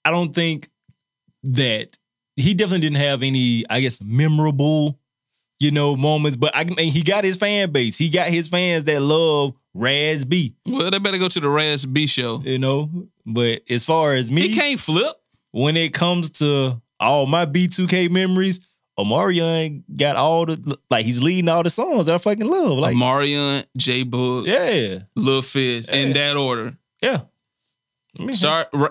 I 0.05 0.11
don't 0.11 0.34
think 0.34 0.68
that 1.45 1.97
he 2.36 2.55
definitely 2.55 2.80
didn't 2.88 2.97
have 3.03 3.22
any, 3.22 3.64
I 3.68 3.80
guess, 3.80 4.01
memorable, 4.03 4.99
you 5.61 5.70
know, 5.70 5.95
moments. 5.97 6.36
But 6.36 6.53
I 6.57 6.64
mean, 6.64 6.90
he 6.93 7.03
got 7.03 7.24
his 7.24 7.36
fan 7.36 7.70
base. 7.70 7.99
He 7.99 8.09
got 8.09 8.28
his 8.28 8.49
fans 8.49 8.84
that 8.84 9.03
love 9.03 9.55
Raz 9.74 10.24
B. 10.24 10.55
Well, 10.66 10.90
they 10.90 10.99
better 10.99 11.18
go 11.18 11.28
to 11.28 11.40
the 11.40 11.49
Raz 11.49 11.84
B 11.84 12.07
show. 12.07 12.43
You 12.45 12.59
know, 12.59 12.90
but 13.26 13.62
as 13.68 13.84
far 13.84 14.14
as 14.14 14.30
me, 14.30 14.49
He 14.49 14.55
can't 14.55 14.80
flip. 14.80 15.14
when 15.51 15.76
it 15.76 15.93
comes 15.93 16.30
to 16.30 16.80
all 16.99 17.26
my 17.26 17.45
B2K 17.47 18.11
memories, 18.11 18.61
Omarion 18.99 19.82
got 19.97 20.16
all 20.16 20.47
the 20.47 20.78
like 20.90 21.05
he's 21.05 21.22
leading 21.22 21.49
all 21.49 21.62
the 21.62 21.70
songs 21.70 22.07
that 22.07 22.14
I 22.14 22.18
fucking 22.18 22.47
love. 22.47 22.78
Like, 22.78 22.97
Marion, 22.97 23.64
J 23.76 24.05
Boog, 24.05 24.47
yeah, 24.47 25.01
Lil 25.16 25.43
Fizz, 25.43 25.88
in 25.88 26.12
that 26.12 26.36
order. 26.36 26.76
yeah. 27.01 27.22
Mean, 28.18 28.34
Sorry, 28.34 28.66
Ra- 28.74 28.90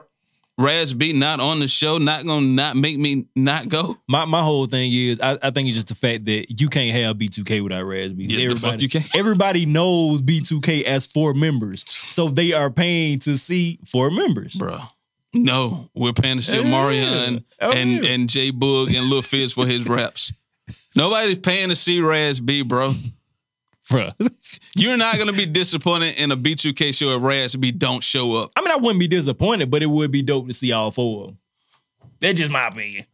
Raz 0.58 0.94
B 0.96 1.14
not 1.14 1.40
on 1.40 1.60
the 1.60 1.68
show, 1.68 2.00
not 2.00 2.26
gonna 2.26 2.46
not 2.48 2.76
make 2.76 2.98
me 2.98 3.28
not 3.36 3.70
go. 3.70 3.98
My 4.08 4.26
my 4.26 4.42
whole 4.42 4.66
thing 4.66 4.92
is 4.92 5.20
I, 5.22 5.38
I 5.44 5.52
think 5.52 5.68
it's 5.68 5.78
just 5.78 5.88
the 5.90 5.96
fact 5.96 6.26
that 6.26 6.60
you 6.60 6.70
can't 6.70 6.92
have 6.96 7.18
B2K 7.18 7.64
without 7.64 7.84
Raz 7.84 8.12
B. 8.14 8.26
Yes, 8.28 8.52
the 8.52 8.56
fuck 8.56 8.82
you 8.82 8.90
can't. 8.90 9.16
Everybody 9.16 9.68
knows 9.68 10.24
B2K 10.24 10.84
as 10.84 11.06
four 11.06 11.36
members. 11.36 11.84
So 12.10 12.30
they 12.30 12.54
are 12.54 12.72
paying 12.72 13.20
to 13.20 13.38
see 13.38 13.80
four 13.86 14.10
members. 14.10 14.56
Bro. 14.56 14.80
No, 15.34 15.90
we're 15.96 16.14
paying 16.14 16.38
to 16.38 16.44
see 16.44 16.58
Yeah. 16.62 16.70
Marion 16.70 17.46
Oh, 17.62 17.72
and 17.72 18.04
yeah. 18.04 18.10
and 18.12 18.30
J 18.30 18.52
Boog 18.52 18.96
and 18.96 19.10
Lil 19.10 19.22
Fizz 19.22 19.54
for 19.54 19.66
his 19.66 19.88
raps. 19.88 20.34
Nobody's 20.96 21.38
paying 21.40 21.70
to 21.70 21.76
see 21.76 22.02
Raz 22.02 22.40
B, 22.40 22.62
bro. 22.64 22.94
Bruh. 23.90 24.12
You're 24.76 24.98
not 24.98 25.18
gonna 25.18 25.34
be 25.34 25.46
disappointed 25.46 26.16
in 26.18 26.32
a 26.32 26.38
B2K 26.38 26.94
show 26.94 27.16
if 27.16 27.22
Raz 27.22 27.56
B 27.56 27.72
don't 27.72 28.04
show 28.04 28.34
up. 28.36 28.52
I 28.56 28.62
mean, 28.62 28.72
I 28.72 28.76
wouldn't 28.78 29.00
be 29.00 29.08
disappointed, 29.08 29.70
but 29.72 29.82
it 29.84 29.88
would 29.88 30.12
be 30.12 30.22
dope 30.22 30.48
to 30.48 30.54
see 30.54 30.72
all 30.72 30.92
four 30.92 31.22
of 31.24 31.28
them. 31.30 31.38
That's 32.20 32.40
just 32.40 32.52
my 32.52 32.68
opinion. 32.68 33.06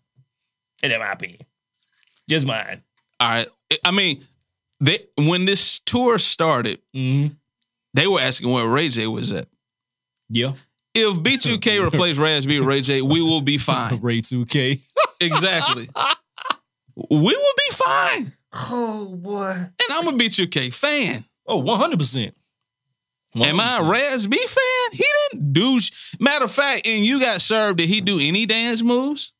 That's 0.82 1.00
my 1.00 1.12
opinion. 1.12 1.42
Just 2.30 2.46
mine. 2.46 2.84
All 3.20 3.30
right. 3.30 3.48
I 3.86 3.92
mean, 3.92 4.26
they 4.80 5.00
when 5.18 5.46
this 5.46 5.80
tour 5.80 6.20
started, 6.20 6.80
Mm-hmm. 6.96 7.34
they 7.94 8.08
were 8.08 8.22
asking 8.22 8.52
where 8.52 8.68
Ray 8.68 8.90
J 8.90 9.08
was 9.08 9.32
at. 9.32 9.48
Yeah. 10.30 10.54
If 10.98 11.18
B2K 11.20 11.84
replaced 11.92 12.20
Raz 12.20 12.46
B 12.46 12.60
with 12.60 12.68
Ray 12.68 12.82
J, 12.82 13.02
we 13.02 13.22
will 13.22 13.42
be 13.42 13.58
fine. 13.58 14.00
Ray 14.02 14.18
2K. 14.20 14.82
Exactly. 15.20 15.90
we 16.96 17.18
will 17.20 17.54
be 17.58 17.72
fine. 17.72 18.34
Oh 18.54 19.16
boy. 19.20 19.50
And 19.52 19.72
I'm 19.92 20.08
a 20.08 20.12
B2K 20.12 20.72
fan. 20.74 21.24
Oh, 21.48 21.62
100%. 21.62 22.32
Am 23.36 23.60
I 23.60 23.78
a 23.80 23.84
Raz 23.84 24.28
B 24.28 24.38
fan? 24.38 24.92
He 24.92 25.06
didn't 25.32 25.54
do. 25.54 25.80
Sh- 25.80 26.16
Matter 26.20 26.46
of 26.46 26.52
fact, 26.52 26.88
and 26.88 27.04
you 27.04 27.20
got 27.20 27.42
served. 27.42 27.80
Did 27.80 27.90
he 27.90 28.00
do 28.02 28.20
any 28.22 28.46
dance 28.46 28.82
moves? 28.84 29.34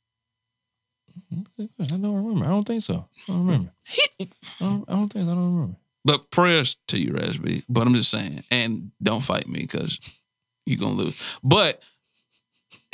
I 1.60 1.86
don't 1.86 2.02
remember. 2.26 2.46
I 2.46 2.50
don't 2.50 2.64
think 2.68 2.82
so. 2.82 3.06
I 3.28 3.32
don't 3.32 3.46
remember. 3.46 3.72
He, 3.86 4.04
I 4.20 4.28
don't, 4.60 4.86
I 4.90 4.92
don't 4.94 5.10
think 5.14 5.30
I 5.30 5.34
don't 5.34 5.54
remember. 5.54 5.76
but 6.06 6.32
prayers 6.32 6.78
to 6.88 6.98
you, 7.00 7.14
Raz 7.14 7.38
B. 7.38 7.64
But 7.70 7.86
I'm 7.88 7.94
just 7.96 8.10
saying, 8.12 8.44
and 8.52 8.92
don't 9.02 9.24
fight 9.24 9.48
me 9.48 9.60
because 9.62 10.00
you're 10.68 10.78
gonna 10.80 10.94
lose. 10.96 11.40
But 11.44 11.84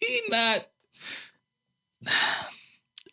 he 0.00 0.22
not. 0.28 0.66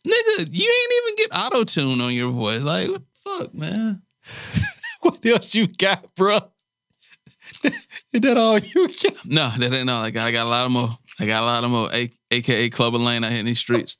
Nigga, 0.08 0.48
you 0.52 0.70
ain't 0.70 0.94
even 1.04 1.16
get 1.18 1.30
auto 1.36 1.64
tune 1.64 2.00
on 2.02 2.14
your 2.14 2.30
voice. 2.32 2.62
Like, 2.62 2.90
what 2.90 3.02
the 3.02 3.30
fuck, 3.40 3.54
man? 3.54 4.02
What 5.02 5.24
else 5.24 5.54
you 5.54 5.68
got, 5.68 6.16
bro? 6.16 6.40
Is 7.64 8.22
that 8.22 8.38
all 8.38 8.58
you 8.58 8.88
got? 8.88 9.26
No, 9.26 9.50
that 9.56 9.72
ain't 9.72 9.88
all 9.90 10.04
I 10.04 10.10
got. 10.10 10.26
I 10.28 10.32
got 10.32 10.48
a 10.48 10.50
lot 10.50 10.66
of 10.66 10.72
more. 10.72 10.90
I 11.20 11.28
got 11.28 11.44
a 11.44 11.46
lot 11.46 11.64
of 11.64 11.70
more, 11.70 11.90
A- 11.94 12.10
aka 12.32 12.70
Clubber 12.72 12.98
Lang 12.98 13.24
out 13.24 13.30
here 13.30 13.40
in 13.40 13.46
these 13.46 13.60
streets. 13.60 13.98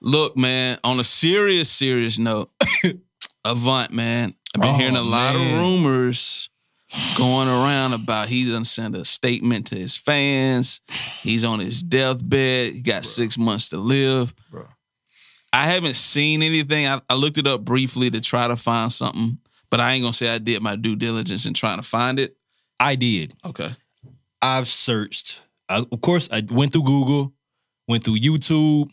Look, 0.00 0.34
man, 0.34 0.78
on 0.82 0.98
a 0.98 1.04
serious, 1.04 1.70
serious 1.70 2.18
note, 2.18 2.50
Avant, 3.44 3.90
man. 3.92 4.34
I've 4.54 4.62
been 4.62 4.70
Oh, 4.74 4.78
hearing 4.78 4.96
a 4.96 5.02
lot 5.02 5.34
man. 5.34 5.56
of 5.56 5.60
rumors 5.60 6.48
going 7.16 7.48
around 7.48 7.92
about 7.92 8.28
he 8.28 8.50
done 8.50 8.64
sent 8.64 8.96
a 8.96 9.04
statement 9.04 9.66
to 9.68 9.76
his 9.76 9.96
fans. 9.96 10.80
He's 11.22 11.44
on 11.44 11.60
his 11.60 11.82
deathbed. 11.82 12.72
He 12.72 12.82
got 12.82 13.04
six 13.04 13.38
months 13.38 13.68
to 13.70 13.76
live. 13.76 14.34
Bro. 14.50 14.66
I 15.52 15.66
haven't 15.66 15.96
seen 15.96 16.42
anything. 16.42 16.86
I, 16.86 17.00
I 17.08 17.14
looked 17.14 17.38
it 17.38 17.46
up 17.46 17.64
briefly 17.64 18.10
to 18.10 18.20
try 18.20 18.48
to 18.48 18.56
find 18.56 18.92
something, 18.92 19.38
but 19.70 19.80
I 19.80 19.92
ain't 19.92 20.02
gonna 20.02 20.12
say 20.12 20.28
I 20.28 20.38
did 20.38 20.62
my 20.62 20.76
due 20.76 20.96
diligence 20.96 21.46
in 21.46 21.54
trying 21.54 21.78
to 21.78 21.84
find 21.84 22.18
it. 22.18 22.36
I 22.80 22.96
did. 22.96 23.34
Okay. 23.44 23.70
I've 24.42 24.68
searched. 24.68 25.42
I, 25.68 25.78
of 25.90 26.00
course, 26.00 26.28
I 26.30 26.42
went 26.50 26.72
through 26.72 26.84
Google, 26.84 27.32
went 27.88 28.04
through 28.04 28.18
YouTube, 28.18 28.90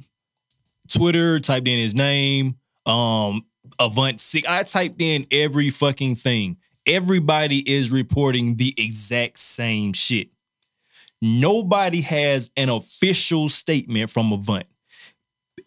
Twitter, 0.87 1.39
typed 1.39 1.67
in 1.67 1.79
his 1.79 1.95
name, 1.95 2.55
um, 2.85 3.45
Avant 3.79 4.19
Six. 4.19 4.47
I 4.47 4.63
typed 4.63 5.01
in 5.01 5.25
every 5.31 5.69
fucking 5.69 6.15
thing. 6.15 6.57
Everybody 6.85 7.59
is 7.59 7.91
reporting 7.91 8.55
the 8.55 8.73
exact 8.77 9.39
same 9.39 9.93
shit. 9.93 10.29
Nobody 11.21 12.01
has 12.01 12.49
an 12.57 12.69
official 12.69 13.47
statement 13.49 14.09
from 14.09 14.31
Avant. 14.31 14.65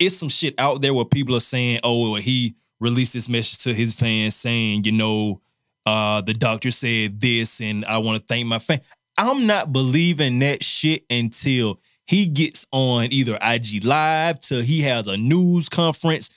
It's 0.00 0.16
some 0.16 0.28
shit 0.28 0.54
out 0.58 0.82
there 0.82 0.92
where 0.92 1.04
people 1.04 1.36
are 1.36 1.40
saying, 1.40 1.80
oh, 1.84 2.16
he 2.16 2.56
released 2.80 3.12
this 3.12 3.28
message 3.28 3.62
to 3.62 3.72
his 3.72 3.98
fans 3.98 4.34
saying, 4.34 4.84
you 4.84 4.92
know, 4.92 5.40
uh, 5.86 6.20
the 6.22 6.34
doctor 6.34 6.70
said 6.70 7.20
this, 7.20 7.60
and 7.60 7.84
I 7.84 7.98
want 7.98 8.18
to 8.18 8.24
thank 8.26 8.46
my 8.46 8.58
fan. 8.58 8.80
I'm 9.16 9.46
not 9.46 9.72
believing 9.72 10.40
that 10.40 10.64
shit 10.64 11.04
until 11.08 11.80
he 12.06 12.26
gets 12.26 12.66
on 12.72 13.12
either 13.12 13.38
IG 13.40 13.84
Live, 13.84 14.40
till 14.40 14.62
he 14.62 14.82
has 14.82 15.06
a 15.06 15.16
news 15.16 15.68
conference. 15.68 16.30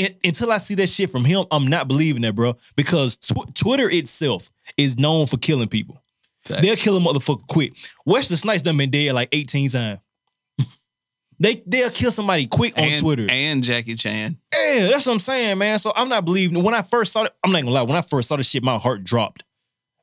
Un- 0.00 0.14
until 0.24 0.50
I 0.52 0.58
see 0.58 0.74
that 0.76 0.88
shit 0.88 1.10
from 1.10 1.24
him, 1.24 1.44
I'm 1.50 1.66
not 1.66 1.86
believing 1.88 2.22
that, 2.22 2.34
bro. 2.34 2.56
Because 2.76 3.16
tw- 3.16 3.54
Twitter 3.54 3.88
itself 3.90 4.50
is 4.76 4.98
known 4.98 5.26
for 5.26 5.36
killing 5.36 5.68
people. 5.68 6.02
They'll 6.48 6.76
kill 6.76 6.96
a 6.96 7.00
motherfucker 7.00 7.46
quick. 7.46 7.76
Wesley 8.04 8.36
Snipes 8.36 8.62
done 8.62 8.76
been 8.76 8.90
dead 8.90 9.14
like 9.14 9.28
18 9.32 9.70
times. 9.70 10.00
they 11.38 11.62
they'll 11.66 11.90
kill 11.90 12.10
somebody 12.10 12.46
quick 12.46 12.76
on 12.78 12.98
Twitter. 12.98 13.26
and 13.30 13.62
Jackie 13.62 13.94
Chan. 13.94 14.38
Yeah, 14.52 14.88
that's 14.88 15.06
what 15.06 15.12
I'm 15.12 15.20
saying, 15.20 15.58
man. 15.58 15.78
So 15.78 15.92
I'm 15.94 16.08
not 16.08 16.24
believing. 16.24 16.62
When 16.62 16.74
I 16.74 16.82
first 16.82 17.12
saw 17.12 17.24
it, 17.24 17.30
I'm 17.44 17.52
not 17.52 17.60
gonna 17.62 17.72
lie. 17.72 17.82
When 17.82 17.96
I 17.96 18.02
first 18.02 18.28
saw 18.28 18.36
this 18.36 18.48
shit, 18.50 18.62
my 18.62 18.78
heart 18.78 19.04
dropped. 19.04 19.44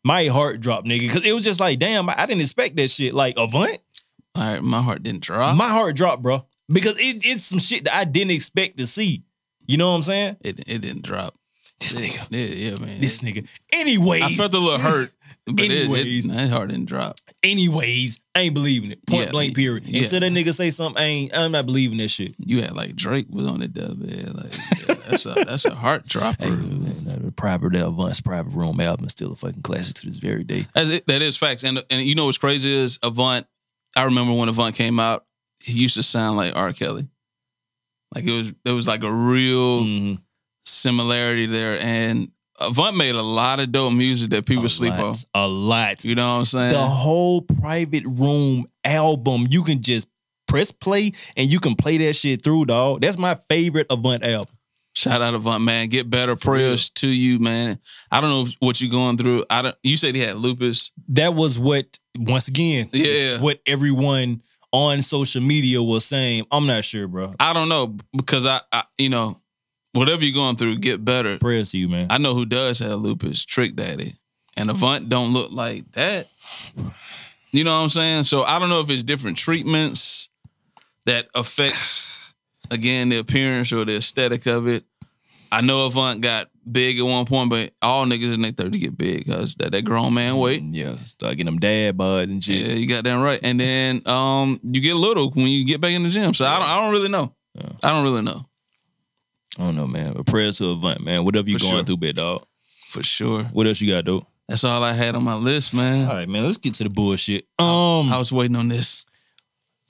My 0.04 0.28
heart 0.28 0.62
dropped, 0.62 0.88
nigga, 0.88 1.02
because 1.02 1.26
it 1.26 1.34
was 1.34 1.44
just 1.44 1.60
like, 1.60 1.78
damn, 1.80 2.10
I, 2.10 2.16
I 2.20 2.26
didn't 2.26 2.42
expect 2.42 2.78
that 2.78 2.90
shit. 2.90 3.14
Like 3.14 3.38
a 3.38 3.42
Avant, 3.42 3.78
All 4.36 4.44
right, 4.44 4.64
my 4.64 4.82
heart 4.82 5.04
didn't 5.04 5.22
drop. 5.24 5.58
my 5.58 5.68
heart 5.68 5.96
dropped, 5.98 6.22
bro, 6.22 6.46
because 6.72 6.98
it, 6.98 7.26
it's 7.26 7.44
some 7.44 7.60
shit 7.60 7.84
that 7.84 7.96
I 7.96 8.06
didn't 8.06 8.32
expect 8.32 8.78
to 8.78 8.88
see. 8.88 9.24
You 9.70 9.78
know 9.78 9.92
what 9.92 9.98
I'm 9.98 10.04
saying? 10.04 10.38
it 10.42 10.60
it 10.68 10.82
didn't 10.82 11.04
drop. 11.04 11.36
This 11.80 11.96
nigga, 11.96 12.26
yeah, 12.32 12.72
yeah, 12.72 12.78
man. 12.78 13.00
this 13.00 13.22
nigga. 13.22 13.48
Anyway, 13.72 14.20
I 14.24 14.34
felt 14.34 14.54
a 14.56 14.58
little 14.58 14.80
hurt 14.80 15.12
But 15.46 15.66
Anyways. 15.66 16.26
it, 16.26 16.32
that 16.32 16.50
heart 16.50 16.70
didn't 16.70 16.88
drop. 16.88 17.20
Anyways, 17.44 18.20
I 18.34 18.40
ain't 18.42 18.56
believing 18.56 18.92
it. 18.92 19.06
Point 19.06 19.26
Yeah, 19.26 19.32
blank, 19.32 19.56
period. 19.56 19.88
yeah. 19.88 20.02
Until 20.02 20.22
that 20.22 20.32
nigga 20.32 20.54
say 20.56 20.72
something, 20.72 21.00
I 21.02 21.06
ain't, 21.06 21.38
I'm 21.38 21.52
not 21.52 21.68
believing 21.68 22.00
that 22.00 22.10
shit. 22.10 22.34
You 22.40 22.62
had 22.64 22.76
like 22.76 22.96
Drake 22.96 23.28
was 23.30 23.46
on 23.48 23.60
the 23.60 23.68
deathbed. 23.68 24.36
Like 24.36 24.54
yeah, 24.88 24.96
that's 25.08 25.26
a 25.28 25.34
that's 25.46 25.66
a 25.66 25.76
heart 25.76 26.08
dropper. 26.08 26.46
Hey, 26.46 26.50
man, 26.50 27.26
the 27.26 27.32
private 27.32 27.76
Avant's 27.76 28.22
Private 28.22 28.56
Room 28.56 28.80
album 28.82 29.06
is 29.06 29.12
still 29.12 29.34
a 29.34 29.36
fucking 29.36 29.62
classic 29.62 29.96
to 29.98 30.08
this 30.08 30.18
very 30.18 30.44
day. 30.44 30.66
It, 30.76 31.06
that 31.06 31.22
is 31.22 31.38
facts. 31.38 31.64
And 31.64 31.84
and 31.92 32.02
you 32.02 32.16
know 32.16 32.26
what's 32.26 32.40
crazy 32.40 32.76
is 32.76 32.98
Avant. 33.04 33.46
I 33.96 34.04
remember 34.04 34.34
when 34.34 34.50
Avant 34.50 34.74
came 34.74 35.00
out, 35.00 35.26
he 35.62 35.74
used 35.74 35.96
to 35.96 36.04
sound 36.04 36.38
like 36.38 36.56
R. 36.56 36.74
Kelly. 36.74 37.08
Like 38.16 38.26
it 38.26 38.32
was 38.34 38.54
it 38.66 38.72
was 38.72 38.88
like 38.88 39.04
a 39.04 39.12
real 39.12 39.84
Mhm. 39.84 40.20
similarity 40.66 41.46
there. 41.46 41.82
And 41.82 42.32
Avant 42.62 42.98
made 42.98 43.16
a 43.16 43.22
lot 43.22 43.62
of 43.62 43.72
dope 43.72 43.94
music 43.94 44.32
that 44.32 44.46
people 44.46 44.66
A 44.66 44.70
sleep 44.70 44.92
lot, 44.92 45.00
on. 45.00 45.16
A 45.34 45.48
lot. 45.48 46.04
You 46.04 46.14
know 46.16 46.28
what 46.34 46.40
I'm 46.40 46.46
saying? 46.46 46.72
The 46.74 46.80
whole 46.86 47.42
Private 47.42 48.04
Room 48.06 48.66
album, 48.84 49.48
you 49.50 49.64
can 49.64 49.82
just 49.82 50.10
press 50.46 50.70
play 50.70 51.14
and 51.38 51.50
you 51.50 51.62
can 51.62 51.76
play 51.76 51.96
that 52.00 52.18
shit 52.18 52.44
through, 52.44 52.66
dog. 52.66 53.00
That's 53.00 53.18
my 53.18 53.36
favorite 53.50 53.88
Avant 53.90 54.24
album. 54.26 54.54
Shout 54.94 55.22
out 55.22 55.36
Avant, 55.36 55.64
man. 55.64 55.88
Get 55.88 56.10
better 56.10 56.36
prayers 56.36 56.90
to 56.96 57.08
you, 57.08 57.40
man. 57.40 57.80
I 58.12 58.20
don't 58.20 58.30
know 58.30 58.52
what 58.60 58.82
you're 58.82 58.92
going 58.92 59.16
through. 59.16 59.46
I 59.50 59.62
don't. 59.62 59.76
You 59.82 59.96
said 59.96 60.14
he 60.16 60.20
had 60.22 60.36
lupus. 60.36 60.92
That 61.10 61.36
was 61.36 61.58
what, 61.58 61.86
once 62.18 62.50
again, 62.50 62.90
Yeah. 62.92 63.40
what 63.40 63.62
everyone 63.66 64.42
on 64.72 65.02
social 65.02 65.42
media 65.42 65.82
was 65.82 66.06
saying. 66.06 66.46
I'm 66.52 66.68
not 66.68 66.84
sure, 66.86 67.08
bro. 67.08 67.34
I 67.40 67.54
don't 67.54 67.70
know 67.70 67.96
because 68.16 68.46
I, 68.46 68.62
I 68.72 68.84
you 68.98 69.10
know, 69.10 69.38
whatever 69.94 70.24
you're 70.24 70.34
going 70.34 70.56
through, 70.56 70.78
get 70.78 71.04
better. 71.04 71.38
Prayers 71.38 71.72
to 71.72 71.78
you, 71.78 71.90
man. 71.90 72.08
I 72.10 72.18
know 72.18 72.34
who 72.34 72.46
does 72.46 72.80
have 72.80 73.00
lupus, 73.00 73.46
Trick 73.46 73.76
Daddy. 73.76 74.16
And 74.58 74.70
Avant 74.70 75.08
don't 75.08 75.32
look 75.32 75.52
like 75.52 75.90
that. 75.94 76.28
You 77.52 77.64
know 77.64 77.76
what 77.78 77.84
I'm 77.84 77.90
saying? 77.90 78.24
So 78.24 78.44
I 78.44 78.60
don't 78.60 78.70
know 78.70 78.82
if 78.82 78.90
it's 78.90 79.04
different 79.04 79.38
treatments 79.38 80.30
that 81.06 81.28
affects 81.34 82.08
again 82.70 83.10
the 83.10 83.18
appearance 83.18 83.72
or 83.72 83.86
the 83.86 83.98
aesthetic 83.98 84.46
of 84.46 84.68
it. 84.68 84.84
I 85.52 85.62
know 85.62 85.88
if 85.88 85.94
Avant 85.94 86.22
got 86.22 86.50
big 86.72 87.00
at 87.00 87.06
one 87.06 87.26
point, 87.26 87.50
but 87.50 87.74
all 87.82 88.06
niggas 88.06 88.34
in 88.36 88.42
their 88.42 88.52
30 88.52 88.80
get 88.80 88.98
big 88.98 89.26
because 89.26 89.56
that, 89.56 89.72
that 89.72 89.82
grown 89.84 90.14
man 90.14 90.38
weight. 90.38 90.62
Yeah, 90.62 90.96
start 90.98 91.32
getting 91.38 91.48
them 91.48 91.60
dad 91.60 91.98
buds 91.98 92.30
and 92.32 92.44
shit. 92.44 92.66
Yeah, 92.66 92.74
you 92.74 92.88
got 92.88 93.04
that 93.04 93.14
right. 93.14 93.40
And 93.42 93.60
then 93.60 94.08
um 94.08 94.60
you 94.64 94.80
get 94.82 94.96
little 94.96 95.32
when 95.32 95.48
you 95.48 95.66
get 95.66 95.82
back 95.82 95.92
in 95.94 96.04
the 96.04 96.10
gym. 96.10 96.34
So 96.34 96.46
I 96.46 96.60
don't 96.60 96.68
I 96.68 96.76
don't 96.82 96.92
really 96.92 97.10
know. 97.10 97.34
I 97.84 97.92
don't 97.92 98.04
really 98.04 98.22
know. 98.22 98.46
I 99.58 99.64
don't 99.64 99.76
know, 99.76 99.88
man. 99.88 100.14
But 100.14 100.28
prayers 100.28 100.60
to 100.60 100.70
Avant, 100.70 101.02
man. 101.02 101.26
Whatever 101.26 101.50
you 101.50 101.58
For 101.58 101.64
going 101.64 101.76
sure. 101.78 101.84
through, 101.84 101.98
big 101.98 102.16
dog. 102.16 102.46
For 102.88 103.04
sure. 103.04 103.44
What 103.46 103.68
else 103.68 103.82
you 103.82 103.92
got, 103.94 104.06
though? 104.06 104.26
That's 104.48 104.64
all 104.64 104.82
I 104.84 104.94
had 104.94 105.16
on 105.16 105.24
my 105.24 105.36
list, 105.36 105.74
man. 105.74 106.08
All 106.08 106.14
right, 106.16 106.30
man. 106.30 106.46
Let's 106.46 106.58
get 106.58 106.76
to 106.76 106.84
the 106.86 106.90
bullshit. 106.90 107.46
Um, 107.58 108.14
I 108.14 108.18
was 108.18 108.32
waiting 108.32 108.56
on 108.56 108.70
this. 108.70 109.06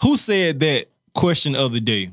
who 0.02 0.18
said 0.18 0.60
that 0.62 0.88
question 1.14 1.56
of 1.56 1.74
the 1.74 1.80
day? 1.82 2.10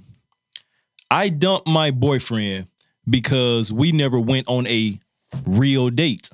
I 1.10 1.28
dumped 1.30 1.66
my 1.68 1.90
boyfriend 1.90 2.66
because 3.08 3.72
we 3.72 3.92
never 3.92 4.18
went 4.18 4.48
on 4.48 4.66
a 4.66 4.98
real 5.44 5.90
date. 5.90 6.30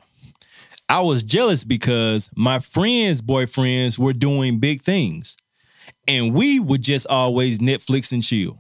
I 0.89 1.01
was 1.01 1.23
jealous 1.23 1.65
because 1.65 2.31
my 2.37 2.59
friends' 2.59 3.23
boyfriends 3.23 3.99
were 3.99 4.13
doing 4.13 4.59
big 4.59 4.83
things, 4.83 5.37
and 6.07 6.35
we 6.35 6.61
would 6.61 6.83
just 6.83 7.07
always 7.07 7.61
Netflix 7.61 8.13
and 8.13 8.23
chill. 8.23 8.59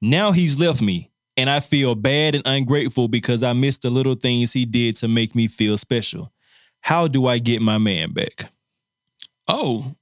Now 0.00 0.32
he's 0.32 0.58
left 0.58 0.80
me, 0.80 1.10
and 1.36 1.50
I 1.50 1.60
feel 1.60 1.94
bad 1.94 2.34
and 2.34 2.46
ungrateful 2.46 3.08
because 3.08 3.42
I 3.42 3.52
missed 3.52 3.82
the 3.82 3.90
little 3.90 4.14
things 4.14 4.52
he 4.52 4.64
did 4.64 4.96
to 4.96 5.08
make 5.08 5.34
me 5.34 5.48
feel 5.48 5.76
special. 5.76 6.32
How 6.80 7.08
do 7.08 7.26
I 7.26 7.38
get 7.38 7.62
my 7.62 7.78
man 7.78 8.12
back? 8.12 8.50
Oh, 9.48 9.94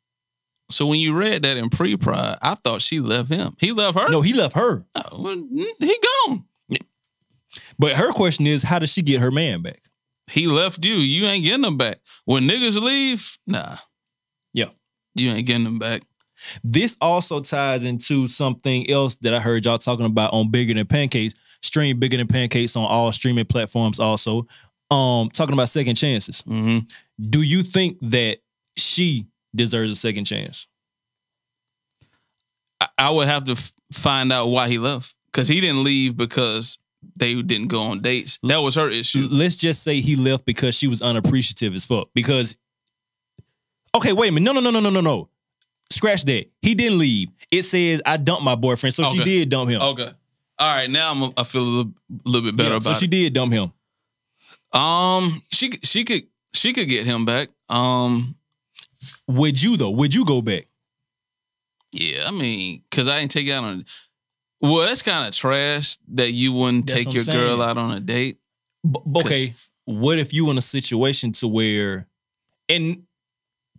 so 0.70 0.86
when 0.86 1.00
you 1.00 1.14
read 1.14 1.42
that 1.42 1.56
in 1.56 1.68
pre-pride, 1.68 2.38
I 2.40 2.54
thought 2.54 2.82
she 2.82 3.00
left 3.00 3.30
him. 3.30 3.56
He 3.58 3.72
left 3.72 3.98
her. 3.98 4.08
No, 4.08 4.20
he 4.20 4.32
left 4.32 4.54
her. 4.54 4.84
Oh, 4.94 5.36
he 5.78 5.98
gone. 6.26 6.44
But 7.78 7.96
her 7.96 8.12
question 8.12 8.46
is, 8.46 8.62
how 8.62 8.78
does 8.78 8.92
she 8.92 9.02
get 9.02 9.20
her 9.20 9.30
man 9.30 9.62
back? 9.62 9.82
He 10.30 10.46
left 10.46 10.84
you. 10.84 10.94
You 10.94 11.26
ain't 11.26 11.44
getting 11.44 11.64
him 11.64 11.76
back. 11.76 11.98
When 12.24 12.44
niggas 12.48 12.80
leave, 12.80 13.38
nah, 13.46 13.76
Yeah. 14.54 14.68
you 15.14 15.30
ain't 15.30 15.46
getting 15.46 15.64
them 15.64 15.78
back. 15.78 16.02
This 16.64 16.96
also 17.00 17.40
ties 17.40 17.84
into 17.84 18.28
something 18.28 18.88
else 18.90 19.16
that 19.16 19.32
I 19.34 19.40
heard 19.40 19.64
y'all 19.64 19.78
talking 19.78 20.06
about 20.06 20.32
on 20.32 20.50
Bigger 20.50 20.74
Than 20.74 20.86
Pancakes. 20.86 21.34
Stream 21.62 21.98
Bigger 22.00 22.16
Than 22.16 22.26
Pancakes 22.26 22.74
on 22.76 22.84
all 22.84 23.12
streaming 23.12 23.44
platforms 23.44 24.00
also. 24.00 24.46
Um, 24.90 25.28
talking 25.30 25.52
about 25.54 25.68
second 25.68 25.94
chances. 25.96 26.40
hmm 26.42 26.78
Do 27.30 27.42
you 27.42 27.62
think 27.62 27.98
that 28.02 28.38
she 28.76 29.26
deserves 29.54 29.90
a 29.92 29.96
second 29.96 30.24
chance? 30.24 30.66
I, 32.80 32.88
I 32.98 33.10
would 33.10 33.28
have 33.28 33.44
to 33.44 33.52
f- 33.52 33.72
find 33.92 34.32
out 34.32 34.46
why 34.48 34.68
he 34.68 34.78
left 34.78 35.14
because 35.26 35.48
he 35.48 35.60
didn't 35.60 35.84
leave 35.84 36.16
because 36.16 36.78
they 37.16 37.40
didn't 37.42 37.68
go 37.68 37.82
on 37.84 38.00
dates. 38.00 38.38
That 38.42 38.58
was 38.58 38.74
her 38.76 38.88
issue. 38.90 39.26
Let's 39.30 39.56
just 39.56 39.82
say 39.82 40.00
he 40.00 40.16
left 40.16 40.44
because 40.44 40.74
she 40.74 40.86
was 40.88 41.02
unappreciative 41.02 41.74
as 41.74 41.84
fuck. 41.84 42.08
Because 42.14 42.56
okay, 43.94 44.12
wait 44.12 44.28
a 44.28 44.32
minute. 44.32 44.44
No, 44.44 44.52
no, 44.52 44.60
no, 44.60 44.70
no, 44.70 44.80
no, 44.80 44.90
no, 44.90 45.00
no. 45.00 45.28
Scratch 45.90 46.24
that. 46.24 46.50
He 46.62 46.74
didn't 46.74 46.98
leave. 46.98 47.28
It 47.50 47.62
says 47.62 48.00
I 48.06 48.16
dumped 48.16 48.42
my 48.44 48.54
boyfriend, 48.54 48.94
so 48.94 49.04
she 49.04 49.22
did 49.22 49.50
dump 49.50 49.70
him. 49.70 49.80
Okay. 49.82 50.10
All 50.58 50.76
right. 50.76 50.88
Now 50.88 51.10
I'm. 51.10 51.22
A, 51.22 51.32
I 51.36 51.42
feel 51.44 51.62
a 51.62 51.64
little, 51.64 51.92
little 52.24 52.48
bit 52.48 52.56
better 52.56 52.70
Yeah, 52.70 52.76
about 52.76 52.84
so 52.84 52.94
she 52.94 53.04
it. 53.06 53.10
did 53.10 53.32
dump 53.34 53.52
him. 53.52 53.72
Um, 54.72 55.42
she 55.52 55.68
could- 55.68 55.86
she 55.86 56.04
could 56.04 56.22
she 56.54 56.72
could 56.72 56.88
get 56.88 57.04
him 57.04 57.24
back. 57.26 57.48
Um, 57.68 58.36
Would 59.26 59.60
you 59.62 59.76
though? 59.76 59.90
Would 59.90 60.14
you 60.14 60.24
go 60.24 60.40
back? 60.40 60.66
yeah. 61.92 62.24
I 62.26 62.30
mean, 62.30 62.82
cause 62.90 63.08
I 63.08 63.20
didn't 63.20 63.32
take 63.32 63.50
out 63.50 63.64
on. 63.64 63.84
Well, 64.62 64.86
that's 64.86 65.02
kind 65.02 65.26
of 65.26 65.34
trash 65.34 65.98
that 66.14 66.30
you 66.30 66.52
wouldn't 66.52 66.86
That's 66.86 66.98
take 66.98 67.06
what 67.08 67.14
your 67.16 67.24
I'm 67.28 67.40
girl 67.40 67.62
out 67.62 67.76
on 67.78 67.90
a 67.90 68.00
date. 68.00 68.38
B- 68.88 69.00
okay, 69.16 69.54
what 69.84 70.18
if 70.18 70.32
you 70.32 70.48
in 70.50 70.58
a 70.58 70.62
situation 70.62 71.32
to 71.32 71.48
where, 71.48 72.06
and 72.68 73.02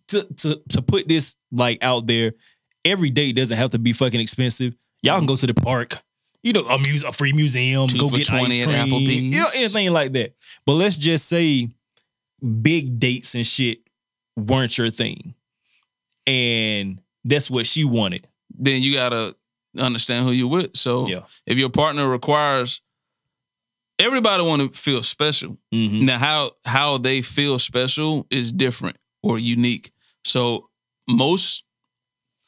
to 0.09 0.23
to 0.23 0.61
to 0.69 0.81
put 0.81 1.07
this 1.07 1.35
like 1.51 1.81
out 1.83 2.05
there, 2.07 2.33
every 2.83 3.09
date 3.09 3.35
doesn't 3.37 3.57
have 3.57 3.69
to 3.71 3.79
be 3.79 3.93
fucking 3.93 4.19
expensive. 4.19 4.75
Y'all 5.01 5.17
can 5.17 5.25
go 5.25 5.37
to 5.37 5.47
the 5.47 5.53
park, 5.53 6.01
you 6.43 6.51
know, 6.53 6.65
a 6.65 6.77
muse, 6.77 7.03
a 7.03 7.11
free 7.13 7.33
museum, 7.33 7.87
Two 7.87 7.97
go 7.99 8.09
for 8.09 8.17
get 8.17 8.27
20 8.27 8.45
ice 8.45 8.59
at 8.59 8.67
cream, 8.67 8.91
Applebee's. 8.91 9.15
you 9.35 9.39
know, 9.39 9.47
anything 9.55 9.91
like 9.91 10.11
that. 10.13 10.35
But 10.65 10.73
let's 10.73 10.97
just 10.97 11.27
say 11.27 11.69
big 12.61 12.99
dates 12.99 13.35
and 13.35 13.47
shit 13.47 13.79
weren't 14.35 14.77
your 14.77 14.89
thing, 14.89 15.33
and 16.27 17.01
that's 17.23 17.49
what 17.49 17.67
she 17.67 17.85
wanted. 17.85 18.27
Then 18.53 18.81
you 18.81 18.93
gotta 18.93 19.35
understand 19.77 20.25
who 20.25 20.31
you 20.31 20.47
with. 20.47 20.75
So 20.77 21.07
Yeah. 21.07 21.21
if 21.45 21.57
your 21.57 21.69
partner 21.69 22.07
requires, 22.07 22.81
everybody 23.99 24.43
want 24.43 24.61
to 24.61 24.79
feel 24.79 25.03
special. 25.03 25.57
Mhm. 25.73 26.01
Now, 26.01 26.17
how 26.19 26.51
how 26.65 26.97
they 26.97 27.21
feel 27.21 27.59
special 27.59 28.25
is 28.29 28.51
different 28.51 28.97
or 29.21 29.39
unique. 29.39 29.91
So 30.25 30.69
most, 31.07 31.63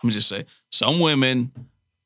let 0.04 0.08
me 0.08 0.14
just 0.14 0.28
say, 0.30 0.46
some 0.72 1.00
women 1.00 1.52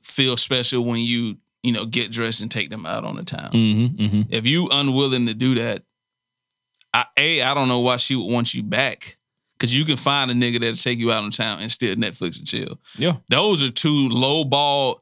feel 0.02 0.38
special 0.38 0.84
when 0.84 1.02
you 1.02 1.38
you 1.64 1.72
know 1.74 1.86
get 1.86 2.12
dressed 2.12 2.42
and 2.42 2.50
take 2.50 2.70
them 2.70 2.86
out 2.86 3.04
on 3.04 3.16
the 3.16 3.24
town. 3.24 3.52
Mm-hmm, 3.52 4.02
mm-hmm. 4.04 4.22
If 4.34 4.46
you 4.48 4.68
unwilling 4.72 5.28
to 5.28 5.34
do 5.34 5.56
that, 5.56 5.84
I, 6.94 7.06
a 7.18 7.42
I 7.42 7.54
don't 7.54 7.68
know 7.68 7.80
why 7.80 7.98
she 7.98 8.16
would 8.16 8.32
want 8.32 8.54
you 8.54 8.64
back 8.64 9.18
because 9.58 9.76
you 9.76 9.84
can 9.86 9.98
find 9.98 10.32
a 10.32 10.34
nigga 10.34 10.60
that'll 10.60 10.76
take 10.76 10.98
you 11.00 11.12
out 11.12 11.24
on 11.24 11.32
town 11.32 11.60
and 11.62 11.72
still 11.72 11.96
Netflix 11.96 12.38
and 12.38 12.48
chill. 12.48 12.80
Yeah. 12.98 13.18
Those 13.30 13.62
are 13.62 13.70
two 13.70 14.10
low 14.10 14.44
ball. 14.44 15.02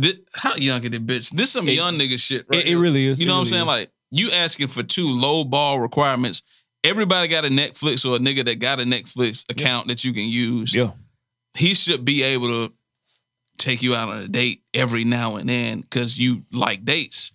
Thi- 0.00 0.20
how 0.34 0.54
young 0.56 0.82
is 0.84 0.90
this 0.90 1.00
bitch? 1.00 1.30
This 1.30 1.50
some 1.52 1.68
It- 1.68 1.72
young 1.74 1.98
nigga 1.98 2.18
shit, 2.20 2.46
right? 2.48 2.60
It, 2.60 2.68
it 2.68 2.78
really 2.78 3.06
is. 3.06 3.18
You 3.20 3.26
know 3.26 3.34
what 3.34 3.40
I'm 3.40 3.46
saying? 3.46 3.62
is. 3.62 3.66
Like 3.66 3.90
you 4.10 4.30
asking 4.30 4.68
for 4.68 4.82
two 4.82 5.10
low 5.10 5.44
ball 5.44 5.80
requirements. 5.80 6.42
Everybody 6.84 7.26
got 7.28 7.44
a 7.44 7.48
Netflix 7.48 8.08
or 8.08 8.16
a 8.16 8.18
nigga 8.20 8.44
that 8.44 8.60
got 8.60 8.78
a 8.80 8.84
Netflix 8.84 9.44
account 9.50 9.88
that 9.88 10.04
you 10.04 10.12
can 10.12 10.28
use. 10.28 10.72
yeah. 10.74 10.92
He 11.54 11.74
should 11.74 12.04
be 12.04 12.22
able 12.22 12.46
to 12.48 12.72
take 13.56 13.82
you 13.82 13.94
out 13.96 14.08
on 14.10 14.18
a 14.20 14.28
date 14.28 14.62
every 14.72 15.02
now 15.02 15.34
and 15.36 15.48
then 15.48 15.80
because 15.80 16.18
you 16.18 16.44
like 16.52 16.84
dates. 16.84 17.32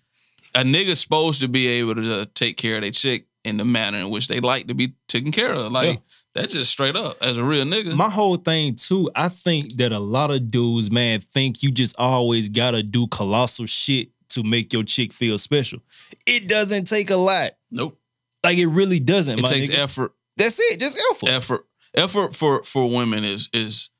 A 0.54 0.62
nigga's 0.62 1.00
supposed 1.00 1.40
to 1.40 1.48
be 1.48 1.66
able 1.66 1.94
to 1.96 2.24
take 2.26 2.56
care 2.56 2.76
of 2.76 2.80
their 2.82 2.90
chick 2.90 3.26
in 3.44 3.58
the 3.58 3.64
manner 3.66 3.98
in 3.98 4.08
which 4.08 4.28
they 4.28 4.40
like 4.40 4.68
to 4.68 4.74
be 4.74 4.94
taken 5.08 5.30
care 5.30 5.52
of. 5.52 5.70
Like 5.70 5.88
Yeah. 5.96 6.00
That's 6.34 6.52
just 6.52 6.70
straight 6.70 6.96
up 6.96 7.16
as 7.22 7.36
a 7.36 7.44
real 7.44 7.64
nigga. 7.64 7.94
My 7.94 8.10
whole 8.10 8.36
thing 8.36 8.74
too, 8.76 9.10
I 9.14 9.28
think 9.28 9.76
that 9.76 9.92
a 9.92 9.98
lot 9.98 10.30
of 10.30 10.50
dudes, 10.50 10.90
man, 10.90 11.20
think 11.20 11.62
you 11.62 11.70
just 11.70 11.94
always 11.98 12.48
gotta 12.48 12.82
do 12.82 13.06
colossal 13.06 13.66
shit 13.66 14.08
to 14.30 14.42
make 14.42 14.72
your 14.72 14.82
chick 14.82 15.12
feel 15.12 15.38
special. 15.38 15.78
It 16.26 16.48
doesn't 16.48 16.84
take 16.86 17.10
a 17.10 17.16
lot. 17.16 17.52
nope. 17.70 17.98
Like 18.42 18.58
it 18.58 18.66
really 18.66 19.00
doesn't. 19.00 19.38
It 19.38 19.46
takes 19.46 19.70
nigga. 19.70 19.78
effort. 19.78 20.12
That's 20.36 20.58
it. 20.60 20.78
Just 20.78 21.00
effort. 21.10 21.28
effort 21.30 21.66
effort 21.94 22.34
for 22.34 22.62
for 22.64 22.90
women 22.90 23.24
is 23.24 23.48
is 23.52 23.90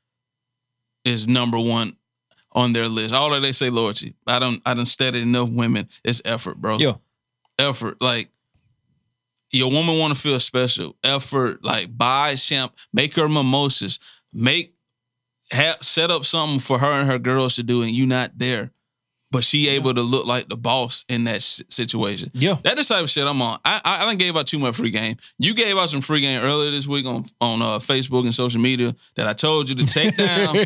is 1.05 1.29
number 1.29 1.59
one 1.59 1.97
on 2.53 2.73
their 2.73 2.89
list. 2.89 3.15
All 3.15 3.31
that 3.31 3.41
they 3.41 3.53
say 3.53 3.71
loyalty. 3.71 4.15
I 4.27 4.39
don't 4.39 4.61
I 4.67 4.75
don't 4.75 4.87
study 4.87 5.23
enough 5.23 5.51
women. 5.51 5.89
It's 6.05 6.21
effort, 6.25 6.57
bro. 6.57 6.79
Yeah. 6.79 6.95
Effort. 7.59 8.01
Like 8.01 8.29
your 9.55 9.71
woman 9.71 9.99
want 9.99 10.15
to 10.15 10.21
feel 10.21 10.39
special. 10.41 10.97
Effort, 11.05 11.65
like 11.65 11.97
buy 11.97 12.35
champ, 12.35 12.75
make 12.93 13.15
her 13.15 13.29
mimosas, 13.29 13.99
make 14.33 14.75
have 15.51 15.77
set 15.83 16.11
up 16.11 16.25
something 16.25 16.59
for 16.59 16.79
her 16.79 16.91
and 16.91 17.09
her 17.09 17.19
girls 17.19 17.57
to 17.57 17.63
do, 17.63 17.83
and 17.83 17.91
you 17.93 18.07
not 18.07 18.33
there. 18.39 18.71
But 19.31 19.43
she 19.43 19.69
able 19.71 19.93
to 19.93 20.01
look 20.03 20.27
like 20.27 20.49
the 20.49 20.57
boss 20.57 21.05
in 21.09 21.25
that 21.25 21.43
situation. 21.43 22.31
Yeah. 22.35 22.59
That 22.63 22.77
the 22.77 22.85
type 22.85 23.03
of 23.03 23.11
shit 23.11 23.27
I'm 23.27 23.43
on. 23.43 23.59
I 23.65 23.81
I, 23.85 24.03
I 24.03 24.05
done 24.05 24.17
gave 24.17 24.37
out 24.37 24.47
too 24.47 24.61
much 24.61 24.77
free 24.77 24.91
game. 24.91 25.17
You 25.39 25.55
gave 25.55 25.77
out 25.77 25.91
some 25.91 26.03
free 26.03 26.21
game 26.21 26.41
earlier 26.45 26.71
this 26.71 26.87
week 26.87 27.05
on 27.05 27.25
on 27.41 27.61
uh, 27.61 27.79
Facebook 27.81 28.23
and 28.23 28.33
social 28.35 28.61
media 28.61 28.95
that 29.17 29.27
I 29.27 29.33
told 29.33 29.69
you 29.69 29.75
to 29.75 29.87
take 29.87 30.17
down 30.19 30.65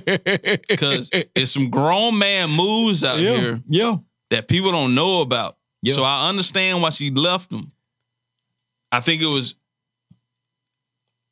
because 0.68 1.09
it's 1.12 1.51
some 1.51 1.70
grown 1.70 2.18
man 2.18 2.51
moves 2.51 3.05
out 3.05 3.18
yeah. 3.18 3.36
here 3.36 3.61
Yeah. 3.68 3.97
that 4.30 4.49
people 4.49 4.70
don't 4.70 4.95
know 4.95 5.22
about. 5.22 5.57
Yeah. 5.80 5.95
So 5.95 6.03
I 6.03 6.28
understand 6.28 6.82
why 6.82 6.91
she 6.91 7.11
left 7.11 7.49
them. 7.49 7.72
I 8.93 9.01
think 9.01 9.22
it 9.22 9.26
was. 9.26 9.55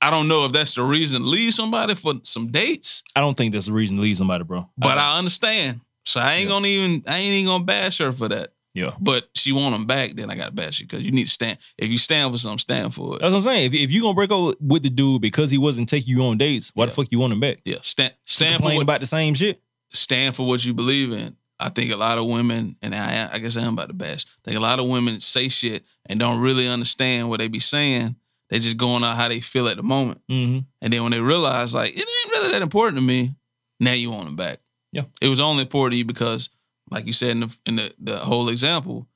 I 0.01 0.11
don't 0.11 0.29
know 0.29 0.45
if 0.45 0.53
that's 0.53 0.75
the 0.75 0.83
reason 0.83 1.23
to 1.23 1.27
leave 1.27 1.55
somebody 1.55 1.95
for 1.95 2.15
some 2.23 2.49
dates, 2.49 3.03
I 3.17 3.21
don't 3.21 3.37
think 3.37 3.53
that's 3.53 3.67
the 3.67 3.73
reason 3.73 3.97
to 3.97 4.03
leave 4.03 4.17
somebody, 4.19 4.45
bro. 4.45 4.69
but 4.77 4.99
I 4.99 5.19
understand. 5.19 5.81
So 6.05 6.21
I 6.21 6.35
ain't 6.35 6.45
Yeah. 6.45 6.55
gonna 6.55 6.69
even. 6.69 7.03
I 7.09 7.17
ain't 7.19 7.33
even 7.33 7.47
gonna 7.47 7.65
bash 7.65 7.99
her 7.99 8.13
for 8.13 8.29
that. 8.29 8.53
yeah. 8.75 8.91
But 9.01 9.29
she 9.35 9.53
want 9.53 9.75
them 9.75 9.87
back, 9.87 10.13
then 10.15 10.31
I 10.31 10.37
gotta 10.37 10.53
bash 10.53 10.81
you 10.81 10.87
because 10.87 11.03
you 11.03 11.11
need 11.11 11.25
to 11.25 11.31
stand. 11.31 11.59
If 11.79 11.89
you 11.89 11.97
stand 11.99 12.31
for 12.31 12.37
something, 12.39 12.59
stand 12.59 12.95
for 12.95 13.17
it. 13.17 13.21
That's 13.21 13.33
what 13.33 13.39
I'm 13.39 13.43
saying. 13.43 13.73
If, 13.73 13.75
if 13.75 13.91
you 13.91 14.03
gonna 14.03 14.15
break 14.15 14.31
up 14.31 14.55
with 14.61 14.83
the 14.83 14.91
dude 14.91 15.23
because 15.23 15.51
he 15.51 15.57
wasn't 15.59 15.89
taking 15.89 16.15
you 16.17 16.25
on 16.27 16.37
dates, 16.37 16.71
why 16.75 16.85
the 16.87 16.93
fuck 16.93 17.07
you 17.11 17.19
want 17.19 17.33
him 17.33 17.41
back? 17.41 17.59
Yeah, 17.65 17.79
stand 17.81 18.13
stand 18.25 18.63
for 18.63 18.75
what, 18.75 18.83
about 18.83 19.01
the 19.01 19.07
same 19.07 19.33
shit. 19.35 19.61
stand 19.93 20.37
for 20.37 20.47
what 20.47 20.63
you 20.65 20.75
believe 20.75 21.11
in. 21.13 21.37
I 21.59 21.69
think 21.71 21.93
a 21.93 21.97
lot 21.97 22.19
of 22.19 22.27
women, 22.27 22.77
and 22.83 22.95
I, 22.95 23.31
I 23.33 23.39
guess 23.39 23.57
I 23.57 23.63
am 23.63 23.73
about 23.75 23.89
the 23.89 23.95
best. 23.95 24.27
I 24.29 24.41
think 24.45 24.57
a 24.59 24.63
lot 24.63 24.79
of 24.79 24.87
women 24.89 25.21
say 25.21 25.49
shit 25.49 25.85
and 26.07 26.21
don't 26.21 26.41
really 26.41 26.69
understand 26.69 27.29
what 27.31 27.39
they 27.39 27.49
be 27.49 27.61
saying. 27.61 28.17
They 28.51 28.59
just 28.59 28.77
going 28.77 29.03
out 29.03 29.17
how 29.17 29.29
they 29.29 29.41
feel 29.41 29.67
at 29.69 29.77
the 29.77 29.83
moment, 29.83 30.21
Mm-hmm. 30.31 30.61
and 30.83 30.93
then 30.93 31.03
when 31.03 31.13
they 31.13 31.21
realize 31.21 31.75
like 31.75 31.91
it 31.97 31.99
ain't 32.01 32.33
really 32.33 32.53
that 32.53 32.63
important 32.63 32.99
to 32.99 33.03
me, 33.05 33.35
now 33.81 33.93
you 33.93 34.11
want 34.11 34.27
them 34.27 34.37
back. 34.37 34.61
Yeah. 34.93 35.03
it 35.21 35.29
was 35.29 35.41
only 35.41 35.63
important 35.63 35.93
to 35.95 35.99
you 35.99 36.05
because, 36.05 36.49
like 36.91 37.07
you 37.07 37.13
said 37.13 37.31
in 37.31 37.41
the 37.41 37.59
in 37.67 37.77
the, 37.77 37.95
the 37.99 38.19
whole 38.19 38.49
example, 38.49 39.07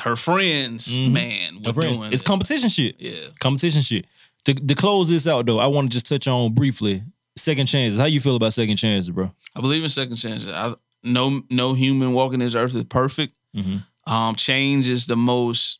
her 0.00 0.16
friends, 0.16 0.88
Mhm. 0.88 1.12
man, 1.12 1.62
were 1.62 1.72
doing 1.72 2.12
It's 2.12 2.22
it. 2.22 2.24
competition 2.24 2.68
shit. 2.70 2.96
yeah. 2.98 3.28
Competition 3.38 3.82
shit. 3.82 4.06
To, 4.46 4.54
to 4.54 4.74
close 4.74 5.08
this 5.08 5.26
out 5.28 5.46
though, 5.46 5.60
I 5.60 5.66
want 5.68 5.90
to 5.90 5.94
just 5.94 6.06
touch 6.06 6.26
on 6.26 6.52
briefly 6.52 7.04
second 7.36 7.66
chances. 7.66 8.00
How 8.00 8.06
you 8.06 8.20
feel 8.20 8.34
about 8.36 8.52
second 8.52 8.76
chances, 8.76 9.10
bro? 9.10 9.32
I 9.54 9.60
believe 9.60 9.82
in 9.84 9.88
second 9.88 10.16
chances. 10.16 10.50
I, 10.50 10.74
no, 11.02 11.42
no 11.50 11.74
human 11.74 12.12
walking 12.12 12.38
this 12.40 12.54
earth 12.54 12.74
is 12.74 12.84
perfect. 12.84 13.34
Mhm. 13.54 13.84
Um, 14.06 14.34
change 14.34 14.88
is 14.88 15.06
the 15.06 15.16
most 15.16 15.78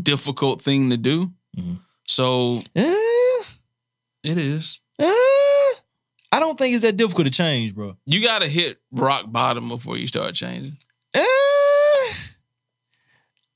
difficult 0.00 0.60
thing 0.60 0.90
to 0.90 0.96
do. 0.96 1.32
Mhm. 1.56 1.80
So 2.06 2.62
Eh, 2.74 3.42
it 4.22 4.38
is. 4.38 4.80
eh, 4.98 5.04
I 6.32 6.38
don't 6.40 6.56
think 6.58 6.74
it's 6.74 6.82
that 6.82 6.96
difficult 6.96 7.26
to 7.26 7.30
change, 7.32 7.74
bro. 7.74 7.96
You 8.06 8.22
got 8.22 8.40
to 8.42 8.48
hit 8.48 8.80
rock 8.92 9.24
bottom 9.30 9.68
before 9.68 9.96
you 9.96 10.06
start 10.06 10.34
changing. 10.34 10.76
Eh, 11.14 11.20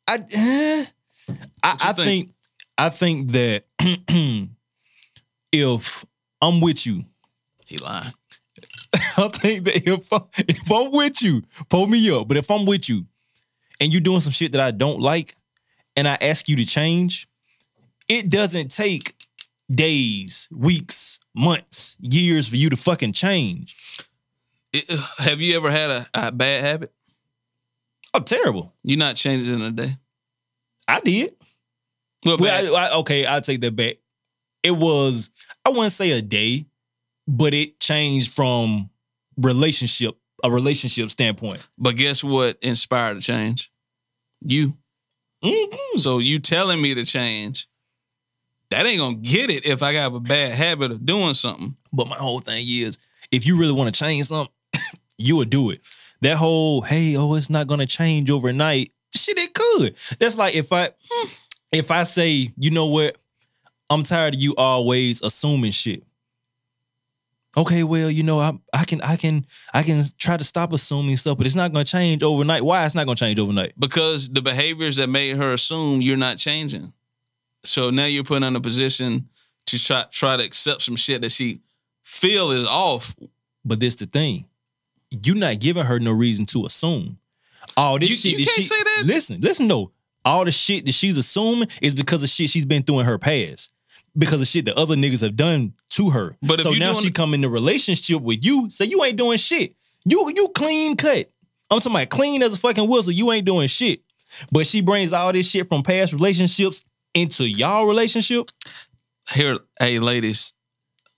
I, 0.06 0.18
eh, 0.32 0.86
I, 1.62 1.76
I 1.80 1.92
think? 1.92 1.96
think 1.96 2.30
I 2.76 2.88
think 2.90 3.30
that 3.32 3.64
if 5.52 6.04
I'm 6.40 6.60
with 6.60 6.84
you, 6.86 7.04
He 7.66 7.78
lying. 7.78 8.12
I 9.16 9.28
think 9.28 9.64
that 9.64 9.86
if 9.88 10.12
I, 10.12 10.20
if 10.38 10.70
I'm 10.70 10.90
with 10.92 11.22
you, 11.22 11.42
pull 11.68 11.86
me 11.86 12.10
up. 12.10 12.28
But 12.28 12.36
if 12.36 12.50
I'm 12.50 12.64
with 12.66 12.88
you, 12.88 13.06
and 13.80 13.92
you're 13.92 14.00
doing 14.00 14.20
some 14.20 14.32
shit 14.32 14.52
that 14.52 14.60
I 14.60 14.70
don't 14.70 15.00
like, 15.00 15.34
and 15.96 16.06
I 16.08 16.16
ask 16.20 16.48
you 16.48 16.56
to 16.56 16.64
change, 16.64 17.28
it 18.08 18.30
doesn't 18.30 18.70
take 18.70 19.14
days, 19.72 20.48
weeks, 20.52 21.18
months, 21.34 21.96
years 22.00 22.48
for 22.48 22.56
you 22.56 22.70
to 22.70 22.76
fucking 22.76 23.12
change. 23.12 23.76
It- 24.72 24.84
uh, 24.90 25.06
have 25.22 25.40
you 25.40 25.56
ever 25.56 25.70
had 25.70 25.90
a, 25.90 26.06
a 26.14 26.32
bad 26.32 26.62
habit? 26.62 26.92
I'm 28.12 28.24
terrible. 28.24 28.72
You're 28.84 28.98
not 28.98 29.16
changing 29.16 29.54
in 29.54 29.62
a 29.62 29.70
day. 29.72 29.96
I 30.86 31.00
did. 31.00 31.34
Well, 32.24 32.38
Well, 32.38 32.76
I, 32.76 32.86
I, 32.86 32.94
okay, 32.98 33.26
I'll 33.26 33.40
take 33.40 33.60
that 33.62 33.74
back. 33.74 33.96
It 34.62 34.70
was, 34.70 35.30
I 35.64 35.70
wouldn't 35.70 35.92
say 35.92 36.12
a 36.12 36.22
day, 36.22 36.66
but 37.26 37.54
it 37.54 37.80
changed 37.80 38.32
from 38.32 38.90
relationship, 39.36 40.16
a 40.42 40.50
relationship 40.50 41.10
standpoint. 41.10 41.66
but 41.78 41.96
guess 41.96 42.22
what 42.22 42.58
inspired 42.62 43.16
the 43.18 43.20
change? 43.20 43.70
You. 44.40 44.76
Mhm. 45.42 45.98
So 45.98 46.18
you 46.18 46.38
telling 46.38 46.80
me 46.80 46.94
to 46.94 47.04
change? 47.04 47.66
That 48.70 48.86
ain't 48.86 48.98
gonna 48.98 49.16
get 49.16 49.50
it 49.50 49.66
if 49.66 49.82
I 49.82 49.92
got 49.92 50.14
a 50.14 50.20
bad 50.20 50.54
habit 50.54 50.90
of 50.90 51.04
doing 51.06 51.34
something. 51.34 51.76
But 51.92 52.08
my 52.08 52.16
whole 52.16 52.40
thing 52.40 52.64
is, 52.66 52.98
if 53.30 53.46
you 53.46 53.58
really 53.58 53.72
want 53.72 53.94
to 53.94 53.98
change 53.98 54.26
something, 54.26 54.52
you 55.18 55.36
would 55.36 55.50
do 55.50 55.70
it. 55.70 55.80
That 56.22 56.36
whole, 56.36 56.80
hey, 56.80 57.16
oh, 57.16 57.34
it's 57.34 57.50
not 57.50 57.66
gonna 57.66 57.86
change 57.86 58.30
overnight. 58.30 58.92
Shit, 59.14 59.38
it 59.38 59.54
could. 59.54 59.94
That's 60.18 60.36
like 60.38 60.54
if 60.54 60.72
I 60.72 60.90
if 61.72 61.90
I 61.90 62.02
say, 62.04 62.50
you 62.56 62.70
know 62.70 62.86
what, 62.86 63.16
I'm 63.90 64.02
tired 64.02 64.34
of 64.34 64.40
you 64.40 64.54
always 64.56 65.22
assuming 65.22 65.70
shit. 65.72 66.02
Okay, 67.56 67.84
well, 67.84 68.10
you 68.10 68.22
know, 68.24 68.40
I 68.40 68.52
I 68.72 68.84
can 68.84 69.00
I 69.02 69.16
can 69.16 69.46
I 69.72 69.82
can 69.84 70.02
try 70.18 70.36
to 70.36 70.44
stop 70.44 70.72
assuming 70.72 71.16
stuff, 71.16 71.38
but 71.38 71.46
it's 71.46 71.54
not 71.54 71.72
gonna 71.72 71.84
change 71.84 72.22
overnight. 72.22 72.64
Why 72.64 72.84
it's 72.84 72.94
not 72.96 73.06
gonna 73.06 73.16
change 73.16 73.38
overnight? 73.38 73.72
because 73.78 74.28
the 74.28 74.42
behaviors 74.42 74.96
that 74.96 75.08
made 75.08 75.36
her 75.36 75.52
assume 75.52 76.00
you're 76.02 76.16
not 76.16 76.36
changing. 76.38 76.92
So 77.64 77.90
now 77.90 78.06
you're 78.06 78.24
put 78.24 78.42
in 78.42 78.56
a 78.56 78.60
position 78.60 79.28
to 79.66 79.78
try 79.82 80.04
try 80.10 80.36
to 80.36 80.44
accept 80.44 80.82
some 80.82 80.96
shit 80.96 81.20
that 81.22 81.30
she 81.32 81.60
feel 82.02 82.50
is 82.50 82.66
off. 82.66 83.14
But 83.64 83.80
this 83.80 83.96
the 83.96 84.06
thing. 84.06 84.46
You're 85.10 85.36
not 85.36 85.60
giving 85.60 85.84
her 85.84 86.00
no 86.00 86.10
reason 86.10 86.44
to 86.46 86.66
assume. 86.66 87.18
All 87.76 87.98
this 88.00 88.10
You- 88.10 88.16
shit 88.16 88.38
you 88.40 88.46
can't 88.46 88.56
she, 88.56 88.62
say 88.62 88.82
that. 88.82 89.02
Listen, 89.06 89.40
listen 89.40 89.68
though. 89.68 89.92
All 90.24 90.44
the 90.44 90.50
shit 90.50 90.86
that 90.86 90.92
she's 90.92 91.16
assuming 91.18 91.68
is 91.80 91.94
because 91.94 92.22
of 92.24 92.28
shit 92.30 92.50
she's 92.50 92.66
been 92.66 92.82
through 92.82 93.00
in 93.00 93.06
her 93.06 93.18
past. 93.18 93.70
Because 94.16 94.40
of 94.42 94.48
shit 94.48 94.64
that 94.64 94.76
other 94.76 94.96
niggas 94.96 95.20
have 95.20 95.36
done 95.36 95.74
to 95.94 96.10
her. 96.10 96.36
But 96.42 96.60
if 96.60 96.64
so 96.64 96.70
you 96.70 96.80
now 96.80 96.94
she 96.94 97.10
come 97.10 97.34
in 97.34 97.44
a 97.44 97.48
relationship 97.48 98.20
with 98.20 98.44
you, 98.44 98.68
say 98.70 98.84
you 98.86 99.02
ain't 99.04 99.16
doing 99.16 99.38
shit. 99.38 99.74
You 100.04 100.30
you 100.34 100.48
clean 100.48 100.96
cut. 100.96 101.30
I'm 101.70 101.78
talking 101.78 101.92
about 101.92 102.10
clean 102.10 102.42
as 102.42 102.54
a 102.54 102.58
fucking 102.58 102.88
whistle. 102.88 103.12
You 103.12 103.32
ain't 103.32 103.46
doing 103.46 103.68
shit. 103.68 104.00
But 104.50 104.66
she 104.66 104.80
brings 104.80 105.12
all 105.12 105.32
this 105.32 105.48
shit 105.48 105.68
from 105.68 105.82
past 105.82 106.12
relationships 106.12 106.84
into 107.14 107.44
y'all 107.44 107.86
relationship. 107.86 108.50
Here, 109.30 109.56
hey 109.78 109.98
ladies, 110.00 110.52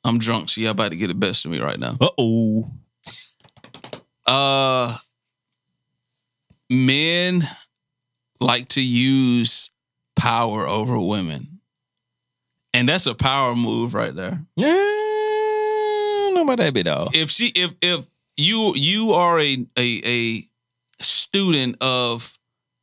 I'm 0.04 0.18
drunk, 0.18 0.50
so 0.50 0.60
y'all 0.60 0.70
about 0.70 0.90
to 0.90 0.96
get 0.96 1.08
the 1.08 1.14
best 1.14 1.44
of 1.44 1.50
me 1.50 1.60
right 1.60 1.78
now. 1.78 1.96
Uh 2.00 2.10
oh. 2.18 2.70
Uh 4.26 4.96
men 6.68 7.48
like 8.40 8.68
to 8.68 8.82
use 8.82 9.70
power 10.16 10.66
over 10.66 10.98
women. 10.98 11.55
And 12.76 12.86
that's 12.86 13.06
a 13.06 13.14
power 13.14 13.56
move 13.56 13.94
right 13.94 14.14
there. 14.14 14.44
Yeah, 14.54 14.66
I 14.66 16.20
don't 16.26 16.34
know 16.34 16.42
about 16.42 16.58
that 16.58 16.74
bit 16.74 16.84
though. 16.84 17.08
if 17.14 17.30
she 17.30 17.46
if 17.54 17.70
if 17.80 18.06
you 18.36 18.74
you 18.76 19.12
are 19.12 19.40
a 19.40 19.66
a 19.78 20.02
a 20.04 20.44
student 21.02 21.78
of 21.80 22.38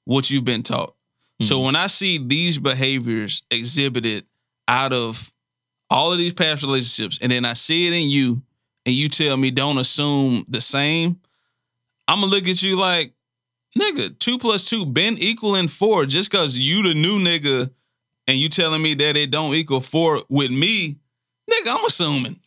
what 0.05 0.31
you've 0.31 0.45
been 0.45 0.63
taught. 0.63 0.95
So 1.43 1.55
mm-hmm. 1.55 1.65
when 1.65 1.75
I 1.75 1.87
see 1.87 2.17
these 2.17 2.57
behaviors 2.57 3.43
exhibited 3.51 4.25
out 4.67 4.93
of 4.93 5.31
all 5.91 6.11
of 6.11 6.17
these 6.17 6.33
past 6.33 6.63
relationships, 6.63 7.19
and 7.21 7.31
then 7.31 7.45
I 7.45 7.53
see 7.53 7.85
it 7.85 7.93
in 7.93 8.09
you, 8.09 8.41
and 8.87 8.95
you 8.95 9.09
tell 9.09 9.37
me 9.37 9.51
don't 9.51 9.77
assume 9.77 10.43
the 10.49 10.61
same, 10.61 11.19
I'm 12.07 12.21
gonna 12.21 12.31
look 12.31 12.47
at 12.47 12.63
you 12.63 12.77
like, 12.77 13.13
nigga, 13.77 14.17
two 14.17 14.39
plus 14.39 14.67
two 14.67 14.87
been 14.87 15.19
equaling 15.19 15.67
four 15.67 16.07
just 16.07 16.31
cause 16.31 16.57
you 16.57 16.81
the 16.81 16.95
new 16.95 17.19
nigga 17.19 17.69
and 18.27 18.37
you 18.37 18.49
telling 18.49 18.81
me 18.81 18.93
that 18.95 19.17
it 19.17 19.31
don't 19.31 19.53
equal 19.55 19.81
four 19.81 20.21
with 20.29 20.51
me, 20.51 20.97
nigga, 21.49 21.75
I'm 21.75 21.85
assuming. 21.85 22.39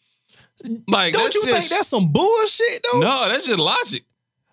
Like 0.88 1.12
Don't 1.12 1.34
you 1.34 1.44
think 1.44 1.66
that's 1.66 1.88
some 1.88 2.10
bullshit 2.10 2.86
though? 2.92 3.00
no, 3.00 3.28
that's 3.28 3.46
just 3.46 3.58
logic. 3.58 4.04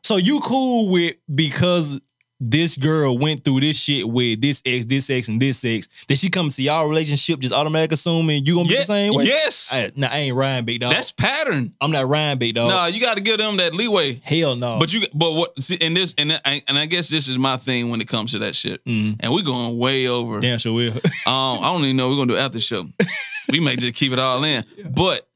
So 0.04 0.18
you 0.18 0.42
cool 0.42 0.90
with 0.90 1.16
because 1.34 2.02
this 2.50 2.78
girl 2.78 3.18
went 3.18 3.44
through 3.44 3.62
this 3.62 3.80
shit 3.80 4.08
with 4.08 4.42
this 4.42 4.62
ex, 4.66 4.86
this 4.86 5.10
ex, 5.10 5.28
and 5.28 5.42
this 5.42 5.64
ex, 5.64 5.88
that 6.08 6.18
she 6.18 6.30
comes 6.30 6.56
to 6.58 6.62
y'all 6.62 6.88
relationship 6.88 7.40
just 7.40 7.54
automatically 7.54 7.94
assuming 7.94 8.46
you 8.46 8.56
gonna 8.56 8.68
be 8.68 8.74
Yeah, 8.74 8.80
the 8.82 8.86
same 8.86 9.14
way? 9.14 9.26
yes. 9.26 9.70
I, 9.72 9.92
nah, 9.96 10.08
I 10.08 10.18
ain't 10.18 10.36
Ryan 10.36 10.66
big 10.66 10.82
dog. 10.82 10.92
That's 10.94 11.12
pattern. 11.12 11.74
I'm 11.80 11.92
not 11.92 12.08
Ryan 12.08 12.38
big 12.38 12.56
dog. 12.56 12.70
No, 12.70 12.86
you 12.88 13.00
got 13.02 13.16
to 13.16 13.22
give 13.22 13.38
them 13.38 13.58
that 13.58 13.74
leeway. 13.74 14.18
Hell 14.24 14.56
no. 14.56 14.80
But 14.80 14.94
you, 14.94 15.08
but 15.14 15.34
what? 15.34 15.62
See, 15.62 15.78
and 15.82 15.96
this, 15.96 16.14
and 16.18 16.40
I, 16.46 16.62
and 16.68 16.78
I 16.78 16.86
guess 16.86 17.10
this 17.10 17.28
is 17.28 17.38
my 17.38 17.58
thing 17.58 17.90
when 17.90 18.02
it 18.02 18.08
comes 18.08 18.32
to 18.32 18.40
that 18.40 18.56
shit. 18.56 18.84
Mhm. 18.86 19.18
And 19.20 19.34
we're 19.34 19.44
going 19.44 19.78
way 19.78 20.08
over. 20.08 20.40
damn 20.40 20.58
sure 20.58 20.74
will. 20.74 20.92
Um, 21.26 21.60
I 21.64 21.72
don't 21.74 21.84
even 21.84 21.96
know 21.98 22.10
we're 22.10 22.18
gonna 22.18 22.34
do 22.34 22.38
after 22.38 22.60
show. 22.60 22.88
we 23.50 23.60
may 23.60 23.76
just 23.76 23.96
keep 23.96 24.12
it 24.12 24.20
all 24.20 24.44
in. 24.44 24.64
But 24.90 25.28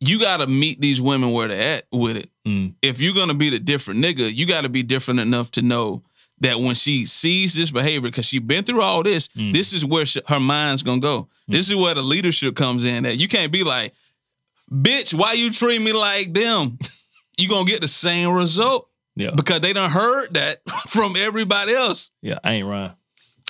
you 0.00 0.18
gotta 0.20 0.46
meet 0.46 0.80
these 0.80 1.00
women 1.00 1.32
where 1.32 1.48
they're 1.48 1.76
at 1.78 1.84
with 1.92 2.16
it. 2.16 2.30
Mm. 2.46 2.74
If 2.82 3.00
you're 3.00 3.14
gonna 3.14 3.34
be 3.34 3.50
the 3.50 3.58
different 3.58 4.02
nigga, 4.02 4.32
you 4.34 4.46
gotta 4.46 4.68
be 4.68 4.82
different 4.82 5.20
enough 5.20 5.50
to 5.52 5.62
know 5.62 6.02
that 6.40 6.58
when 6.58 6.74
she 6.74 7.04
sees 7.04 7.52
this 7.54 7.70
behavior, 7.70 8.00
because 8.08 8.24
she 8.24 8.38
been 8.38 8.64
through 8.64 8.80
all 8.80 9.02
this, 9.02 9.28
Mm. 9.36 9.52
this 9.52 9.72
is 9.74 9.84
where 9.84 10.06
she, 10.06 10.22
her 10.28 10.40
mind's 10.40 10.82
gonna 10.82 11.00
go. 11.00 11.28
This 11.48 11.68
is 11.68 11.74
where 11.76 11.94
the 11.94 12.02
leadership 12.02 12.54
comes 12.56 12.84
in. 12.84 13.02
That 13.02 13.18
you 13.18 13.28
can't 13.28 13.52
be 13.52 13.62
like, 13.64 13.92
bitch, 14.72 15.12
why 15.12 15.34
you 15.34 15.50
treat 15.50 15.80
me 15.82 15.92
like 15.92 16.32
them? 16.32 16.78
you 17.38 17.48
gonna 17.48 17.66
get 17.68 17.80
the 17.80 17.88
same 17.88 18.30
result 18.30 18.88
Yeah. 19.16 19.32
because 19.32 19.60
they 19.60 19.72
done 19.72 19.90
heard 19.90 20.32
that 20.34 20.60
from 20.88 21.14
everybody 21.18 21.72
else. 21.74 22.10
Yeah, 22.22 22.38
I 22.44 22.52
ain't 22.54 22.66
Ryan. 22.66 22.92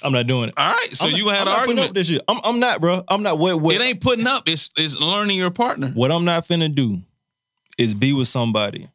I'm 0.03 0.13
not 0.13 0.27
doing 0.27 0.49
it. 0.49 0.55
All 0.57 0.73
right, 0.73 0.89
so 0.91 1.07
I'm 1.09 1.15
you 1.15 1.27
not, 1.27 1.35
had 1.35 1.41
I'm 1.43 1.49
an 1.49 1.53
not 1.53 1.59
putting 1.67 1.79
up 1.79 1.83
argument. 1.85 1.95
this 1.95 2.07
shit. 2.09 2.23
I'm, 2.29 2.41
I'm 2.45 2.61
not, 2.61 2.81
bro. 2.81 3.05
I'm 3.09 3.23
not. 3.23 3.39
What, 3.39 3.61
what, 3.61 3.75
It 3.75 3.81
ain't 3.81 4.01
putting 4.01 4.27
up. 4.27 4.49
It's 4.49 4.71
it's 4.77 4.99
learning 5.01 5.37
your 5.37 5.51
partner. 5.51 5.89
what 5.95 6.11
I'm 6.11 6.25
not 6.25 6.47
finna 6.47 6.75
do 6.75 7.01
is 7.79 7.95
be 7.95 8.13
with 8.13 8.29
somebody 8.29 8.87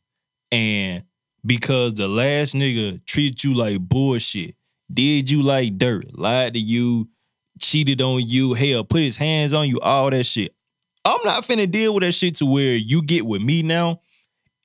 and 0.52 1.04
because 1.46 1.94
the 1.94 2.08
last 2.08 2.54
nigga 2.56 3.04
treated 3.06 3.44
you 3.44 3.54
like 3.54 3.80
bullshit, 3.80 4.56
did 4.92 5.30
you 5.30 5.44
like 5.44 5.78
dirt, 5.78 6.18
lied 6.18 6.54
to 6.54 6.60
you, 6.60 7.08
cheated 7.60 8.02
on 8.02 8.28
you, 8.28 8.54
hell, 8.54 8.84
put 8.84 9.02
his 9.02 9.18
hands 9.18 9.54
on 9.54 9.68
you, 9.68 9.80
all 9.80 10.10
that 10.10 10.24
shit. 10.26 10.54
I'm 11.04 11.20
not 11.24 11.44
finna 11.44 11.70
deal 11.70 11.94
with 11.94 12.04
that 12.04 12.14
shit 12.14 12.36
to 12.36 12.46
where 12.46 12.76
you 12.76 13.02
get 13.04 13.26
with 13.26 13.42
me 13.44 13.62
now 13.62 14.02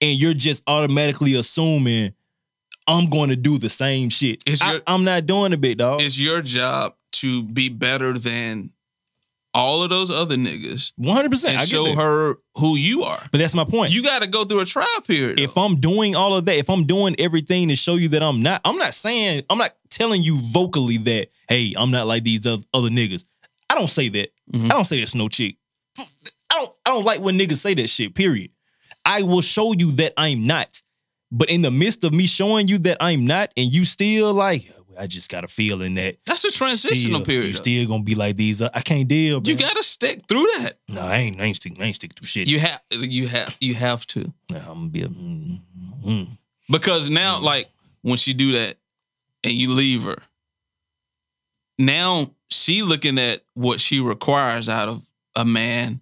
and 0.00 0.18
you're 0.18 0.34
just 0.34 0.62
automatically 0.66 1.34
assuming 1.34 2.14
I'm 2.86 3.08
going 3.10 3.30
to 3.30 3.36
do 3.36 3.58
the 3.58 3.68
same 3.68 4.08
shit. 4.08 4.42
It's 4.46 4.62
I, 4.62 4.72
your- 4.72 4.82
I'm 4.86 5.04
not 5.04 5.26
doing 5.26 5.52
a 5.52 5.56
bit, 5.56 5.78
dog. 5.78 6.00
It's 6.00 6.18
your 6.18 6.42
job 6.42 6.94
to 7.12 7.42
be 7.42 7.68
better 7.68 8.12
than 8.14 8.70
all 9.52 9.82
of 9.82 9.90
those 9.90 10.10
other 10.12 10.36
niggas 10.36 10.92
100%. 10.98 11.48
and 11.48 11.58
I 11.58 11.64
show 11.64 11.84
that. 11.84 11.96
her 11.96 12.36
who 12.54 12.76
you 12.76 13.02
are. 13.02 13.18
But 13.32 13.38
that's 13.38 13.54
my 13.54 13.64
point. 13.64 13.92
You 13.92 14.02
got 14.02 14.22
to 14.22 14.28
go 14.28 14.44
through 14.44 14.60
a 14.60 14.64
trial 14.64 15.00
period. 15.06 15.40
if. 15.40 15.56
I'm 15.58 15.76
doing 15.80 16.14
all 16.14 16.34
of 16.34 16.44
that, 16.44 16.54
if 16.56 16.70
I'm 16.70 16.84
doing 16.84 17.16
everything 17.18 17.68
to 17.68 17.76
show 17.76 17.96
you 17.96 18.08
that 18.10 18.22
I'm 18.22 18.42
not, 18.42 18.60
I'm 18.64 18.76
not 18.76 18.94
saying, 18.94 19.42
I'm 19.50 19.58
not 19.58 19.74
telling 19.90 20.22
you 20.22 20.38
vocally 20.38 20.98
that, 20.98 21.28
hey, 21.48 21.72
I'm 21.76 21.90
not 21.90 22.06
like 22.06 22.22
these 22.22 22.46
other 22.46 22.60
niggas. 22.72 23.24
I 23.68 23.74
don't 23.74 23.90
say 23.90 24.08
that. 24.10 24.30
Mm-hmm. 24.52 24.66
I 24.66 24.68
don't 24.68 24.84
say 24.84 25.00
that's 25.00 25.14
no 25.16 25.28
chick. 25.28 25.56
I 25.98 26.04
don't 26.52 26.70
I 26.86 26.90
don't 26.90 27.04
like 27.04 27.20
when 27.20 27.38
niggas 27.38 27.54
say 27.58 27.74
that 27.74 27.88
shit, 27.88 28.14
period. 28.14 28.50
I 29.04 29.22
will 29.22 29.40
show 29.42 29.72
you 29.72 29.92
that 29.92 30.12
I'm 30.16 30.46
not. 30.46 30.80
But 31.32 31.48
in 31.50 31.62
the 31.62 31.70
midst 31.70 32.02
of 32.04 32.12
me 32.12 32.26
showing 32.26 32.68
you 32.68 32.78
that 32.78 32.96
I'm 33.00 33.26
not, 33.26 33.52
and 33.56 33.72
you 33.72 33.84
still 33.84 34.34
like, 34.34 34.72
I 34.98 35.06
just 35.06 35.30
got 35.30 35.44
a 35.44 35.48
feeling 35.48 35.94
that 35.94 36.16
that's 36.26 36.44
a 36.44 36.50
transitional 36.50 37.20
still, 37.20 37.24
period. 37.24 37.46
You 37.46 37.52
still 37.54 37.88
gonna 37.88 38.02
be 38.02 38.14
like 38.14 38.36
these. 38.36 38.60
Uh, 38.60 38.68
I 38.74 38.80
can't 38.80 39.08
deal. 39.08 39.40
You 39.44 39.56
got 39.56 39.76
to 39.76 39.82
stick 39.82 40.26
through 40.28 40.44
that. 40.58 40.74
no, 40.88 41.00
I 41.02 41.16
ain't. 41.16 41.40
I 41.40 41.44
ain't 41.44 41.56
sticking. 41.56 41.80
I 41.82 41.86
ain't 41.86 41.96
sticking 41.96 42.16
through 42.16 42.26
shit. 42.26 42.48
You 42.48 42.58
have 42.60 42.82
you 42.90 43.28
have 43.28 43.56
you 43.60 43.74
have 43.74 44.06
to 44.08 44.32
Nah, 44.50 44.58
I'm 44.58 44.64
gonna 44.64 44.88
be 44.88 45.02
a. 45.02 45.08
mm, 45.08 45.60
mm. 46.04 46.28
because 46.68 47.08
now 47.08 47.40
like 47.40 47.70
when 48.02 48.16
she 48.16 48.34
do 48.34 48.52
that 48.52 48.76
and 49.44 49.54
you 49.54 49.72
leave 49.72 50.04
her, 50.04 50.18
now 51.78 52.32
she 52.48 52.82
looking 52.82 53.18
at 53.18 53.42
what 53.54 53.80
she 53.80 54.00
requires 54.00 54.68
out 54.68 54.88
of 54.88 55.08
a 55.36 55.44
man 55.44 56.00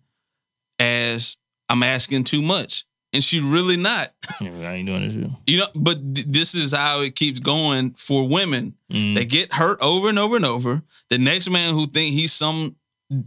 as 0.78 1.36
I'm 1.68 1.82
asking 1.82 2.24
too 2.24 2.42
much, 2.42 2.84
and 3.12 3.24
she 3.24 3.40
really 3.40 3.76
not. 3.76 4.12
I 4.40 4.44
ain't 4.44 4.86
doing 4.86 5.02
this 5.02 5.12
shit. 5.14 5.30
You 5.46 5.58
know, 5.58 5.66
but 5.74 6.14
th- 6.14 6.26
this 6.28 6.54
is 6.54 6.72
how 6.72 7.00
it 7.00 7.14
keeps 7.14 7.40
going 7.40 7.92
for 7.92 8.28
women. 8.28 8.74
Mm. 8.92 9.14
They 9.14 9.24
get 9.24 9.52
hurt 9.52 9.78
over 9.80 10.08
and 10.08 10.18
over 10.18 10.36
and 10.36 10.44
over. 10.44 10.82
The 11.10 11.18
next 11.18 11.50
man 11.50 11.74
who 11.74 11.86
think 11.86 12.14
he's 12.14 12.32
some 12.32 12.76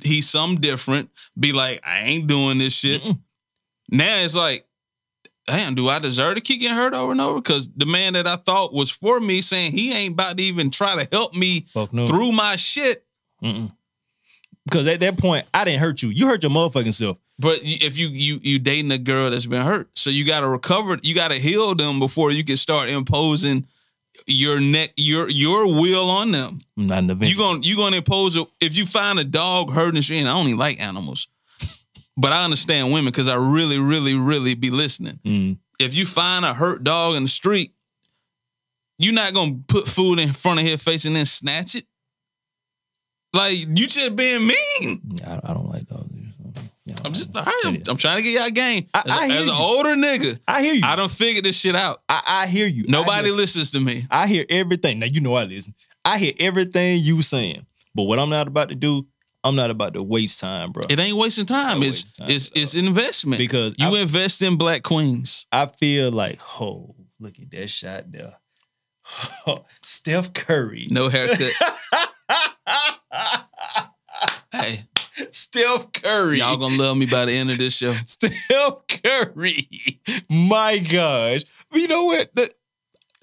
he's 0.03 0.29
some 0.29 0.55
different 0.55 1.09
be 1.39 1.51
like, 1.53 1.81
I 1.83 2.01
ain't 2.01 2.27
doing 2.27 2.59
this 2.59 2.73
shit. 2.73 3.01
Now 3.89 4.21
it's 4.23 4.35
like, 4.35 4.65
damn, 5.47 5.75
do 5.75 5.89
I 5.89 5.99
deserve 5.99 6.35
to 6.35 6.41
keep 6.41 6.61
getting 6.61 6.77
hurt 6.77 6.93
over 6.93 7.11
and 7.11 7.21
over? 7.21 7.41
Because 7.41 7.67
the 7.75 7.85
man 7.85 8.13
that 8.13 8.27
I 8.27 8.35
thought 8.37 8.73
was 8.73 8.89
for 8.89 9.19
me 9.19 9.41
saying 9.41 9.73
he 9.73 9.91
ain't 9.93 10.13
about 10.13 10.37
to 10.37 10.43
even 10.43 10.69
try 10.69 11.03
to 11.03 11.09
help 11.11 11.35
me 11.35 11.65
no. 11.91 12.05
through 12.05 12.31
my 12.31 12.55
shit. 12.55 13.05
Because 13.41 14.87
at 14.87 14.99
that 14.99 15.17
point, 15.17 15.47
I 15.53 15.65
didn't 15.65 15.81
hurt 15.81 16.01
you. 16.01 16.09
You 16.09 16.27
hurt 16.27 16.43
your 16.43 16.51
motherfucking 16.51 16.93
self. 16.93 17.17
But 17.41 17.61
if 17.63 17.97
you 17.97 18.07
you 18.07 18.39
you 18.43 18.59
dating 18.59 18.91
a 18.91 18.99
girl 18.99 19.31
that's 19.31 19.47
been 19.47 19.65
hurt, 19.65 19.89
so 19.95 20.11
you 20.11 20.25
got 20.25 20.41
to 20.41 20.47
recover, 20.47 20.99
you 21.01 21.15
got 21.15 21.31
to 21.31 21.39
heal 21.39 21.73
them 21.73 21.99
before 21.99 22.31
you 22.31 22.43
can 22.43 22.55
start 22.55 22.87
imposing 22.87 23.65
your 24.27 24.59
neck 24.59 24.91
your 24.95 25.27
your 25.27 25.65
will 25.65 26.11
on 26.11 26.31
them. 26.31 26.61
Not 26.77 26.99
in 26.99 27.07
the 27.07 27.27
You 27.27 27.35
gonna 27.35 27.61
you 27.63 27.77
gonna 27.77 27.97
impose 27.97 28.37
a, 28.37 28.45
if 28.59 28.75
you 28.75 28.85
find 28.85 29.17
a 29.17 29.23
dog 29.23 29.71
hurting 29.71 29.95
the 29.95 30.03
street. 30.03 30.19
And 30.19 30.29
I 30.29 30.33
don't 30.33 30.47
even 30.47 30.59
like 30.59 30.79
animals, 30.79 31.27
but 32.15 32.31
I 32.31 32.43
understand 32.43 32.93
women 32.93 33.05
because 33.05 33.27
I 33.27 33.37
really 33.37 33.79
really 33.79 34.13
really 34.13 34.53
be 34.53 34.69
listening. 34.69 35.19
Mm. 35.25 35.57
If 35.79 35.95
you 35.95 36.05
find 36.05 36.45
a 36.45 36.53
hurt 36.53 36.83
dog 36.83 37.15
in 37.15 37.23
the 37.23 37.29
street, 37.29 37.73
you're 38.99 39.13
not 39.15 39.33
gonna 39.33 39.61
put 39.67 39.87
food 39.87 40.19
in 40.19 40.31
front 40.33 40.59
of 40.59 40.65
his 40.67 40.83
face 40.83 41.05
and 41.05 41.15
then 41.15 41.25
snatch 41.25 41.73
it. 41.73 41.85
Like 43.33 43.57
you 43.57 43.87
just 43.87 44.15
being 44.15 44.45
mean. 44.45 45.01
I, 45.25 45.39
I 45.43 45.53
don't 45.53 45.69
like 45.69 45.70
dogs. 45.70 45.70
Yeah, 45.70 45.70
I'm 47.03 47.13
just 47.13 47.29
I 47.35 47.61
him. 47.65 47.83
I'm 47.87 47.97
trying 47.97 48.17
to 48.17 48.23
get 48.23 48.39
y'all 48.39 48.49
game. 48.49 48.87
I- 48.93 49.01
As, 49.05 49.11
I 49.11 49.27
hear 49.27 49.39
as 49.41 49.47
an 49.47 49.53
older 49.57 49.95
nigga, 49.95 50.39
I 50.47 50.61
hear 50.61 50.73
you. 50.73 50.81
I 50.83 50.95
don't 50.95 51.11
figure 51.11 51.41
this 51.41 51.57
shit 51.57 51.75
out. 51.75 52.01
I, 52.09 52.21
I 52.25 52.47
hear 52.47 52.67
you. 52.67 52.85
Nobody 52.87 53.27
hear, 53.27 53.35
listens 53.35 53.71
to 53.71 53.79
me. 53.79 54.05
I 54.09 54.27
hear 54.27 54.45
everything. 54.49 54.99
Now 54.99 55.07
you 55.07 55.21
know 55.21 55.35
I 55.35 55.43
listen. 55.43 55.73
I 56.05 56.17
hear 56.17 56.33
everything 56.39 57.01
you 57.03 57.21
saying. 57.21 57.65
But 57.93 58.03
what 58.03 58.19
I'm 58.19 58.29
not 58.29 58.47
about 58.47 58.69
to 58.69 58.75
do, 58.75 59.05
I'm 59.43 59.55
not 59.55 59.69
about 59.71 59.93
to 59.95 60.03
waste 60.03 60.39
time, 60.39 60.71
bro. 60.71 60.83
It 60.89 60.99
ain't 60.99 61.17
wasting 61.17 61.45
time. 61.45 61.83
It's 61.83 62.05
wasting 62.05 62.27
time 62.27 62.35
it's 62.35 62.51
it's 62.55 62.75
investment 62.75 63.39
Because 63.39 63.73
you 63.77 63.95
I- 63.95 64.01
invest 64.01 64.41
in 64.41 64.55
black 64.57 64.83
queens. 64.83 65.45
I 65.51 65.65
feel 65.65 66.11
like, 66.11 66.39
oh, 66.61 66.95
look 67.19 67.37
at 67.39 67.51
that 67.51 67.69
shot 67.69 68.11
there. 68.11 68.35
Steph 69.83 70.33
Curry. 70.33 70.87
No 70.89 71.09
haircut. 71.09 71.51
hey, 74.51 74.83
Steph 75.31 75.91
Curry. 75.93 76.39
y'all 76.39 76.57
gonna 76.57 76.75
love 76.77 76.97
me 76.97 77.05
by 77.05 77.25
the 77.25 77.33
end 77.33 77.51
of 77.51 77.57
this 77.57 77.75
show. 77.75 77.93
Steph 78.05 78.87
Curry. 78.87 80.01
My 80.29 80.79
gosh. 80.79 81.41
You 81.73 81.87
know 81.87 82.05
what? 82.05 82.35
The, 82.35 82.49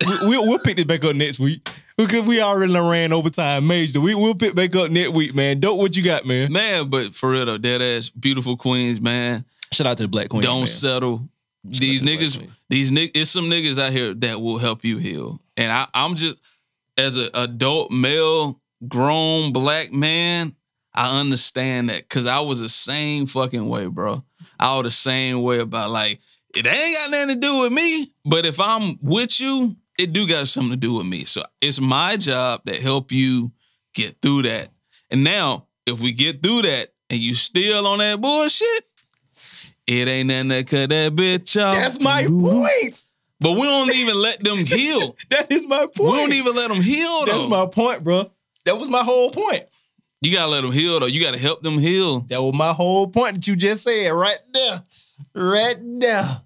we, 0.07 0.28
we'll, 0.28 0.46
we'll 0.46 0.59
pick 0.59 0.76
this 0.76 0.84
back 0.84 1.05
up 1.05 1.16
next 1.16 1.40
week 1.40 1.68
because 1.96 2.24
we 2.24 2.40
already 2.40 2.72
done 2.72 2.88
ran 2.88 3.12
overtime 3.12 3.66
major. 3.66 4.01
We, 4.01 4.14
we'll 4.14 4.34
pick 4.34 4.55
back 4.55 4.74
up 4.76 4.90
next 4.90 5.11
week, 5.11 5.34
man. 5.34 5.61
Dope, 5.61 5.78
what 5.78 5.96
you 5.96 6.03
got, 6.03 6.24
man? 6.24 6.53
Man, 6.53 6.88
but 6.88 7.14
for 7.14 7.30
real 7.30 7.46
though, 7.46 7.59
dead 7.59 7.82
ass, 7.82 8.09
beautiful 8.09 8.57
queens, 8.57 9.01
man. 9.01 9.44
Shout 9.72 9.86
out 9.86 9.96
to 9.99 10.05
the 10.05 10.09
Black 10.09 10.28
Queen. 10.28 10.42
Don't 10.42 10.61
man. 10.61 10.66
settle. 10.66 11.28
These 11.64 12.01
to 12.01 12.07
the 12.07 12.16
niggas, 12.16 12.49
these 12.68 12.90
niggas, 12.90 13.11
it's 13.14 13.30
some 13.30 13.51
niggas 13.51 13.82
out 13.82 13.92
here 13.92 14.14
that 14.14 14.40
will 14.40 14.59
help 14.59 14.84
you 14.84 14.99
heal. 14.99 15.40
And 15.57 15.70
I, 15.70 15.86
I'm 15.92 16.14
just, 16.14 16.36
as 16.96 17.16
an 17.16 17.28
adult 17.34 17.90
male, 17.90 18.61
grown 18.86 19.53
black 19.53 19.92
man, 19.92 20.55
I 20.99 21.20
understand 21.20 21.90
that 21.90 22.09
because 22.09 22.26
I 22.26 22.40
was 22.40 22.59
the 22.59 22.68
same 22.68 23.26
fucking 23.26 23.68
way, 23.68 23.86
bro. 23.86 24.24
I 24.59 24.74
was 24.74 24.82
the 24.82 24.90
same 24.90 25.42
way 25.42 25.61
about 25.61 25.90
like 25.90 26.18
it 26.57 26.66
ain't 26.66 26.96
got 26.96 27.11
nothing 27.12 27.36
to 27.36 27.40
do 27.40 27.61
with 27.61 27.72
me, 27.72 28.09
but 28.24 28.44
if 28.44 28.59
I'm 28.59 28.99
with 29.01 29.38
you, 29.38 29.76
it 29.96 30.12
do 30.12 30.26
got 30.26 30.49
something 30.49 30.72
to 30.72 30.76
do 30.76 30.94
with 30.94 31.07
me. 31.07 31.24
So 31.24 31.42
it's 31.62 31.80
my 31.80 32.16
job 32.16 32.64
to 32.66 32.74
help 32.74 33.12
you 33.12 33.53
get 33.94 34.20
through 34.20 34.42
that. 34.42 34.70
And 35.09 35.22
now, 35.22 35.68
if 35.86 36.01
we 36.01 36.11
get 36.11 36.42
through 36.42 36.62
that 36.62 36.88
and 37.09 37.20
you 37.20 37.36
still 37.36 37.86
on 37.86 37.99
that 37.99 38.20
bullshit, 38.20 38.66
it 39.86 40.09
ain't 40.09 40.26
nothing 40.26 40.49
that 40.49 40.66
cut 40.66 40.90
that 40.90 41.14
bitch 41.14 41.64
off. 41.64 41.76
That's 41.76 42.01
my 42.01 42.26
point. 42.26 43.05
But 43.38 43.53
we 43.53 43.62
don't 43.62 43.94
even 43.94 44.20
let 44.20 44.42
them 44.42 44.59
heal. 44.66 45.16
That 45.30 45.53
is 45.53 45.64
my 45.64 45.86
point. 45.86 46.12
We 46.12 46.18
don't 46.18 46.32
even 46.32 46.57
let 46.57 46.72
them 46.72 46.82
heal 46.82 47.24
though. 47.24 47.32
That's 47.38 47.49
my 47.49 47.66
point, 47.66 48.03
bro. 48.03 48.32
That 48.64 48.78
was 48.80 48.90
my 48.90 49.05
whole 49.05 49.30
point. 49.30 49.64
You 50.21 50.35
gotta 50.35 50.51
let 50.51 50.62
them 50.62 50.73
heal 50.73 51.01
though. 51.01 51.07
You 51.07 51.23
gotta 51.23 51.39
help 51.39 51.62
them 51.62 51.79
heal. 51.79 52.21
That 52.21 52.43
was 52.43 52.55
my 52.55 52.73
whole 52.73 53.07
point 53.09 53.35
that 53.35 53.47
you 53.47 53.57
just 53.57 53.85
said 53.85 54.11
right 54.11 54.39
there. 54.53 54.83
Right 55.35 55.77
there. 56.01 56.43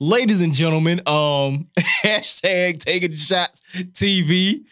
Ladies 0.00 0.40
and 0.40 0.52
gentlemen, 0.52 1.00
um, 1.06 1.68
hashtag 2.04 2.80
taking 2.80 3.14
shots 3.14 3.62
TV. 3.92 4.64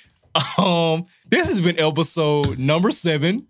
Um, 0.59 1.07
this 1.29 1.49
has 1.49 1.61
been 1.61 1.79
episode 1.79 2.59
number 2.59 2.91
seven. 2.91 3.47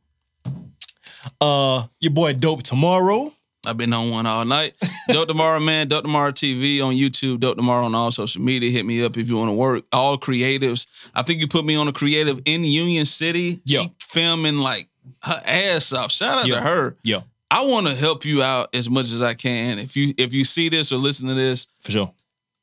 Uh, 1.41 1.85
your 2.01 2.13
boy 2.13 2.35
Dope 2.35 2.63
Tomorrow. 2.63 3.33
I've 3.65 3.77
been 3.77 3.93
on 3.93 4.11
one 4.11 4.27
all 4.27 4.45
night. 4.45 4.75
Dope 5.09 5.29
Tomorrow, 5.29 5.61
man. 5.71 5.89
Dope 5.89 6.03
Tomorrow 6.03 6.33
TV 6.33 6.85
on 6.85 6.95
YouTube. 6.95 7.41
Dope 7.41 7.57
Tomorrow 7.57 7.85
on 7.87 7.95
all 7.95 8.11
social 8.11 8.43
media. 8.43 8.71
Hit 8.71 8.85
me 8.85 9.05
up 9.05 9.17
if 9.17 9.29
you 9.29 9.37
want 9.37 9.51
to 9.51 9.55
work. 9.55 9.85
All 9.93 10.19
creatives. 10.19 10.87
I 11.15 11.23
think 11.23 11.41
you 11.41 11.47
put 11.49 11.65
me 11.65 11.77
on 11.77 11.87
a 11.89 11.93
creative 11.93 12.41
in 12.45 12.65
Union 12.65 13.07
City. 13.07 13.61
Yeah. 13.65 13.83
She 13.83 13.93
filming 14.01 14.59
like 14.59 14.89
her 15.23 15.41
ass 15.47 15.93
off. 15.93 16.11
Shout 16.11 16.39
out 16.39 16.47
Yeah. 16.47 16.57
to 16.57 16.61
her. 16.63 16.97
Yeah, 17.05 17.21
I 17.51 17.65
want 17.65 17.87
to 17.87 17.95
help 17.95 18.25
you 18.25 18.43
out 18.43 18.75
as 18.75 18.91
much 18.91 19.07
as 19.13 19.23
I 19.23 19.35
can. 19.35 19.79
If 19.79 19.97
you 19.97 20.13
if 20.19 20.33
you 20.33 20.45
see 20.45 20.69
this 20.69 20.91
or 20.91 20.97
listen 20.97 21.29
to 21.29 21.35
this, 21.35 21.67
for 21.83 21.93
sure. 21.93 22.13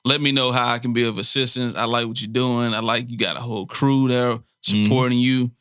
let 0.03 0.19
me 0.19 0.31
know 0.33 0.51
how 0.51 0.67
I 0.73 0.79
can 0.79 0.91
be 0.91 1.03
of 1.05 1.17
assistance. 1.17 1.75
I 1.75 1.85
like 1.85 2.07
what 2.07 2.21
you're 2.21 2.31
doing. 2.31 2.73
I 2.73 2.79
like 2.79 3.09
you 3.09 3.17
got 3.17 3.37
a 3.37 3.41
whole 3.41 3.65
crew 3.65 4.07
there 4.09 4.39
supporting 4.61 5.19
you. 5.19 5.51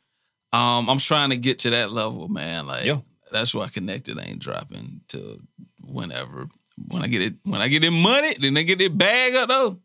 Um, 0.51 0.89
I'm 0.89 0.97
trying 0.97 1.29
to 1.29 1.37
get 1.37 1.59
to 1.59 1.69
that 1.69 1.91
level, 1.91 2.27
man. 2.27 2.65
Like 2.67 2.85
Yeah. 2.85 2.99
That's 3.31 3.53
why 3.53 3.67
connected 3.67 4.19
ain't 4.19 4.39
dropping 4.39 5.01
till 5.07 5.39
whenever. 5.81 6.47
When 6.87 7.03
I 7.03 7.07
get 7.07 7.21
it, 7.21 7.35
when 7.43 7.61
I 7.61 7.67
get 7.67 7.83
it 7.83 7.91
money, 7.91 8.33
then 8.39 8.53
they 8.53 8.63
get 8.63 8.81
it 8.81 8.97
bag 8.97 9.35
up 9.35 9.49
though. 9.49 9.79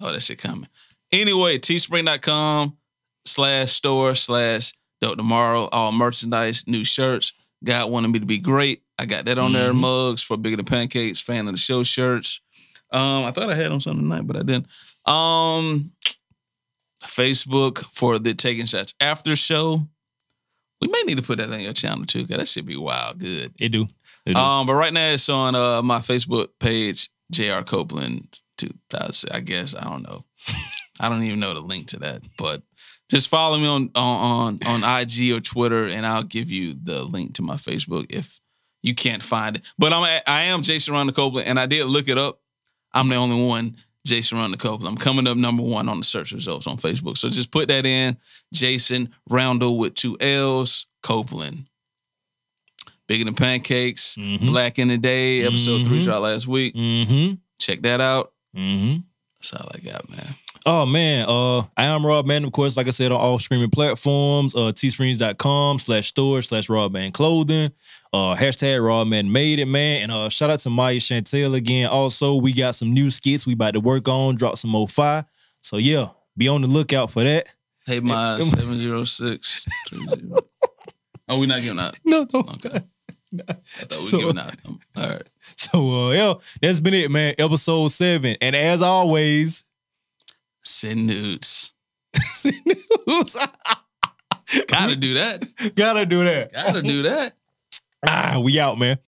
Oh, 0.00 0.12
that 0.12 0.22
shit 0.22 0.38
coming. 0.38 0.68
Anyway, 1.12 1.58
teespring.com 1.58 2.76
slash 3.24 3.72
store 3.72 4.14
slash 4.14 4.72
dope 5.00 5.16
tomorrow. 5.16 5.68
All 5.72 5.92
merchandise, 5.92 6.64
new 6.66 6.84
shirts. 6.84 7.32
God 7.64 7.90
wanted 7.90 8.08
me 8.08 8.18
to 8.20 8.26
be 8.26 8.38
great. 8.38 8.82
I 8.98 9.06
got 9.06 9.24
that 9.26 9.38
on 9.38 9.52
there. 9.52 9.72
Mhm. 9.72 9.80
Mugs 9.80 10.22
for 10.22 10.36
Bigger 10.36 10.56
Than 10.56 10.66
Pancakes, 10.66 11.20
fan 11.20 11.48
of 11.48 11.54
the 11.54 11.58
show 11.58 11.82
shirts. 11.82 12.40
Um, 12.90 13.24
I 13.24 13.32
thought 13.32 13.50
I 13.50 13.54
had 13.54 13.72
on 13.72 13.80
something 13.80 14.02
tonight, 14.02 14.26
but 14.26 14.36
I 14.36 14.42
didn't. 14.42 14.66
Um, 15.04 15.92
Facebook 17.04 17.84
for 17.92 18.18
the 18.18 18.34
Taking 18.34 18.66
Shots 18.66 18.94
After 19.00 19.34
Show. 19.36 19.88
We 20.80 20.88
may 20.88 21.02
need 21.02 21.16
to 21.16 21.22
put 21.22 21.38
that 21.38 21.52
on 21.52 21.60
your 21.60 21.72
channel 21.72 22.04
too, 22.04 22.22
because 22.22 22.38
that 22.38 22.48
should 22.48 22.66
be 22.66 22.76
wild 22.76 23.18
good. 23.18 23.54
It 23.60 23.70
do. 23.70 23.88
It 24.24 24.34
do. 24.34 24.40
Um, 24.40 24.66
but 24.66 24.74
right 24.74 24.92
now 24.92 25.10
it's 25.10 25.28
on 25.28 25.54
uh 25.54 25.82
my 25.82 26.00
Facebook 26.00 26.48
page, 26.60 27.10
JR 27.30 27.62
Copeland 27.64 28.40
2000. 28.58 29.30
I 29.32 29.40
guess 29.40 29.74
I 29.74 29.84
don't 29.84 30.02
know. 30.02 30.24
I 31.00 31.08
don't 31.08 31.22
even 31.22 31.40
know 31.40 31.54
the 31.54 31.60
link 31.60 31.88
to 31.88 31.98
that, 32.00 32.22
but 32.38 32.62
just 33.10 33.28
follow 33.28 33.58
me 33.58 33.66
on 33.66 33.90
on 33.94 34.58
on, 34.64 34.82
on 34.84 35.00
IG 35.02 35.32
or 35.32 35.40
Twitter, 35.40 35.86
and 35.86 36.06
I'll 36.06 36.22
give 36.22 36.50
you 36.50 36.74
the 36.74 37.04
link 37.04 37.34
to 37.34 37.42
my 37.42 37.56
Facebook 37.56 38.06
if 38.10 38.40
you 38.82 38.94
can't 38.94 39.22
find 39.22 39.56
it. 39.56 39.62
But 39.78 39.92
I'm 39.92 40.22
I 40.26 40.42
am 40.42 40.62
Jason 40.62 40.94
Ronda 40.94 41.12
Copeland, 41.12 41.48
and 41.48 41.58
I 41.58 41.66
did 41.66 41.86
look 41.86 42.08
it 42.08 42.18
up. 42.18 42.40
I'm 42.92 43.08
the 43.08 43.16
only 43.16 43.46
one, 43.46 43.76
Jason 44.06 44.38
Round 44.38 44.52
the 44.52 44.56
Copeland. 44.56 44.88
I'm 44.88 44.96
coming 44.96 45.26
up 45.26 45.36
number 45.36 45.62
one 45.62 45.88
on 45.88 45.98
the 45.98 46.04
search 46.04 46.32
results 46.32 46.66
on 46.66 46.76
Facebook. 46.76 47.18
So 47.18 47.28
just 47.28 47.50
put 47.50 47.68
that 47.68 47.84
in, 47.84 48.16
Jason 48.54 49.12
Roundel 49.28 49.76
with 49.78 49.94
two 49.94 50.16
L's, 50.20 50.86
Copeland. 51.02 51.66
Bigger 53.08 53.24
than 53.24 53.34
pancakes, 53.34 54.16
Mhm. 54.16 54.46
Black 54.48 54.78
in 54.78 54.88
the 54.88 54.98
Day, 54.98 55.42
episode 55.44 55.86
three 55.86 56.00
Mhm. 56.00 56.04
dropped 56.04 56.22
last 56.22 56.46
week. 56.46 56.74
mm-hmm. 56.74 57.34
Check 57.60 57.82
that 57.82 58.00
out. 58.00 58.32
Mm-hmm. 58.56 58.98
That's 59.40 59.52
all 59.52 59.70
I 59.74 59.78
got, 59.78 60.08
man. 60.10 60.34
Oh 60.68 60.84
man, 60.84 61.26
uh, 61.28 61.58
I 61.76 61.84
am 61.84 62.04
Rob 62.04 62.26
Madden, 62.26 62.46
of 62.46 62.52
course, 62.52 62.76
like 62.76 62.88
I 62.88 62.90
said, 62.90 63.12
on 63.12 63.20
all 63.20 63.38
streaming 63.38 63.70
platforms, 63.70 64.54
uh, 64.56 64.72
teesprings.com 64.72 65.78
slash 65.78 66.08
store 66.08 66.42
slash 66.42 66.68
Rob 66.68 66.92
Madden 66.92 67.12
Clothing, 67.12 67.70
uh, 68.12 68.34
hashtag 68.36 68.84
Rob 68.84 69.08
Madden 69.08 69.30
made 69.32 69.58
it, 69.58 69.66
man. 69.66 70.02
And 70.02 70.12
uh, 70.12 70.28
shout 70.28 70.50
out 70.50 70.58
to 70.60 70.70
Maya 70.70 70.96
Chantel 70.96 71.54
again. 71.54 71.88
Also, 71.88 72.34
we 72.36 72.52
got 72.52 72.74
some 72.74 72.92
new 72.92 73.10
skits 73.10 73.46
we 73.46 73.52
about 73.54 73.72
to 73.74 73.80
work 73.80 74.08
on, 74.08 74.36
drop 74.36 74.56
some 74.58 74.70
more 74.70 74.88
fire. 74.88 75.24
So 75.60 75.76
yeah, 75.76 76.08
be 76.36 76.48
on 76.48 76.62
the 76.62 76.68
lookout 76.68 77.10
for 77.10 77.24
that. 77.24 77.52
Hey, 77.86 78.00
my 78.00 78.38
706. 78.40 79.66
Oh, 81.28 81.40
we're 81.40 81.46
not 81.46 81.60
giving 81.60 81.80
out. 81.80 81.98
No, 82.04 82.24
no. 82.32 82.38
Okay. 82.38 82.68
I 83.48 83.52
thought 83.52 83.98
we 83.98 84.04
So- 84.06 84.18
giving 84.20 84.38
out. 84.38 84.54
Um, 84.64 84.78
All 84.96 85.08
right. 85.08 85.22
So 85.56 85.90
uh, 85.90 86.10
yeah, 86.12 86.34
that's 86.62 86.78
been 86.78 86.94
it, 86.94 87.10
man. 87.10 87.34
Episode 87.36 87.88
seven. 87.88 88.36
And 88.40 88.54
as 88.54 88.80
always, 88.80 89.64
Send 90.62 91.06
nudes. 91.08 91.72
news. 92.44 93.36
Gotta 94.68 94.94
do 94.96 95.14
that. 95.14 95.44
gotta 95.74 96.06
do 96.06 96.24
that. 96.24 96.52
Gotta 96.52 96.82
do 96.82 97.02
that. 97.02 97.35
Ah, 98.06 98.38
we 98.40 98.60
out, 98.60 98.78
man. 98.78 98.98